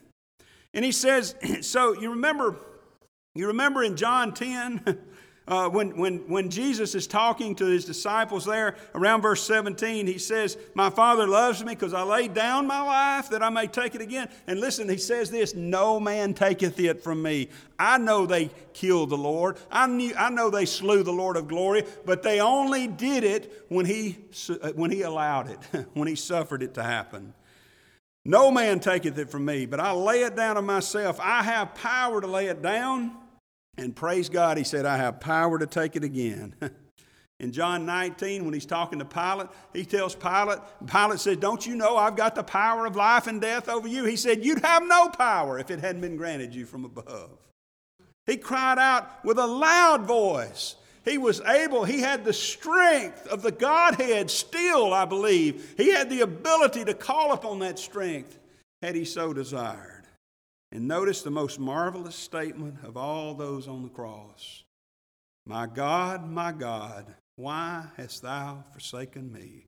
And 0.74 0.84
he 0.84 0.92
says, 0.92 1.36
So 1.62 1.94
you 1.94 2.12
remember, 2.12 2.56
you 3.36 3.48
remember 3.48 3.84
in 3.84 3.96
John 3.96 4.34
10? 4.34 5.00
Uh, 5.46 5.68
when, 5.68 5.98
when, 5.98 6.20
when 6.30 6.50
Jesus 6.50 6.96
is 6.96 7.06
talking 7.06 7.54
to 7.56 7.66
his 7.66 7.84
disciples 7.84 8.46
there 8.46 8.78
around 8.96 9.22
verse 9.22 9.44
17, 9.44 10.08
he 10.08 10.18
says, 10.18 10.58
My 10.74 10.90
Father 10.90 11.28
loves 11.28 11.62
me 11.62 11.74
because 11.74 11.94
I 11.94 12.04
laid 12.04 12.34
down 12.34 12.66
my 12.66 12.82
life 12.82 13.30
that 13.30 13.44
I 13.44 13.50
may 13.50 13.68
take 13.68 13.94
it 13.94 14.00
again. 14.00 14.30
And 14.48 14.62
listen, 14.62 14.88
he 14.88 14.96
says 14.96 15.30
this 15.30 15.54
No 15.54 16.00
man 16.00 16.34
taketh 16.34 16.80
it 16.80 17.04
from 17.04 17.22
me. 17.22 17.50
I 17.78 17.98
know 17.98 18.26
they 18.26 18.52
killed 18.72 19.10
the 19.10 19.18
Lord, 19.18 19.58
I, 19.70 19.86
knew, 19.88 20.14
I 20.18 20.30
know 20.30 20.50
they 20.50 20.66
slew 20.66 21.04
the 21.04 21.12
Lord 21.12 21.36
of 21.36 21.50
glory, 21.50 21.84
but 22.06 22.24
they 22.24 22.40
only 22.40 22.88
did 22.88 23.26
it 23.26 23.66
when 23.68 23.86
he, 23.86 24.20
uh, 24.50 24.70
when 24.76 24.92
he 24.92 25.02
allowed 25.02 25.50
it, 25.50 25.88
when 25.94 26.08
he 26.08 26.16
suffered 26.16 26.64
it 26.64 26.74
to 26.76 26.84
happen. 26.84 27.34
No 28.26 28.52
man 28.52 28.80
taketh 28.80 29.18
it 29.18 29.30
from 29.30 29.46
me, 29.46 29.66
but 29.66 29.80
I 29.80 29.92
lay 29.92 30.22
it 30.22 30.36
down 30.36 30.58
of 30.58 30.64
myself. 30.64 31.20
I 31.22 31.44
have 31.44 31.76
power 31.76 32.22
to 32.22 32.28
lay 32.28 32.48
it 32.48 32.62
down 32.62 33.18
and 33.78 33.96
praise 33.96 34.30
God, 34.30 34.58
he 34.58 34.64
said, 34.64 34.86
I 34.86 34.98
have 34.98 35.20
power 35.20 35.58
to 35.58 35.66
take 35.66 35.96
it 35.96 36.04
again. 36.04 36.56
In 37.40 37.52
John 37.52 37.86
19, 37.86 38.46
when 38.46 38.54
he's 38.54 38.66
talking 38.66 39.00
to 39.00 39.06
Pilate, 39.06 39.48
he 39.74 39.84
tells 39.84 40.16
Pilate, 40.16 40.60
Pilate 40.86 41.20
says, 41.20 41.38
Don't 41.38 41.66
you 41.66 41.76
know 41.76 41.98
I've 41.98 42.16
got 42.16 42.36
the 42.36 42.44
power 42.44 42.86
of 42.86 42.96
life 42.96 43.28
and 43.28 43.42
death 43.42 43.68
over 43.68 43.88
you? 43.88 44.06
He 44.06 44.16
said, 44.16 44.46
You'd 44.46 44.64
have 44.64 44.88
no 44.88 45.10
power 45.10 45.60
if 45.60 45.72
it 45.72 45.80
hadn't 45.80 46.02
been 46.02 46.16
granted 46.16 46.54
you 46.54 46.66
from 46.66 46.86
above. 46.86 47.32
He 48.28 48.38
cried 48.38 48.78
out 48.78 49.26
with 49.26 49.40
a 49.40 49.48
loud 49.48 50.04
voice. 50.04 50.76
He 51.06 51.18
was 51.18 51.42
able, 51.42 51.84
he 51.84 52.00
had 52.00 52.24
the 52.24 52.34
strength 52.34 53.28
of 53.28 53.42
the 53.42 53.52
Godhead 53.52 54.32
still, 54.32 54.94
I 54.94 55.06
believe. 55.06 55.74
He 55.76 55.92
had 55.92 56.10
the 56.10 56.22
ability 56.22 56.86
to 56.86 56.94
call 56.94 57.34
upon 57.34 57.60
that 57.60 57.78
strength 57.78 58.40
had 58.82 58.96
he 58.96 59.04
so 59.06 59.34
desired. 59.34 60.04
And 60.72 60.88
notice 60.88 61.22
the 61.22 61.32
most 61.32 61.60
marvelous 61.60 62.16
statement 62.16 62.78
of 62.84 62.98
all 62.98 63.34
those 63.34 63.68
on 63.68 63.84
the 63.84 63.90
cross 63.90 64.64
My 65.46 65.68
God, 65.68 66.30
my 66.30 66.52
God, 66.52 67.06
why 67.36 67.86
hast 67.98 68.22
thou 68.22 68.64
forsaken 68.72 69.32
me? 69.32 69.66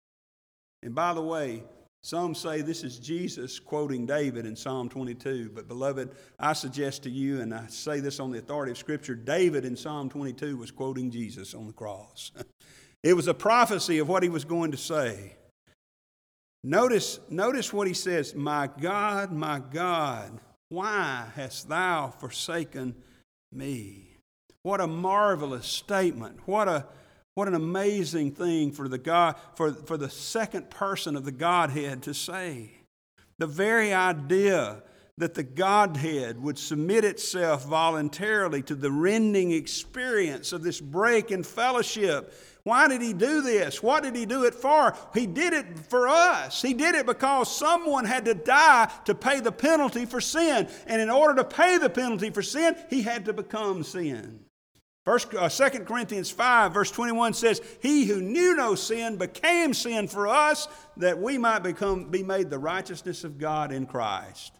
And 0.81 0.95
by 0.95 1.13
the 1.13 1.21
way, 1.21 1.63
some 2.05 2.35
say 2.35 2.61
this 2.61 2.83
is 2.83 2.99
Jesus 2.99 3.57
quoting 3.57 4.05
David 4.05 4.45
in 4.45 4.55
Psalm 4.55 4.89
22. 4.89 5.49
But, 5.55 5.67
beloved, 5.67 6.11
I 6.39 6.53
suggest 6.53 7.01
to 7.01 7.09
you, 7.09 7.41
and 7.41 7.51
I 7.51 7.65
say 7.65 7.99
this 7.99 8.19
on 8.19 8.31
the 8.31 8.37
authority 8.37 8.73
of 8.73 8.77
Scripture, 8.77 9.15
David 9.15 9.65
in 9.65 9.75
Psalm 9.75 10.07
22 10.09 10.55
was 10.55 10.69
quoting 10.69 11.09
Jesus 11.09 11.55
on 11.55 11.65
the 11.65 11.73
cross. 11.73 12.31
it 13.03 13.15
was 13.15 13.27
a 13.27 13.33
prophecy 13.33 13.97
of 13.97 14.07
what 14.07 14.21
he 14.21 14.29
was 14.29 14.45
going 14.45 14.69
to 14.69 14.77
say. 14.77 15.35
Notice, 16.63 17.19
notice 17.27 17.73
what 17.73 17.87
he 17.87 17.95
says 17.95 18.35
My 18.35 18.69
God, 18.79 19.31
my 19.31 19.57
God, 19.57 20.39
why 20.69 21.25
hast 21.33 21.69
thou 21.69 22.13
forsaken 22.19 22.93
me? 23.51 24.19
What 24.61 24.79
a 24.79 24.85
marvelous 24.85 25.65
statement. 25.65 26.41
What, 26.45 26.67
a, 26.67 26.85
what 27.35 27.47
an 27.47 27.55
amazing 27.55 28.31
thing 28.31 28.71
for 28.71 28.87
the, 28.87 28.97
God, 28.97 29.35
for, 29.55 29.73
for 29.73 29.97
the 29.97 30.09
second 30.09 30.69
person 30.69 31.15
of 31.15 31.25
the 31.25 31.31
Godhead 31.31 32.03
to 32.03 32.13
say. 32.13 32.71
The 33.37 33.47
very 33.47 33.93
idea 33.93 34.83
that 35.17 35.33
the 35.33 35.43
Godhead 35.43 36.41
would 36.41 36.57
submit 36.57 37.05
itself 37.05 37.65
voluntarily 37.65 38.61
to 38.63 38.75
the 38.75 38.91
rending 38.91 39.51
experience 39.51 40.51
of 40.51 40.63
this 40.63 40.81
break 40.81 41.31
in 41.31 41.43
fellowship 41.43 42.33
why 42.65 42.87
did 42.87 43.03
he 43.03 43.13
do 43.13 43.41
this? 43.41 43.83
What 43.83 44.01
did 44.01 44.15
he 44.15 44.25
do 44.25 44.45
it 44.45 44.55
for? 44.55 44.95
He 45.13 45.27
did 45.27 45.53
it 45.53 45.77
for 45.87 46.07
us. 46.07 46.63
He 46.63 46.73
did 46.73 46.95
it 46.95 47.05
because 47.05 47.55
someone 47.55 48.05
had 48.05 48.25
to 48.25 48.33
die 48.33 48.91
to 49.05 49.13
pay 49.13 49.39
the 49.39 49.51
penalty 49.51 50.07
for 50.07 50.19
sin. 50.19 50.67
And 50.87 50.99
in 50.99 51.11
order 51.11 51.35
to 51.35 51.43
pay 51.43 51.77
the 51.77 51.91
penalty 51.91 52.31
for 52.31 52.41
sin, 52.41 52.75
he 52.89 53.03
had 53.03 53.25
to 53.25 53.33
become 53.33 53.83
sin. 53.83 54.44
First, 55.05 55.35
uh, 55.35 55.47
2 55.47 55.81
Corinthians 55.81 56.31
5, 56.31 56.73
verse 56.73 56.89
21 56.89 57.35
says, 57.35 57.61
He 57.79 58.05
who 58.05 58.21
knew 58.21 58.55
no 58.55 58.73
sin 58.73 59.17
became 59.17 59.75
sin 59.75 60.07
for 60.07 60.27
us 60.27 60.67
that 60.97 61.21
we 61.21 61.37
might 61.37 61.59
become, 61.59 62.09
be 62.09 62.23
made 62.23 62.49
the 62.49 62.57
righteousness 62.57 63.23
of 63.23 63.37
God 63.37 63.71
in 63.71 63.85
Christ. 63.85 64.51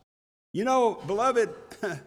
You 0.54 0.64
know, 0.64 1.02
beloved, 1.08 1.50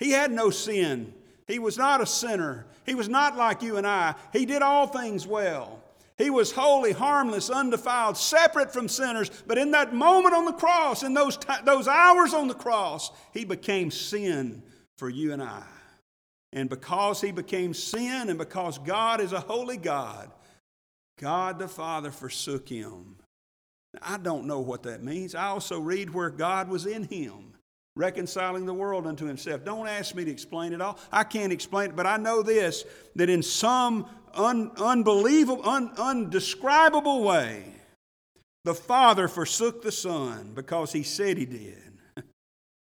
he 0.00 0.10
had 0.10 0.32
no 0.32 0.50
sin. 0.50 1.14
He 1.46 1.60
was 1.60 1.78
not 1.78 2.00
a 2.00 2.06
sinner. 2.06 2.66
He 2.84 2.96
was 2.96 3.08
not 3.08 3.36
like 3.36 3.62
you 3.62 3.76
and 3.76 3.86
I. 3.86 4.16
He 4.32 4.44
did 4.44 4.60
all 4.60 4.88
things 4.88 5.24
well. 5.24 5.80
He 6.18 6.30
was 6.30 6.50
holy, 6.50 6.92
harmless, 6.92 7.48
undefiled, 7.48 8.16
separate 8.16 8.72
from 8.72 8.88
sinners. 8.88 9.30
But 9.46 9.58
in 9.58 9.70
that 9.70 9.94
moment 9.94 10.34
on 10.34 10.46
the 10.46 10.52
cross, 10.52 11.04
in 11.04 11.14
those, 11.14 11.36
t- 11.36 11.52
those 11.64 11.86
hours 11.86 12.34
on 12.34 12.48
the 12.48 12.54
cross, 12.54 13.12
he 13.32 13.44
became 13.44 13.90
sin 13.92 14.62
for 14.96 15.08
you 15.08 15.32
and 15.32 15.42
I. 15.42 15.62
And 16.54 16.70
because 16.70 17.20
he 17.20 17.32
became 17.32 17.74
sin 17.74 18.30
and 18.30 18.38
because 18.38 18.78
God 18.78 19.20
is 19.20 19.32
a 19.32 19.40
holy 19.40 19.76
God, 19.76 20.30
God 21.18 21.58
the 21.58 21.68
Father 21.68 22.10
forsook 22.10 22.68
him. 22.68 23.16
I 24.00 24.16
don't 24.16 24.46
know 24.46 24.60
what 24.60 24.84
that 24.84 25.02
means. 25.02 25.34
I 25.34 25.46
also 25.46 25.80
read 25.80 26.14
where 26.14 26.30
God 26.30 26.68
was 26.68 26.86
in 26.86 27.04
him 27.04 27.54
reconciling 27.96 28.66
the 28.66 28.74
world 28.74 29.06
unto 29.06 29.24
himself. 29.24 29.64
Don't 29.64 29.86
ask 29.86 30.14
me 30.14 30.24
to 30.24 30.30
explain 30.30 30.72
it 30.72 30.80
all. 30.80 30.98
I 31.12 31.24
can't 31.24 31.52
explain 31.52 31.90
it, 31.90 31.96
but 31.96 32.06
I 32.06 32.16
know 32.16 32.42
this 32.42 32.84
that 33.16 33.30
in 33.30 33.42
some 33.42 34.06
un, 34.32 34.72
unbelievable, 34.76 35.68
un, 35.68 35.92
undescribable 35.96 37.22
way, 37.22 37.64
the 38.64 38.74
Father 38.74 39.28
forsook 39.28 39.82
the 39.82 39.92
Son 39.92 40.52
because 40.54 40.92
he 40.92 41.02
said 41.02 41.36
he 41.36 41.46
did. 41.46 41.78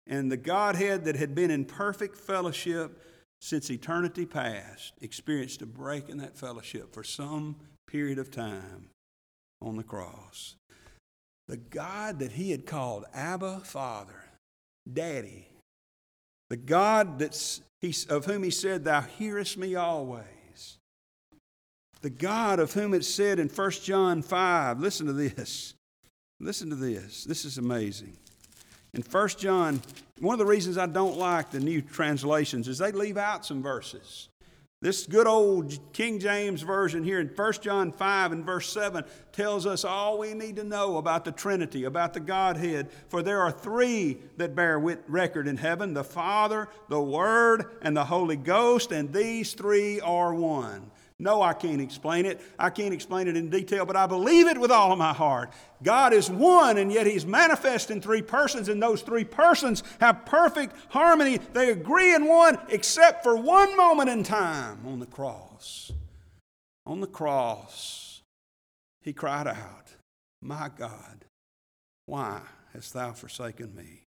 And 0.07 0.29
the 0.29 0.37
Godhead 0.37 1.05
that 1.05 1.15
had 1.15 1.33
been 1.33 1.51
in 1.51 1.63
perfect 1.63 2.17
fellowship 2.17 2.99
since 3.41 3.69
eternity 3.69 4.25
past 4.25 4.93
experienced 5.01 5.61
a 5.61 5.65
break 5.65 6.09
in 6.09 6.17
that 6.19 6.37
fellowship 6.37 6.93
for 6.93 7.03
some 7.03 7.55
period 7.87 8.19
of 8.19 8.31
time 8.31 8.89
on 9.61 9.75
the 9.75 9.83
cross. 9.83 10.55
The 11.47 11.57
God 11.57 12.19
that 12.19 12.33
he 12.33 12.51
had 12.51 12.65
called 12.65 13.05
Abba 13.13 13.61
Father, 13.61 14.23
Daddy, 14.91 15.47
the 16.49 16.57
God 16.57 17.19
that's, 17.19 17.61
he, 17.81 17.93
of 18.09 18.25
whom 18.25 18.43
he 18.43 18.51
said, 18.51 18.83
Thou 18.83 19.01
hearest 19.01 19.57
me 19.57 19.75
always. 19.75 20.77
The 22.01 22.09
God 22.09 22.59
of 22.59 22.73
whom 22.73 22.93
it 22.93 23.05
said 23.05 23.39
in 23.39 23.47
1 23.47 23.71
John 23.71 24.21
5, 24.21 24.79
listen 24.79 25.07
to 25.07 25.13
this. 25.13 25.75
Listen 26.39 26.69
to 26.69 26.75
this. 26.75 27.23
This 27.23 27.45
is 27.45 27.57
amazing. 27.57 28.17
In 28.93 29.03
1 29.03 29.27
John, 29.37 29.81
one 30.19 30.33
of 30.33 30.39
the 30.39 30.45
reasons 30.45 30.77
I 30.77 30.85
don't 30.85 31.17
like 31.17 31.49
the 31.49 31.59
new 31.59 31.81
translations 31.81 32.67
is 32.67 32.77
they 32.77 32.91
leave 32.91 33.17
out 33.17 33.45
some 33.45 33.63
verses. 33.63 34.27
This 34.81 35.05
good 35.05 35.27
old 35.27 35.77
King 35.93 36.19
James 36.19 36.63
Version 36.63 37.03
here 37.03 37.19
in 37.19 37.27
1 37.27 37.53
John 37.61 37.91
5 37.91 38.31
and 38.31 38.43
verse 38.43 38.67
7 38.73 39.03
tells 39.31 39.67
us 39.67 39.85
all 39.85 40.17
we 40.17 40.33
need 40.33 40.55
to 40.55 40.63
know 40.63 40.97
about 40.97 41.23
the 41.23 41.31
Trinity, 41.31 41.83
about 41.83 42.13
the 42.13 42.19
Godhead. 42.19 42.89
For 43.07 43.21
there 43.21 43.41
are 43.41 43.51
three 43.51 44.17
that 44.37 44.55
bear 44.55 44.79
record 44.79 45.47
in 45.47 45.57
heaven 45.57 45.93
the 45.93 46.03
Father, 46.03 46.67
the 46.89 46.99
Word, 46.99 47.65
and 47.83 47.95
the 47.95 48.05
Holy 48.05 48.35
Ghost, 48.35 48.91
and 48.91 49.13
these 49.13 49.53
three 49.53 50.01
are 50.01 50.33
one. 50.33 50.89
No, 51.21 51.43
I 51.43 51.53
can't 51.53 51.79
explain 51.79 52.25
it. 52.25 52.41
I 52.57 52.71
can't 52.71 52.95
explain 52.95 53.27
it 53.27 53.37
in 53.37 53.51
detail, 53.51 53.85
but 53.85 53.95
I 53.95 54.07
believe 54.07 54.47
it 54.47 54.59
with 54.59 54.71
all 54.71 54.91
of 54.91 54.97
my 54.97 55.13
heart. 55.13 55.53
God 55.83 56.13
is 56.13 56.31
one, 56.31 56.79
and 56.79 56.91
yet 56.91 57.05
He's 57.05 57.27
manifest 57.27 57.91
in 57.91 58.01
three 58.01 58.23
persons, 58.23 58.69
and 58.69 58.81
those 58.81 59.03
three 59.03 59.23
persons 59.23 59.83
have 59.99 60.25
perfect 60.25 60.75
harmony. 60.89 61.37
They 61.53 61.69
agree 61.69 62.15
in 62.15 62.25
one, 62.25 62.57
except 62.69 63.21
for 63.21 63.37
one 63.37 63.77
moment 63.77 64.09
in 64.09 64.23
time 64.23 64.79
on 64.87 64.97
the 64.97 65.05
cross. 65.05 65.91
On 66.87 67.01
the 67.01 67.07
cross, 67.07 68.23
He 69.03 69.13
cried 69.13 69.47
out, 69.47 69.93
My 70.41 70.71
God, 70.75 71.25
why 72.07 72.41
hast 72.73 72.95
Thou 72.95 73.11
forsaken 73.11 73.75
me? 73.75 74.07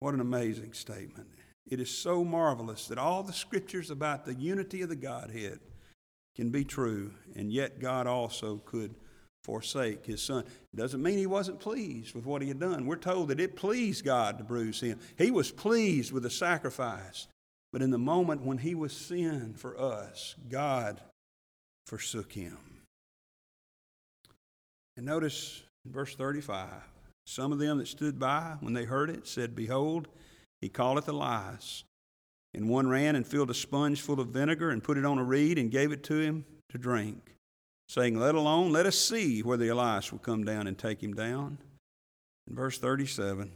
What 0.00 0.12
an 0.12 0.20
amazing 0.20 0.72
statement. 0.72 1.28
It 1.68 1.78
is 1.78 1.88
so 1.88 2.24
marvelous 2.24 2.88
that 2.88 2.98
all 2.98 3.22
the 3.22 3.32
scriptures 3.32 3.92
about 3.92 4.24
the 4.24 4.34
unity 4.34 4.82
of 4.82 4.88
the 4.88 4.96
Godhead 4.96 5.60
can 6.36 6.50
be 6.50 6.64
true, 6.64 7.10
and 7.34 7.50
yet 7.50 7.80
God 7.80 8.06
also 8.06 8.58
could 8.66 8.94
forsake 9.42 10.04
his 10.04 10.22
son. 10.22 10.44
Doesn't 10.74 11.02
mean 11.02 11.18
he 11.18 11.26
wasn't 11.26 11.60
pleased 11.60 12.14
with 12.14 12.26
what 12.26 12.42
he 12.42 12.48
had 12.48 12.60
done. 12.60 12.84
We're 12.84 12.96
told 12.96 13.28
that 13.28 13.40
it 13.40 13.56
pleased 13.56 14.04
God 14.04 14.38
to 14.38 14.44
bruise 14.44 14.80
him. 14.80 14.98
He 15.16 15.30
was 15.30 15.50
pleased 15.50 16.12
with 16.12 16.24
the 16.24 16.30
sacrifice. 16.30 17.26
But 17.72 17.82
in 17.82 17.90
the 17.90 17.98
moment 17.98 18.42
when 18.42 18.58
he 18.58 18.74
was 18.74 18.92
sin 18.92 19.54
for 19.56 19.78
us, 19.78 20.34
God 20.48 21.00
forsook 21.86 22.32
him. 22.32 22.58
And 24.96 25.06
notice 25.06 25.62
in 25.84 25.92
verse 25.92 26.14
35 26.14 26.68
some 27.26 27.52
of 27.52 27.58
them 27.58 27.78
that 27.78 27.88
stood 27.88 28.18
by 28.18 28.56
when 28.60 28.72
they 28.72 28.84
heard 28.84 29.10
it 29.10 29.26
said, 29.26 29.54
Behold, 29.54 30.08
he 30.60 30.68
calleth 30.68 31.08
Elias. 31.08 31.84
And 32.56 32.70
one 32.70 32.88
ran 32.88 33.16
and 33.16 33.26
filled 33.26 33.50
a 33.50 33.54
sponge 33.54 34.00
full 34.00 34.18
of 34.18 34.28
vinegar 34.28 34.70
and 34.70 34.82
put 34.82 34.96
it 34.96 35.04
on 35.04 35.18
a 35.18 35.24
reed 35.24 35.58
and 35.58 35.70
gave 35.70 35.92
it 35.92 36.02
to 36.04 36.18
him 36.18 36.46
to 36.70 36.78
drink, 36.78 37.34
saying, 37.86 38.18
Let 38.18 38.34
alone, 38.34 38.72
let 38.72 38.86
us 38.86 38.98
see 38.98 39.42
whether 39.42 39.66
Elias 39.66 40.10
will 40.10 40.20
come 40.20 40.42
down 40.42 40.66
and 40.66 40.78
take 40.78 41.02
him 41.02 41.12
down. 41.12 41.58
In 42.48 42.56
verse 42.56 42.78
37, 42.78 43.52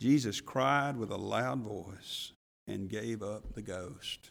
Jesus 0.00 0.40
cried 0.40 0.96
with 0.96 1.10
a 1.10 1.16
loud 1.16 1.62
voice 1.62 2.30
and 2.68 2.88
gave 2.88 3.24
up 3.24 3.54
the 3.54 3.62
ghost. 3.62 4.30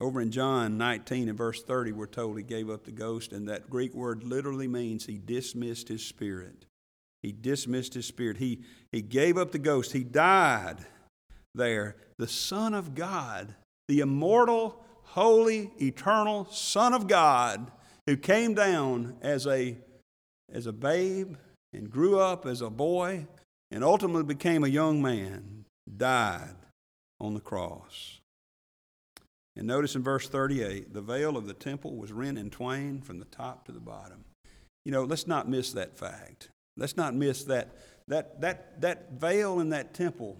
Over 0.00 0.20
in 0.20 0.30
John 0.30 0.78
19 0.78 1.28
and 1.28 1.36
verse 1.36 1.64
30, 1.64 1.90
we're 1.92 2.06
told 2.06 2.36
he 2.36 2.44
gave 2.44 2.70
up 2.70 2.84
the 2.84 2.92
ghost, 2.92 3.32
and 3.32 3.48
that 3.48 3.68
Greek 3.68 3.92
word 3.92 4.22
literally 4.22 4.68
means 4.68 5.04
he 5.04 5.18
dismissed 5.18 5.88
his 5.88 6.04
spirit. 6.06 6.66
He 7.22 7.32
dismissed 7.32 7.94
his 7.94 8.06
spirit. 8.06 8.36
He, 8.36 8.60
he 8.92 9.02
gave 9.02 9.36
up 9.36 9.50
the 9.50 9.58
ghost. 9.58 9.92
He 9.92 10.04
died 10.04 10.86
there, 11.54 11.96
the 12.18 12.28
Son 12.28 12.74
of 12.74 12.94
God, 12.94 13.54
the 13.88 14.00
immortal, 14.00 14.84
holy, 15.02 15.70
eternal 15.80 16.46
Son 16.46 16.92
of 16.92 17.06
God, 17.06 17.70
who 18.06 18.16
came 18.16 18.54
down 18.54 19.16
as 19.22 19.46
a, 19.46 19.76
as 20.52 20.66
a 20.66 20.72
babe 20.72 21.36
and 21.72 21.90
grew 21.90 22.18
up 22.18 22.46
as 22.46 22.60
a 22.60 22.70
boy 22.70 23.26
and 23.70 23.82
ultimately 23.82 24.22
became 24.22 24.64
a 24.64 24.68
young 24.68 25.00
man, 25.00 25.64
died 25.96 26.54
on 27.20 27.34
the 27.34 27.40
cross. 27.40 28.20
And 29.56 29.66
notice 29.66 29.94
in 29.94 30.02
verse 30.02 30.28
38 30.28 30.92
the 30.92 31.00
veil 31.00 31.36
of 31.36 31.46
the 31.46 31.54
temple 31.54 31.96
was 31.96 32.12
rent 32.12 32.38
in 32.38 32.50
twain 32.50 33.00
from 33.00 33.18
the 33.18 33.24
top 33.26 33.64
to 33.66 33.72
the 33.72 33.80
bottom. 33.80 34.24
You 34.84 34.92
know, 34.92 35.04
let's 35.04 35.26
not 35.26 35.48
miss 35.48 35.72
that 35.72 35.96
fact. 35.96 36.48
Let's 36.76 36.96
not 36.96 37.14
miss 37.14 37.44
that. 37.44 37.76
That, 38.08 38.40
that, 38.42 38.80
that 38.82 39.12
veil 39.12 39.60
in 39.60 39.70
that 39.70 39.94
temple 39.94 40.36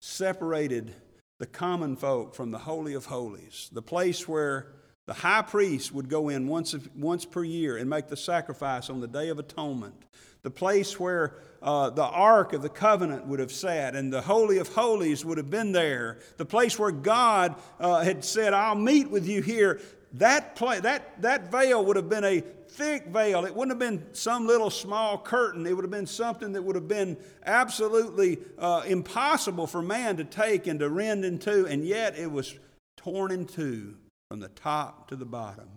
separated 0.00 0.94
the 1.38 1.46
common 1.46 1.96
folk 1.96 2.34
from 2.34 2.50
the 2.50 2.58
Holy 2.58 2.94
of 2.94 3.06
Holies, 3.06 3.68
the 3.72 3.82
place 3.82 4.26
where 4.26 4.72
the 5.06 5.14
high 5.14 5.42
priest 5.42 5.92
would 5.92 6.08
go 6.08 6.28
in 6.28 6.48
once, 6.48 6.74
once 6.96 7.24
per 7.24 7.44
year 7.44 7.76
and 7.76 7.88
make 7.88 8.08
the 8.08 8.16
sacrifice 8.16 8.90
on 8.90 9.00
the 9.00 9.06
Day 9.06 9.28
of 9.28 9.38
Atonement, 9.38 9.94
the 10.42 10.50
place 10.50 10.98
where 10.98 11.34
uh, 11.62 11.90
the 11.90 12.04
Ark 12.04 12.52
of 12.52 12.62
the 12.62 12.68
Covenant 12.68 13.26
would 13.26 13.38
have 13.38 13.52
sat 13.52 13.94
and 13.94 14.12
the 14.12 14.20
Holy 14.20 14.58
of 14.58 14.68
Holies 14.68 15.24
would 15.24 15.38
have 15.38 15.50
been 15.50 15.72
there, 15.72 16.18
the 16.38 16.44
place 16.44 16.78
where 16.78 16.90
God 16.90 17.54
uh, 17.78 18.00
had 18.02 18.24
said, 18.24 18.52
I'll 18.52 18.74
meet 18.74 19.10
with 19.10 19.28
you 19.28 19.42
here. 19.42 19.80
That, 20.14 20.56
that, 20.56 21.20
that 21.22 21.50
veil 21.50 21.84
would 21.84 21.96
have 21.96 22.08
been 22.08 22.24
a 22.24 22.40
thick 22.40 23.06
veil. 23.06 23.44
It 23.44 23.54
wouldn't 23.54 23.70
have 23.70 23.90
been 23.90 24.06
some 24.14 24.46
little 24.46 24.70
small 24.70 25.18
curtain. 25.18 25.66
It 25.66 25.74
would 25.74 25.84
have 25.84 25.90
been 25.90 26.06
something 26.06 26.52
that 26.52 26.62
would 26.62 26.76
have 26.76 26.88
been 26.88 27.16
absolutely 27.44 28.38
uh, 28.58 28.82
impossible 28.86 29.66
for 29.66 29.82
man 29.82 30.16
to 30.18 30.24
take 30.24 30.66
and 30.66 30.80
to 30.80 30.88
rend 30.88 31.24
in 31.24 31.38
two, 31.38 31.66
and 31.66 31.84
yet 31.84 32.18
it 32.18 32.30
was 32.30 32.58
torn 32.96 33.30
in 33.30 33.46
two 33.46 33.96
from 34.30 34.40
the 34.40 34.48
top 34.48 35.08
to 35.08 35.16
the 35.16 35.24
bottom. 35.24 35.68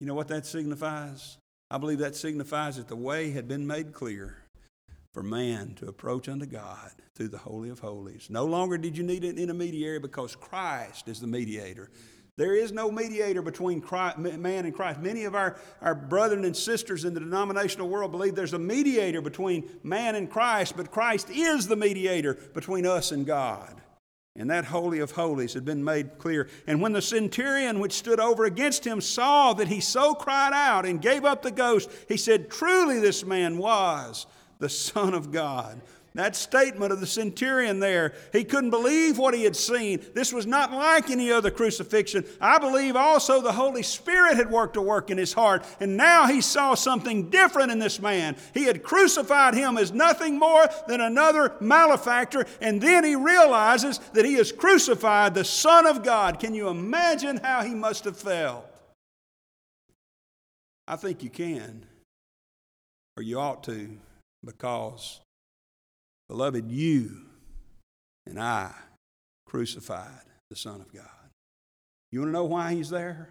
You 0.00 0.06
know 0.06 0.14
what 0.14 0.28
that 0.28 0.46
signifies? 0.46 1.38
I 1.70 1.78
believe 1.78 1.98
that 1.98 2.16
signifies 2.16 2.76
that 2.76 2.88
the 2.88 2.96
way 2.96 3.30
had 3.30 3.48
been 3.48 3.66
made 3.66 3.92
clear 3.92 4.38
for 5.12 5.22
man 5.22 5.74
to 5.76 5.88
approach 5.88 6.28
unto 6.28 6.46
God 6.46 6.92
through 7.14 7.28
the 7.28 7.38
Holy 7.38 7.70
of 7.70 7.80
Holies. 7.80 8.28
No 8.30 8.44
longer 8.44 8.78
did 8.78 8.96
you 8.96 9.02
need 9.02 9.24
an 9.24 9.38
intermediary 9.38 9.98
because 9.98 10.36
Christ 10.36 11.08
is 11.08 11.20
the 11.20 11.26
mediator. 11.26 11.90
There 12.38 12.54
is 12.54 12.70
no 12.70 12.88
mediator 12.92 13.42
between 13.42 13.80
Christ, 13.80 14.16
man 14.16 14.64
and 14.64 14.72
Christ. 14.72 15.00
Many 15.00 15.24
of 15.24 15.34
our, 15.34 15.56
our 15.82 15.96
brethren 15.96 16.44
and 16.44 16.56
sisters 16.56 17.04
in 17.04 17.12
the 17.12 17.18
denominational 17.18 17.88
world 17.88 18.12
believe 18.12 18.36
there's 18.36 18.52
a 18.52 18.60
mediator 18.60 19.20
between 19.20 19.68
man 19.82 20.14
and 20.14 20.30
Christ, 20.30 20.76
but 20.76 20.92
Christ 20.92 21.30
is 21.30 21.66
the 21.66 21.74
mediator 21.74 22.34
between 22.54 22.86
us 22.86 23.10
and 23.10 23.26
God. 23.26 23.82
And 24.36 24.48
that 24.50 24.66
Holy 24.66 25.00
of 25.00 25.10
Holies 25.10 25.54
had 25.54 25.64
been 25.64 25.82
made 25.82 26.16
clear. 26.18 26.48
And 26.68 26.80
when 26.80 26.92
the 26.92 27.02
centurion 27.02 27.80
which 27.80 27.94
stood 27.94 28.20
over 28.20 28.44
against 28.44 28.86
him 28.86 29.00
saw 29.00 29.52
that 29.54 29.66
he 29.66 29.80
so 29.80 30.14
cried 30.14 30.52
out 30.52 30.86
and 30.86 31.02
gave 31.02 31.24
up 31.24 31.42
the 31.42 31.50
ghost, 31.50 31.90
he 32.06 32.16
said, 32.16 32.52
Truly 32.52 33.00
this 33.00 33.24
man 33.24 33.58
was 33.58 34.26
the 34.60 34.68
Son 34.68 35.12
of 35.12 35.32
God. 35.32 35.80
That 36.18 36.34
statement 36.34 36.90
of 36.90 36.98
the 36.98 37.06
centurion 37.06 37.78
there, 37.78 38.12
he 38.32 38.42
couldn't 38.42 38.70
believe 38.70 39.18
what 39.18 39.34
he 39.34 39.44
had 39.44 39.54
seen. 39.54 40.04
This 40.14 40.32
was 40.32 40.48
not 40.48 40.72
like 40.72 41.10
any 41.10 41.30
other 41.30 41.52
crucifixion. 41.52 42.24
I 42.40 42.58
believe 42.58 42.96
also 42.96 43.40
the 43.40 43.52
Holy 43.52 43.84
Spirit 43.84 44.34
had 44.34 44.50
worked 44.50 44.76
a 44.76 44.82
work 44.82 45.10
in 45.10 45.16
his 45.16 45.32
heart, 45.32 45.64
and 45.78 45.96
now 45.96 46.26
he 46.26 46.40
saw 46.40 46.74
something 46.74 47.30
different 47.30 47.70
in 47.70 47.78
this 47.78 48.00
man. 48.00 48.34
He 48.52 48.64
had 48.64 48.82
crucified 48.82 49.54
him 49.54 49.78
as 49.78 49.92
nothing 49.92 50.40
more 50.40 50.66
than 50.88 51.00
another 51.00 51.54
malefactor, 51.60 52.46
and 52.60 52.82
then 52.82 53.04
he 53.04 53.14
realizes 53.14 53.98
that 54.14 54.24
he 54.24 54.34
has 54.34 54.50
crucified 54.50 55.34
the 55.34 55.44
Son 55.44 55.86
of 55.86 56.02
God. 56.02 56.40
Can 56.40 56.52
you 56.52 56.66
imagine 56.66 57.36
how 57.36 57.62
he 57.62 57.76
must 57.76 58.02
have 58.02 58.16
felt? 58.16 58.66
I 60.88 60.96
think 60.96 61.22
you 61.22 61.30
can, 61.30 61.86
or 63.16 63.22
you 63.22 63.38
ought 63.38 63.62
to, 63.62 63.96
because 64.44 65.20
Beloved, 66.28 66.70
you 66.70 67.22
and 68.26 68.38
I 68.38 68.72
crucified 69.46 70.24
the 70.50 70.56
Son 70.56 70.80
of 70.80 70.92
God. 70.92 71.04
You 72.12 72.20
want 72.20 72.28
to 72.28 72.32
know 72.32 72.44
why 72.44 72.74
he's 72.74 72.90
there? 72.90 73.30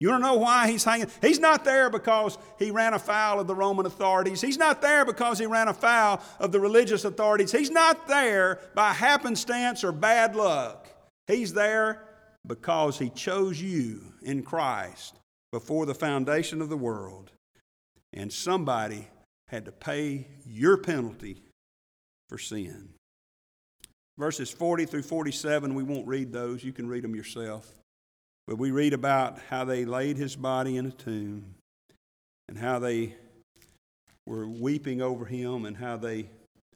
You 0.00 0.08
want 0.08 0.24
to 0.24 0.28
know 0.30 0.38
why 0.38 0.68
he's 0.68 0.82
hanging? 0.82 1.06
He's 1.20 1.38
not 1.38 1.64
there 1.64 1.88
because 1.88 2.36
he 2.58 2.72
ran 2.72 2.92
afoul 2.92 3.38
of 3.38 3.46
the 3.46 3.54
Roman 3.54 3.86
authorities. 3.86 4.40
He's 4.40 4.58
not 4.58 4.82
there 4.82 5.04
because 5.04 5.38
he 5.38 5.46
ran 5.46 5.68
afoul 5.68 6.20
of 6.40 6.50
the 6.50 6.58
religious 6.58 7.04
authorities. 7.04 7.52
He's 7.52 7.70
not 7.70 8.08
there 8.08 8.58
by 8.74 8.92
happenstance 8.92 9.84
or 9.84 9.92
bad 9.92 10.34
luck. 10.34 10.88
He's 11.28 11.52
there 11.52 12.02
because 12.44 12.98
he 12.98 13.10
chose 13.10 13.62
you 13.62 14.02
in 14.22 14.42
Christ 14.42 15.14
before 15.52 15.86
the 15.86 15.94
foundation 15.94 16.60
of 16.60 16.68
the 16.68 16.76
world. 16.76 17.30
And 18.12 18.32
somebody 18.32 19.06
had 19.46 19.64
to 19.66 19.72
pay 19.72 20.26
your 20.44 20.78
penalty 20.78 21.42
for 22.32 22.38
sin. 22.38 22.88
Verses 24.16 24.50
40 24.50 24.86
through 24.86 25.02
47, 25.02 25.74
we 25.74 25.82
won't 25.82 26.08
read 26.08 26.32
those. 26.32 26.64
You 26.64 26.72
can 26.72 26.88
read 26.88 27.04
them 27.04 27.14
yourself. 27.14 27.70
But 28.46 28.56
we 28.56 28.70
read 28.70 28.94
about 28.94 29.38
how 29.50 29.66
they 29.66 29.84
laid 29.84 30.16
his 30.16 30.34
body 30.34 30.78
in 30.78 30.86
a 30.86 30.90
tomb 30.90 31.44
and 32.48 32.56
how 32.56 32.78
they 32.78 33.16
were 34.26 34.48
weeping 34.48 35.02
over 35.02 35.26
him 35.26 35.66
and 35.66 35.76
how 35.76 35.98
they 35.98 36.30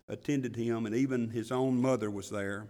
attended 0.09 0.57
him, 0.57 0.85
and 0.85 0.95
even 0.95 1.31
his 1.31 1.51
own 1.51 1.81
mother 1.81 2.11
was 2.11 2.29
there. 2.29 2.67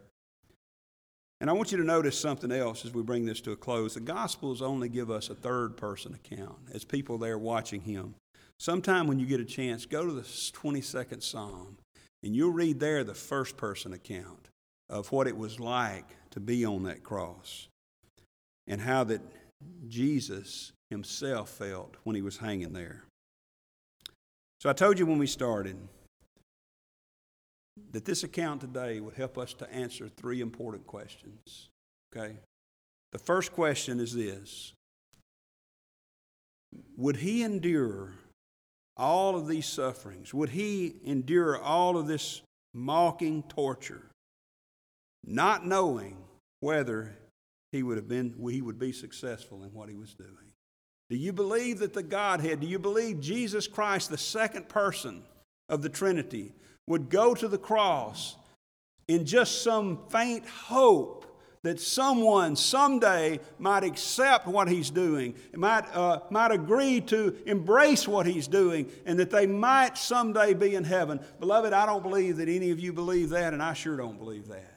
And 1.41 1.51
I 1.51 1.55
want 1.55 1.73
you 1.73 1.79
to 1.79 1.85
notice 1.85 2.17
something 2.17 2.53
else 2.53 2.85
as 2.85 2.95
we 2.95 3.03
bring 3.03 3.27
this 3.27 3.41
to 3.41 3.51
a 3.51 3.57
close. 3.57 3.95
The 3.95 4.01
Gospels 4.01 4.63
only 4.63 4.89
give 4.89 5.11
us 5.11 5.29
a 5.29 5.35
third 5.35 5.77
person 5.77 6.15
account 6.15 6.59
as 6.73 6.85
people 6.85 7.19
there 7.19 7.37
watching 7.37 7.81
him. 7.81 8.15
Sometime 8.61 9.09
when 9.09 9.19
you 9.19 9.27
get 9.27 9.41
a 9.41 9.45
chance, 9.45 9.87
go 9.87 10.07
to 10.07 10.13
the 10.13 10.23
22nd 10.23 11.21
Psalm 11.21 11.79
and 12.27 12.35
you'll 12.35 12.51
read 12.51 12.81
there 12.81 13.05
the 13.05 13.15
first 13.15 13.57
person 13.57 13.93
account 13.93 14.49
of 14.91 15.13
what 15.13 15.29
it 15.29 15.37
was 15.37 15.61
like 15.61 16.17
to 16.31 16.41
be 16.41 16.65
on 16.65 16.83
that 16.83 17.05
cross 17.05 17.69
and 18.67 18.81
how 18.81 19.05
that 19.05 19.21
Jesus 19.87 20.73
himself 20.91 21.51
felt 21.51 21.95
when 22.03 22.17
he 22.17 22.23
was 22.23 22.39
hanging 22.39 22.73
there. 22.73 23.05
So 24.61 24.69
I 24.69 24.73
told 24.73 24.99
you 24.99 25.07
when 25.07 25.19
we 25.19 25.29
started 25.29 25.77
that 27.93 28.05
this 28.05 28.25
account 28.25 28.61
today 28.61 28.99
would 28.99 29.15
help 29.15 29.39
us 29.39 29.55
to 29.55 29.73
answer 29.73 30.09
three 30.09 30.41
important 30.41 30.85
questions. 30.85 31.69
Okay? 32.13 32.39
The 33.13 33.21
first 33.21 33.53
question 33.53 34.01
is 34.01 34.13
this 34.13 34.73
Would 36.97 37.19
he 37.19 37.45
endure 37.45 38.15
all 38.97 39.37
of 39.37 39.47
these 39.47 39.67
sufferings? 39.67 40.33
Would 40.33 40.51
he 40.51 40.97
endure 41.05 41.61
all 41.61 41.97
of 41.97 42.07
this 42.07 42.43
mocking 42.73 43.43
torture, 43.45 44.11
not 45.25 45.67
knowing 45.67 46.17
whether 46.61 47.17
he 47.73 47.83
would 47.83 47.97
have 47.97 48.09
been 48.09 48.35
he 48.51 48.63
would 48.63 48.79
be 48.79 48.93
successful 48.93 49.65
in 49.65 49.73
what 49.73 49.89
he 49.89 49.97
was 49.97 50.15
doing? 50.15 50.31
Do 51.09 51.17
you 51.17 51.33
believe 51.33 51.79
that 51.81 51.95
the 51.95 52.03
Godhead, 52.03 52.61
do 52.61 52.67
you 52.67 52.79
believe 52.79 53.21
Jesus 53.21 53.69
Christ, 53.69 54.11
the 54.11 54.19
second 54.19 54.69
person 54.69 55.23
of 55.69 55.83
the 55.83 55.89
Trinity, 55.89 56.53
would 56.87 57.11
go 57.11 57.35
to 57.35 57.49
the 57.49 57.59
cross 57.59 58.37
in 59.09 59.25
just 59.25 59.63
some 59.63 60.01
faint 60.09 60.47
hope 60.47 61.26
that 61.67 61.81
someone 61.81 62.57
someday 62.57 63.41
might 63.59 63.85
accept 63.85 64.47
what 64.47 64.69
he's 64.69 64.91
doing, 64.91 65.35
might, 65.55 65.85
uh, 65.95 66.21
might 66.31 66.53
agree 66.53 67.01
to 67.03 67.37
embrace 67.47 68.07
what 68.07 68.27
he's 68.27 68.49
doing, 68.49 68.91
and 69.05 69.19
that 69.19 69.31
they 69.31 69.47
might 69.47 69.99
someday 69.99 70.55
be 70.55 70.75
in 70.75 70.85
heaven. 70.85 71.21
Beloved, 71.41 71.73
I 71.73 71.87
don't 71.87 72.03
believe 72.03 72.37
that 72.37 72.49
any 72.49 72.71
of 72.71 72.79
you 72.79 72.93
believe 72.93 73.31
that, 73.31 73.53
and 73.53 73.63
I 73.63 73.73
sure 73.73 73.97
don't 73.97 74.19
believe 74.19 74.49
that. 74.49 74.76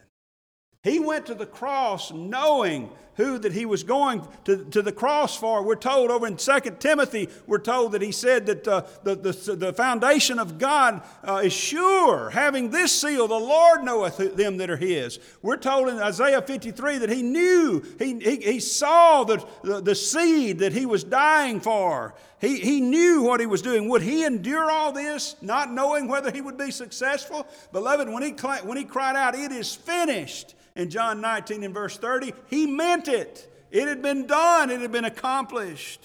He 0.82 0.98
went 0.98 1.26
to 1.26 1.34
the 1.34 1.46
cross 1.46 2.10
knowing 2.10 2.90
who 3.16 3.38
that 3.38 3.52
he 3.52 3.66
was 3.66 3.82
going 3.82 4.26
to, 4.44 4.64
to 4.66 4.80
the 4.80 4.92
cross 4.92 5.36
for. 5.36 5.62
We're 5.62 5.74
told 5.74 6.10
over 6.10 6.26
in 6.26 6.38
2 6.38 6.60
Timothy, 6.78 7.28
we're 7.46 7.58
told 7.58 7.92
that 7.92 8.00
he 8.00 8.12
said 8.12 8.46
that 8.46 8.66
uh, 8.66 8.86
the, 9.02 9.14
the, 9.14 9.56
the 9.56 9.72
foundation 9.74 10.38
of 10.38 10.56
God 10.56 11.02
uh, 11.22 11.42
is 11.44 11.52
sure. 11.52 12.30
Having 12.30 12.70
this 12.70 12.98
seal, 12.98 13.28
the 13.28 13.34
Lord 13.34 13.84
knoweth 13.84 14.36
them 14.36 14.56
that 14.56 14.70
are 14.70 14.78
his. 14.78 15.18
We're 15.42 15.58
told 15.58 15.88
in 15.88 15.98
Isaiah 15.98 16.40
53 16.40 16.98
that 16.98 17.10
he 17.10 17.22
knew, 17.22 17.84
he, 17.98 18.18
he, 18.18 18.36
he 18.36 18.60
saw 18.60 19.24
the, 19.24 19.44
the, 19.62 19.82
the 19.82 19.94
seed 19.94 20.60
that 20.60 20.72
he 20.72 20.86
was 20.86 21.04
dying 21.04 21.60
for. 21.60 22.14
He, 22.40 22.58
he 22.58 22.80
knew 22.80 23.22
what 23.22 23.40
he 23.40 23.46
was 23.46 23.62
doing. 23.62 23.88
Would 23.88 24.02
he 24.02 24.24
endure 24.24 24.70
all 24.70 24.92
this, 24.92 25.36
not 25.42 25.72
knowing 25.72 26.08
whether 26.08 26.30
he 26.30 26.40
would 26.40 26.56
be 26.56 26.70
successful? 26.70 27.46
Beloved, 27.72 28.08
when 28.08 28.22
he, 28.22 28.30
when 28.64 28.78
he 28.78 28.84
cried 28.84 29.16
out, 29.16 29.34
It 29.34 29.52
is 29.52 29.74
finished 29.74 30.54
in 30.76 30.90
John 30.90 31.20
19 31.20 31.62
and 31.64 31.74
verse 31.74 31.96
30, 31.96 32.32
he 32.48 32.66
meant 32.66 33.08
it. 33.08 33.46
It 33.70 33.86
had 33.86 34.02
been 34.02 34.26
done, 34.26 34.70
it 34.70 34.80
had 34.80 34.92
been 34.92 35.04
accomplished. 35.04 36.04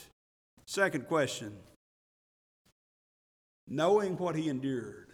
Second 0.65 1.07
question 1.07 1.55
knowing 3.67 4.15
what 4.17 4.35
he 4.35 4.47
endured, 4.47 5.07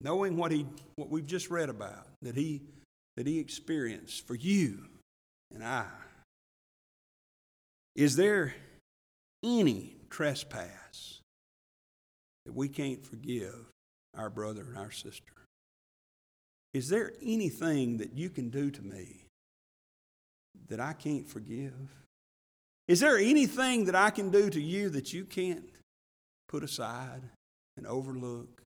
knowing 0.00 0.38
what, 0.38 0.50
he, 0.50 0.66
what 0.96 1.10
we've 1.10 1.26
just 1.26 1.50
read 1.50 1.68
about, 1.68 2.06
that 2.22 2.34
he, 2.34 2.62
that 3.16 3.26
he 3.26 3.38
experienced 3.38 4.26
for 4.26 4.34
you 4.34 4.78
and 5.52 5.62
I, 5.62 5.86
is 7.94 8.16
there 8.16 8.54
any 9.44 9.96
trespass 10.10 11.20
that 12.46 12.54
we 12.54 12.68
can't 12.68 13.04
forgive 13.04 13.66
our 14.16 14.30
brother 14.30 14.62
and 14.62 14.78
our 14.78 14.90
sister? 14.90 15.32
Is 16.72 16.88
there 16.88 17.12
anything 17.22 17.98
that 17.98 18.14
you 18.14 18.30
can 18.30 18.48
do 18.50 18.70
to 18.70 18.82
me 18.82 19.26
that 20.68 20.80
I 20.80 20.92
can't 20.92 21.28
forgive? 21.28 21.72
Is 22.88 23.00
there 23.00 23.18
anything 23.18 23.84
that 23.84 23.94
I 23.94 24.10
can 24.10 24.30
do 24.30 24.50
to 24.50 24.60
you 24.60 24.88
that 24.90 25.12
you 25.12 25.24
can't 25.24 25.64
put 26.48 26.64
aside 26.64 27.22
and 27.76 27.86
overlook? 27.86 28.62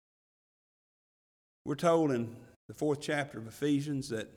We're 1.65 1.75
told 1.75 2.13
in 2.13 2.35
the 2.69 2.75
fourth 2.75 3.01
chapter 3.01 3.39
of 3.39 3.47
Ephesians 3.47 4.09
that 4.09 4.29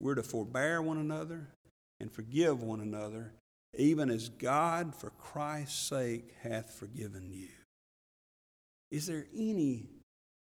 we're 0.00 0.14
to 0.16 0.22
forbear 0.22 0.82
one 0.82 0.98
another 0.98 1.48
and 2.00 2.12
forgive 2.12 2.62
one 2.62 2.80
another, 2.80 3.32
even 3.76 4.10
as 4.10 4.28
God, 4.28 4.94
for 4.94 5.10
Christ's 5.10 5.88
sake, 5.88 6.34
hath 6.42 6.74
forgiven 6.74 7.30
you. 7.32 7.48
Is 8.90 9.06
there 9.06 9.26
any 9.34 9.86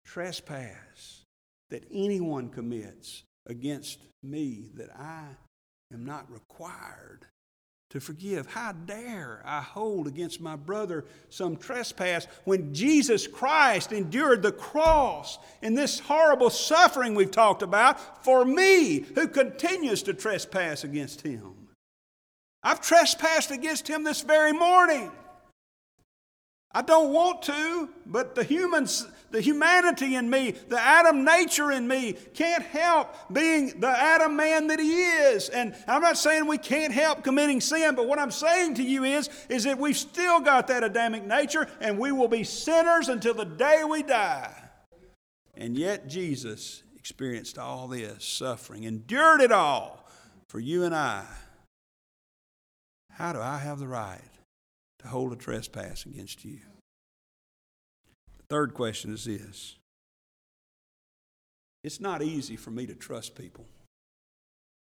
trespass 0.06 1.24
that 1.70 1.86
anyone 1.92 2.50
commits 2.50 3.24
against 3.48 4.00
me 4.24 4.70
that 4.76 4.90
I 4.98 5.28
am 5.94 6.06
not 6.06 6.32
required 6.32 7.26
to 7.90 8.00
forgive. 8.00 8.48
How 8.48 8.72
dare 8.72 9.42
I 9.46 9.62
hold 9.62 10.08
against 10.08 10.42
my 10.42 10.56
brother 10.56 11.06
some 11.30 11.56
trespass 11.56 12.28
when 12.44 12.74
Jesus 12.74 13.28
Christ 13.28 13.92
endured 13.92 14.42
the 14.42 14.52
cross 14.52 15.38
and 15.62 15.78
this 15.78 16.00
horrible 16.00 16.50
suffering 16.50 17.16
we've 17.16 17.32
talked 17.32 17.62
about 17.62 18.26
for 18.26 18.44
me 18.44 19.00
who 19.16 19.28
continues 19.28 20.04
to 20.04 20.14
trespass 20.14 20.84
against 20.84 21.22
him? 21.22 21.54
I've 22.66 22.82
trespassed 22.82 23.52
against 23.52 23.88
him 23.88 24.04
this 24.04 24.22
very 24.22 24.52
morning. 24.52 25.12
I 26.72 26.82
don't 26.82 27.14
want 27.14 27.44
to, 27.44 27.90
but 28.08 28.34
the 28.34 28.44
humans, 28.44 29.06
the 29.30 29.40
humanity 29.40 30.16
in 30.16 30.30
me, 30.32 30.56
the 30.68 30.80
Adam 30.80 31.24
nature 31.24 31.72
in 31.72 31.88
me 31.88 32.14
can't 32.34 32.64
help 32.64 33.16
being 33.32 33.80
the 33.80 33.88
Adam 33.88 34.36
man 34.36 34.66
that 34.68 34.80
he 34.80 34.94
is. 34.94 35.48
And 35.50 35.76
I'm 35.88 36.02
not 36.02 36.18
saying 36.18 36.48
we 36.48 36.58
can't 36.58 36.92
help 36.92 37.24
committing 37.24 37.62
sin, 37.62 37.94
but 37.94 38.08
what 38.08 38.18
I'm 38.18 38.32
saying 38.32 38.74
to 38.76 38.84
you 38.84 39.04
is, 39.04 39.30
is 39.48 39.64
that 39.66 39.78
we've 39.78 39.96
still 39.96 40.42
got 40.42 40.68
that 40.68 40.84
Adamic 40.84 41.24
nature 41.24 41.68
and 41.80 42.00
we 42.00 42.12
will 42.12 42.28
be 42.28 42.44
sinners 42.44 43.10
until 43.10 43.36
the 43.36 43.46
day 43.46 43.84
we 43.88 44.02
die. 44.02 44.52
And 45.54 45.78
yet 45.78 46.08
Jesus 46.08 46.82
experienced 46.98 47.60
all 47.60 47.88
this 47.88 48.26
suffering, 48.26 48.86
endured 48.86 49.42
it 49.42 49.52
all 49.52 50.10
for 50.48 50.60
you 50.60 50.84
and 50.84 50.96
I. 50.96 51.26
How 53.16 53.34
do 53.34 53.40
I 53.40 53.58
have 53.58 53.80
the 53.80 53.88
right 53.88 54.22
to 55.06 55.12
hold 55.12 55.32
a 55.32 55.36
trespass 55.36 56.06
against 56.06 56.44
you. 56.44 56.60
The 58.38 58.44
Third 58.50 58.74
question 58.74 59.14
is 59.14 59.26
this 59.26 59.76
It's 61.84 62.02
not 62.02 62.22
easy 62.22 62.56
for 62.56 62.72
me 62.72 62.88
to 62.88 62.96
trust 62.96 63.36
people. 63.36 63.66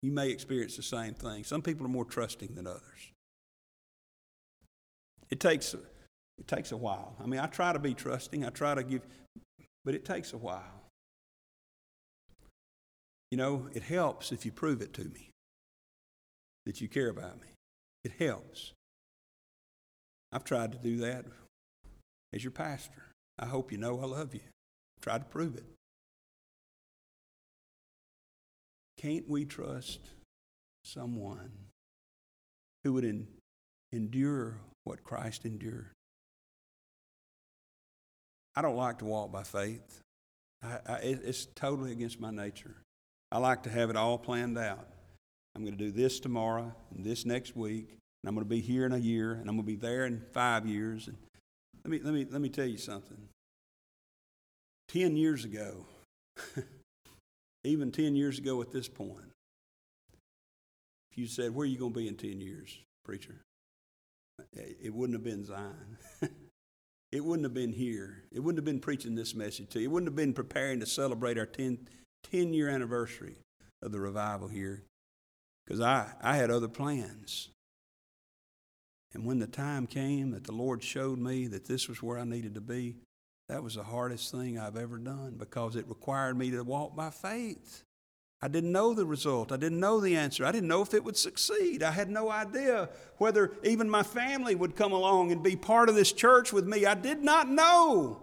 You 0.03 0.13
may 0.13 0.31
experience 0.31 0.77
the 0.77 0.83
same 0.83 1.15
thing. 1.15 1.45
Some 1.45 1.63
people 1.63 1.87
are 1.87 1.91
more 1.91 2.05
trusting 2.05 2.55
than 2.55 2.67
others. 2.67 3.11
It 5.31 5.41
takes, 5.41 5.75
it 5.75 6.47
takes 6.47 6.73
a 6.73 6.77
while. 6.77 7.17
I 7.23 7.27
mean, 7.27 7.41
I 7.41 7.47
try 7.47 7.73
to 7.73 7.79
be 7.79 7.95
trusting, 7.95 8.45
I 8.45 8.51
try 8.51 8.75
to 8.75 8.85
give, 8.85 9.03
but 9.85 9.95
it 9.95 10.05
takes 10.05 10.33
a 10.33 10.39
while. 10.39 10.83
You 13.31 13.39
know, 13.39 13.69
it 13.73 13.83
helps 13.83 14.31
if 14.31 14.45
you 14.45 14.53
prove 14.53 14.81
it 14.83 14.93
to 14.95 15.05
me 15.05 15.31
that 16.67 16.81
you 16.81 16.89
care 16.89 17.09
about 17.09 17.41
me. 17.41 17.54
It 18.05 18.13
helps. 18.19 18.73
I've 20.31 20.45
tried 20.45 20.73
to 20.73 20.79
do 20.79 20.99
that 20.99 21.25
as 22.33 22.45
your 22.45 22.51
pastor. 22.51 23.11
I 23.39 23.47
hope 23.47 23.73
you 23.73 23.79
know 23.79 24.01
I 24.01 24.05
love 24.05 24.35
you. 24.35 24.41
Try 25.01 25.19
to 25.19 25.25
prove 25.25 25.57
it. 25.57 25.65
Can't 28.99 29.29
we 29.29 29.45
trust 29.45 30.01
someone 30.85 31.51
who 32.83 32.93
would 32.95 33.27
endure 33.93 34.61
what 34.85 35.03
Christ 35.03 35.45
endured? 35.45 35.91
I 38.57 38.63
don't 38.63 38.77
like 38.77 38.99
to 38.99 39.05
walk 39.05 39.33
by 39.33 39.43
faith. 39.43 40.01
I, 40.63 40.79
I, 40.87 40.97
it's 41.03 41.47
totally 41.55 41.93
against 41.93 42.21
my 42.21 42.31
nature. 42.31 42.77
I 43.33 43.39
like 43.39 43.65
to 43.65 43.71
have 43.71 43.91
it 43.91 43.97
all 43.97 44.17
planned 44.17 44.57
out. 44.59 44.89
I'm 45.55 45.65
going 45.65 45.77
to 45.77 45.85
do 45.85 45.91
this 45.91 46.21
tomorrow 46.21 46.75
and 46.95 47.05
this 47.05 47.25
next 47.25 47.55
week, 47.55 47.89
and 47.91 48.29
I'm 48.29 48.35
going 48.35 48.45
to 48.45 48.49
be 48.49 48.61
here 48.61 48.87
in 48.87 48.93
a 48.93 48.99
year, 48.99 49.33
and 49.33 49.43
I'm 49.43 49.57
going 49.57 49.67
to 49.67 49.73
be 49.73 49.77
there 49.77 50.07
in 50.07 50.23
five 50.33 50.67
years. 50.67 51.09
And 51.09 51.17
let 51.85 51.91
me, 51.91 52.01
let 52.03 52.15
me, 52.15 52.27
let 52.31 52.41
me 52.41 52.49
tell 52.49 52.67
you 52.67 52.79
something. 52.79 53.29
Ten 54.89 55.17
years 55.17 55.45
ago, 55.45 55.87
even 57.65 57.93
ten 57.93 58.17
years 58.17 58.39
ago 58.39 58.61
at 58.63 58.73
this 58.73 58.89
point, 58.89 59.35
if 61.15 61.19
you 61.19 61.29
said, 61.29 61.55
Where 61.55 61.63
are 61.63 61.67
you 61.67 61.79
going 61.79 61.93
to 61.93 61.99
be 62.01 62.09
in 62.09 62.17
10 62.17 62.41
years, 62.41 62.77
preacher? 63.05 63.37
It 64.53 64.93
wouldn't 64.93 65.15
have 65.15 65.23
been 65.23 65.45
Zion. 65.45 65.97
it 67.13 67.25
wouldn't 67.25 67.45
have 67.45 67.55
been 67.55 67.73
here. 67.73 68.25
It 68.33 68.41
wouldn't 68.41 68.59
have 68.59 68.65
been 68.65 68.81
preaching 68.81 69.15
this 69.15 69.33
message 69.33 69.69
to 69.71 69.79
you. 69.79 69.85
It 69.85 69.93
wouldn't 69.93 70.09
have 70.09 70.17
been 70.17 70.33
preparing 70.33 70.81
to 70.81 70.87
celebrate 70.87 71.39
our 71.39 71.47
10, 71.47 71.87
10 72.33 72.53
year 72.53 72.69
anniversary 72.69 73.37
of 73.81 73.93
the 73.93 74.01
revival 74.01 74.49
here. 74.49 74.83
Because 75.65 75.81
I, 75.81 76.13
I 76.21 76.37
had 76.37 76.51
other 76.51 76.69
plans. 76.69 77.49
And 79.15 79.25
when 79.25 79.39
the 79.39 79.47
time 79.47 79.87
came 79.87 80.33
that 80.33 80.45
the 80.45 80.53
Lord 80.53 80.83
showed 80.83 81.19
me 81.19 81.47
that 81.47 81.67
this 81.67 81.89
was 81.89 82.03
where 82.03 82.19
I 82.19 82.25
needed 82.25 82.55
to 82.55 82.61
be, 82.61 82.97
that 83.49 83.63
was 83.63 83.75
the 83.75 83.85
hardest 83.85 84.33
thing 84.33 84.59
I've 84.59 84.77
ever 84.77 84.99
done 84.99 85.37
because 85.39 85.77
it 85.77 85.89
required 85.89 86.37
me 86.37 86.51
to 86.51 86.63
walk 86.63 86.97
by 86.97 87.11
faith. 87.11 87.85
I 88.43 88.49
didn't 88.49 88.73
know 88.73 88.93
the 88.93 89.07
result. 89.07 89.53
I 89.53 89.57
didn't 89.57 89.81
know 89.81 90.01
the 90.01 90.17
answer. 90.17 90.45
I 90.45 90.53
didn't 90.53 90.69
know 90.69 90.83
if 90.83 90.93
it 90.93 91.05
would 91.05 91.17
succeed. 91.17 91.83
I 91.83 91.93
had 91.93 92.11
no 92.11 92.31
idea 92.31 92.91
whether 93.17 93.53
even 93.63 93.89
my 93.89 94.03
family 94.03 94.55
would 94.55 94.77
come 94.77 94.93
along 94.93 95.33
and 95.33 95.43
be 95.43 95.57
part 95.57 95.89
of 95.89 95.95
this 95.95 96.13
church 96.13 96.53
with 96.53 96.67
me. 96.67 96.85
I 96.85 96.95
did 96.95 97.23
not 97.23 97.49
know. 97.49 98.21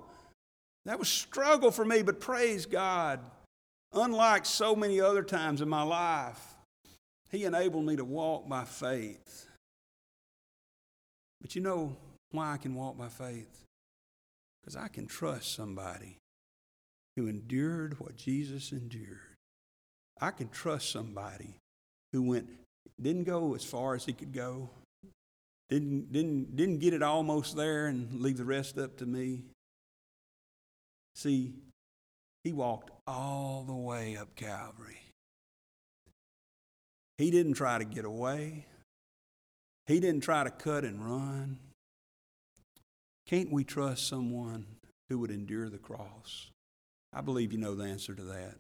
That 0.86 1.00
was 1.00 1.08
struggle 1.08 1.72
for 1.72 1.86
me, 1.86 2.02
but 2.02 2.20
praise 2.20 2.66
God. 2.66 3.20
Unlike 3.94 4.46
so 4.46 4.76
many 4.76 5.02
other 5.02 5.24
times 5.24 5.62
in 5.62 5.70
my 5.70 5.84
life, 5.84 6.51
He 7.32 7.46
enabled 7.46 7.86
me 7.86 7.96
to 7.96 8.04
walk 8.04 8.50
by 8.50 8.66
faith. 8.66 9.48
But 11.42 11.56
you 11.56 11.62
know 11.62 11.96
why 12.32 12.54
I 12.54 12.58
can 12.58 12.76
walk 12.76 12.98
by 12.98 13.08
faith? 13.08 13.66
Because 14.62 14.76
I 14.76 14.90
can 14.90 15.08
trust 15.08 15.56
somebody 15.56 16.18
who 17.16 17.28
endured 17.28 18.00
what 18.00 18.16
Jesus 18.16 18.72
endured. 18.72 19.38
I 20.20 20.32
can 20.32 20.50
trust 20.50 20.92
somebody 20.92 21.56
who 22.12 22.22
went, 22.22 22.48
didn't 23.02 23.24
go 23.24 23.56
as 23.56 23.64
far 23.64 23.96
as 23.96 24.06
he 24.06 24.14
could 24.14 24.34
go, 24.34 24.70
didn't, 25.70 26.12
didn't, 26.12 26.56
didn't 26.56 26.80
get 26.80 26.94
it 26.94 27.02
almost 27.02 27.56
there 27.56 27.88
and 27.88 28.22
leave 28.22 28.38
the 28.38 28.46
rest 28.46 28.78
up 28.78 28.98
to 28.98 29.06
me. 29.06 29.46
See, 31.16 31.54
he 32.44 32.52
walked 32.52 32.92
all 33.08 33.64
the 33.66 33.74
way 33.74 34.18
up 34.18 34.36
Calvary. 34.36 35.01
He 37.18 37.32
didn't 37.32 37.54
try 37.54 37.78
to 37.78 37.86
get 37.86 38.06
away. 38.06 38.66
He 39.86 40.00
didn't 40.00 40.22
try 40.22 40.44
to 40.44 40.50
cut 40.50 40.84
and 40.84 41.04
run. 41.04 41.60
Can't 43.28 43.52
we 43.52 43.64
trust 43.64 44.08
someone 44.08 44.66
who 45.10 45.20
would 45.20 45.32
endure 45.32 45.70
the 45.70 45.78
cross? 45.78 46.50
I 47.14 47.22
believe 47.22 47.52
you 47.52 47.58
know 47.58 47.76
the 47.76 47.86
answer 47.86 48.14
to 48.14 48.24
that. 48.24 48.56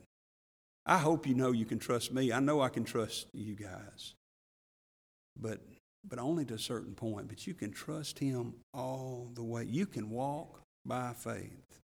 I 0.85 0.97
hope 0.97 1.27
you 1.27 1.35
know 1.35 1.51
you 1.51 1.65
can 1.65 1.79
trust 1.79 2.11
me. 2.11 2.31
I 2.31 2.39
know 2.39 2.61
I 2.61 2.69
can 2.69 2.83
trust 2.83 3.27
you 3.33 3.55
guys. 3.55 4.13
But 5.39 5.61
but 6.07 6.19
only 6.19 6.45
to 6.45 6.55
a 6.55 6.59
certain 6.59 6.95
point. 6.95 7.27
But 7.27 7.45
you 7.45 7.53
can 7.53 7.71
trust 7.71 8.19
him 8.19 8.55
all 8.73 9.29
the 9.33 9.43
way. 9.43 9.65
You 9.65 9.85
can 9.85 10.09
walk 10.09 10.61
by 10.85 11.13
faith. 11.13 11.79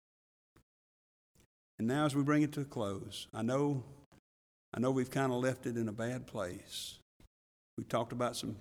And 1.79 1.89
now 1.89 2.07
as 2.07 2.15
we 2.15 2.23
bring 2.23 2.43
it 2.43 2.53
to 2.53 2.61
a 2.61 2.65
close, 2.65 3.27
I 3.35 3.43
know 3.43 3.83
I 4.75 4.81
know 4.81 4.91
we've 4.91 5.11
kind 5.11 5.33
of 5.33 5.39
left 5.39 5.67
it 5.67 5.77
in 5.77 5.89
a 5.89 5.93
bad 5.93 6.27
place. 6.27 6.99
We 7.79 7.85
talked 7.85 8.13
about 8.13 8.37
some 8.37 8.57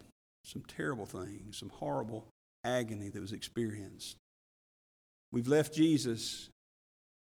some 0.45 0.63
terrible 0.67 1.05
things, 1.05 1.57
some 1.57 1.69
horrible 1.69 2.27
agony 2.63 3.09
that 3.09 3.21
was 3.21 3.31
experienced. 3.31 4.17
We've 5.31 5.47
left 5.47 5.73
Jesus 5.73 6.49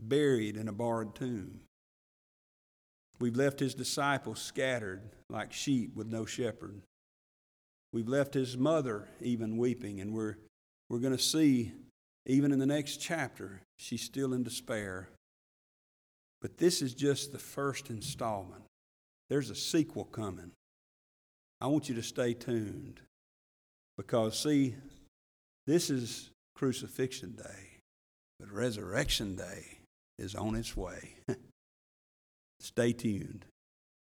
buried 0.01 0.57
in 0.57 0.68
a 0.68 0.72
borrowed 0.72 1.14
tomb. 1.14 1.61
We've 3.20 3.37
left 3.37 3.61
his 3.61 3.74
disciples 3.74 4.41
scattered 4.41 5.03
like 5.30 5.53
sheep 5.53 5.95
with 5.95 6.09
no 6.09 6.26
shepherd. 6.26 6.82
We've 7.93 8.09
left 8.09 8.35
his 8.35 8.57
mother 8.57 9.09
even 9.20 9.57
weeping, 9.57 10.01
and 10.01 10.12
we're, 10.12 10.37
we're 10.91 10.99
going 10.99 11.16
to 11.16 11.22
see, 11.22 11.72
even 12.26 12.51
in 12.51 12.59
the 12.59 12.66
next 12.66 12.97
chapter, 12.97 13.62
she's 13.78 14.03
still 14.03 14.35
in 14.35 14.43
despair. 14.43 15.09
But 16.43 16.59
this 16.59 16.82
is 16.82 16.93
just 16.93 17.30
the 17.30 17.39
first 17.39 17.91
installment. 17.91 18.64
There's 19.30 19.50
a 19.50 19.54
sequel 19.54 20.04
coming. 20.04 20.52
I 21.60 21.66
want 21.66 21.88
you 21.88 21.94
to 21.94 22.02
stay 22.02 22.34
tuned 22.34 23.00
because, 23.96 24.38
see, 24.38 24.74
this 25.66 25.88
is 25.90 26.30
crucifixion 26.54 27.32
day, 27.32 27.78
but 28.38 28.50
resurrection 28.52 29.34
day 29.36 29.78
is 30.18 30.34
on 30.34 30.54
its 30.54 30.76
way. 30.76 31.16
Stay 32.60 32.92
tuned. 32.92 33.44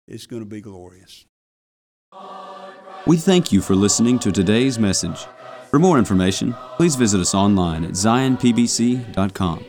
It's 0.08 0.26
going 0.26 0.42
to 0.42 0.50
be 0.50 0.62
glorious. 0.62 1.26
We 3.06 3.18
thank 3.18 3.52
you 3.52 3.62
for 3.62 3.76
listening 3.76 4.20
to 4.20 4.32
today's 4.32 4.80
message. 4.80 5.26
For 5.70 5.80
more 5.80 5.98
information, 5.98 6.56
please 6.76 6.96
visit 6.96 7.20
us 7.20 7.34
online 7.34 7.84
at 7.84 7.92
zionpbc.com. 7.92 9.66